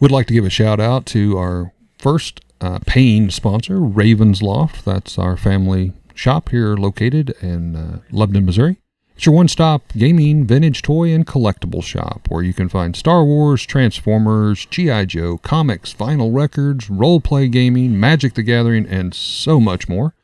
We'd 0.00 0.10
like 0.10 0.26
to 0.28 0.34
give 0.34 0.44
a 0.44 0.50
shout 0.50 0.80
out 0.80 1.06
to 1.06 1.36
our 1.38 1.72
first 1.98 2.40
uh, 2.60 2.78
paying 2.86 3.30
sponsor, 3.30 3.78
Ravens 3.78 4.42
Loft. 4.42 4.84
That's 4.84 5.18
our 5.18 5.36
family 5.36 5.92
shop 6.14 6.48
here 6.48 6.76
located 6.76 7.30
in 7.42 7.76
uh, 7.76 8.00
Lebanon, 8.10 8.46
Missouri. 8.46 8.78
It's 9.16 9.26
your 9.26 9.34
one 9.34 9.46
stop 9.46 9.92
gaming, 9.96 10.44
vintage 10.44 10.82
toy, 10.82 11.12
and 11.12 11.24
collectible 11.24 11.84
shop 11.84 12.26
where 12.28 12.42
you 12.42 12.52
can 12.52 12.68
find 12.68 12.96
Star 12.96 13.24
Wars, 13.24 13.64
Transformers, 13.64 14.66
G.I. 14.66 15.04
Joe, 15.04 15.38
comics, 15.38 15.94
vinyl 15.94 16.34
records, 16.34 16.90
role 16.90 17.20
play 17.20 17.46
gaming, 17.48 17.98
Magic 17.98 18.34
the 18.34 18.42
Gathering, 18.42 18.86
and 18.86 19.14
so 19.14 19.60
much 19.60 19.88
more. 19.88 20.14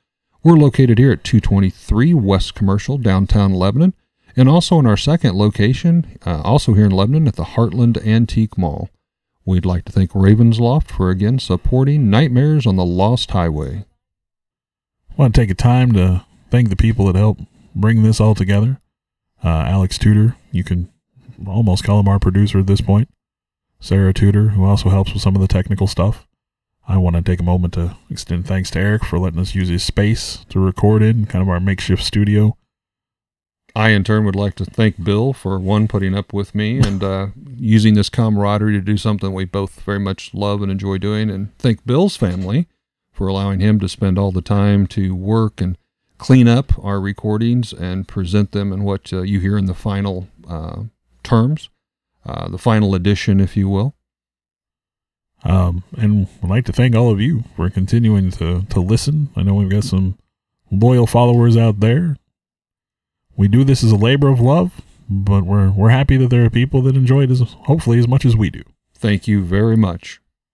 We're 0.42 0.56
located 0.56 0.98
here 0.98 1.12
at 1.12 1.22
223 1.22 2.14
West 2.14 2.54
Commercial, 2.54 2.98
downtown 2.98 3.54
Lebanon, 3.54 3.94
and 4.36 4.48
also 4.48 4.78
in 4.80 4.86
our 4.86 4.96
second 4.96 5.36
location, 5.36 6.18
uh, 6.26 6.40
also 6.42 6.74
here 6.74 6.86
in 6.86 6.92
Lebanon 6.92 7.28
at 7.28 7.36
the 7.36 7.44
Heartland 7.44 8.04
Antique 8.04 8.58
Mall. 8.58 8.90
We'd 9.44 9.66
like 9.66 9.84
to 9.84 9.92
thank 9.92 10.10
Ravensloft 10.10 10.90
for 10.90 11.10
again 11.10 11.38
supporting 11.38 12.10
Nightmares 12.10 12.66
on 12.66 12.76
the 12.76 12.84
Lost 12.84 13.30
Highway. 13.30 13.84
I 15.10 15.14
want 15.16 15.34
to 15.34 15.40
take 15.40 15.50
a 15.50 15.54
time 15.54 15.92
to 15.92 16.24
thank 16.50 16.70
the 16.70 16.76
people 16.76 17.06
that 17.06 17.16
helped 17.16 17.42
bring 17.74 18.02
this 18.02 18.20
all 18.20 18.34
together. 18.34 18.79
Uh, 19.42 19.64
Alex 19.66 19.98
Tudor, 19.98 20.36
you 20.52 20.64
can 20.64 20.90
almost 21.46 21.84
call 21.84 22.00
him 22.00 22.08
our 22.08 22.18
producer 22.18 22.58
at 22.58 22.66
this 22.66 22.80
point. 22.80 23.08
Sarah 23.80 24.12
Tudor, 24.12 24.50
who 24.50 24.64
also 24.64 24.90
helps 24.90 25.12
with 25.12 25.22
some 25.22 25.34
of 25.34 25.40
the 25.40 25.48
technical 25.48 25.86
stuff. 25.86 26.26
I 26.86 26.96
want 26.98 27.16
to 27.16 27.22
take 27.22 27.40
a 27.40 27.44
moment 27.44 27.74
to 27.74 27.96
extend 28.10 28.46
thanks 28.46 28.70
to 28.72 28.78
Eric 28.78 29.04
for 29.04 29.18
letting 29.18 29.38
us 29.38 29.54
use 29.54 29.68
his 29.68 29.82
space 29.82 30.44
to 30.48 30.58
record 30.58 31.02
in, 31.02 31.26
kind 31.26 31.40
of 31.40 31.48
our 31.48 31.60
makeshift 31.60 32.02
studio. 32.02 32.56
I, 33.74 33.90
in 33.90 34.02
turn, 34.02 34.24
would 34.24 34.36
like 34.36 34.56
to 34.56 34.64
thank 34.64 35.02
Bill 35.02 35.32
for 35.32 35.58
one 35.58 35.86
putting 35.86 36.14
up 36.14 36.32
with 36.32 36.54
me 36.54 36.78
and 36.78 37.02
uh, 37.04 37.28
using 37.56 37.94
this 37.94 38.08
camaraderie 38.08 38.72
to 38.72 38.80
do 38.80 38.96
something 38.96 39.32
we 39.32 39.44
both 39.44 39.80
very 39.82 40.00
much 40.00 40.34
love 40.34 40.60
and 40.62 40.72
enjoy 40.72 40.98
doing, 40.98 41.30
and 41.30 41.56
thank 41.58 41.86
Bill's 41.86 42.16
family 42.16 42.66
for 43.12 43.28
allowing 43.28 43.60
him 43.60 43.78
to 43.80 43.88
spend 43.88 44.18
all 44.18 44.32
the 44.32 44.42
time 44.42 44.86
to 44.88 45.14
work 45.14 45.60
and 45.60 45.78
clean 46.20 46.46
up 46.46 46.72
our 46.84 47.00
recordings 47.00 47.72
and 47.72 48.06
present 48.06 48.52
them 48.52 48.74
in 48.74 48.84
what 48.84 49.10
uh, 49.10 49.22
you 49.22 49.40
hear 49.40 49.56
in 49.56 49.64
the 49.64 49.74
final 49.74 50.28
uh, 50.46 50.82
terms, 51.22 51.70
uh, 52.26 52.46
the 52.48 52.58
final 52.58 52.94
edition, 52.94 53.40
if 53.40 53.56
you 53.56 53.70
will. 53.70 53.94
Um, 55.44 55.82
and 55.96 56.28
I'd 56.42 56.50
like 56.50 56.66
to 56.66 56.72
thank 56.72 56.94
all 56.94 57.10
of 57.10 57.22
you 57.22 57.44
for 57.56 57.70
continuing 57.70 58.30
to, 58.32 58.62
to 58.68 58.80
listen. 58.80 59.30
I 59.34 59.42
know 59.42 59.54
we've 59.54 59.70
got 59.70 59.84
some 59.84 60.18
loyal 60.70 61.06
followers 61.06 61.56
out 61.56 61.80
there. 61.80 62.18
We 63.34 63.48
do 63.48 63.64
this 63.64 63.82
as 63.82 63.90
a 63.90 63.96
labor 63.96 64.28
of 64.28 64.40
love, 64.40 64.82
but 65.08 65.44
we're 65.44 65.70
we're 65.70 65.88
happy 65.88 66.18
that 66.18 66.28
there 66.28 66.44
are 66.44 66.50
people 66.50 66.82
that 66.82 66.96
enjoy 66.96 67.22
it 67.22 67.30
as 67.30 67.40
hopefully 67.40 67.98
as 67.98 68.06
much 68.06 68.26
as 68.26 68.36
we 68.36 68.50
do. 68.50 68.62
Thank 68.94 69.26
you 69.26 69.42
very 69.42 69.76
much. 69.76 70.20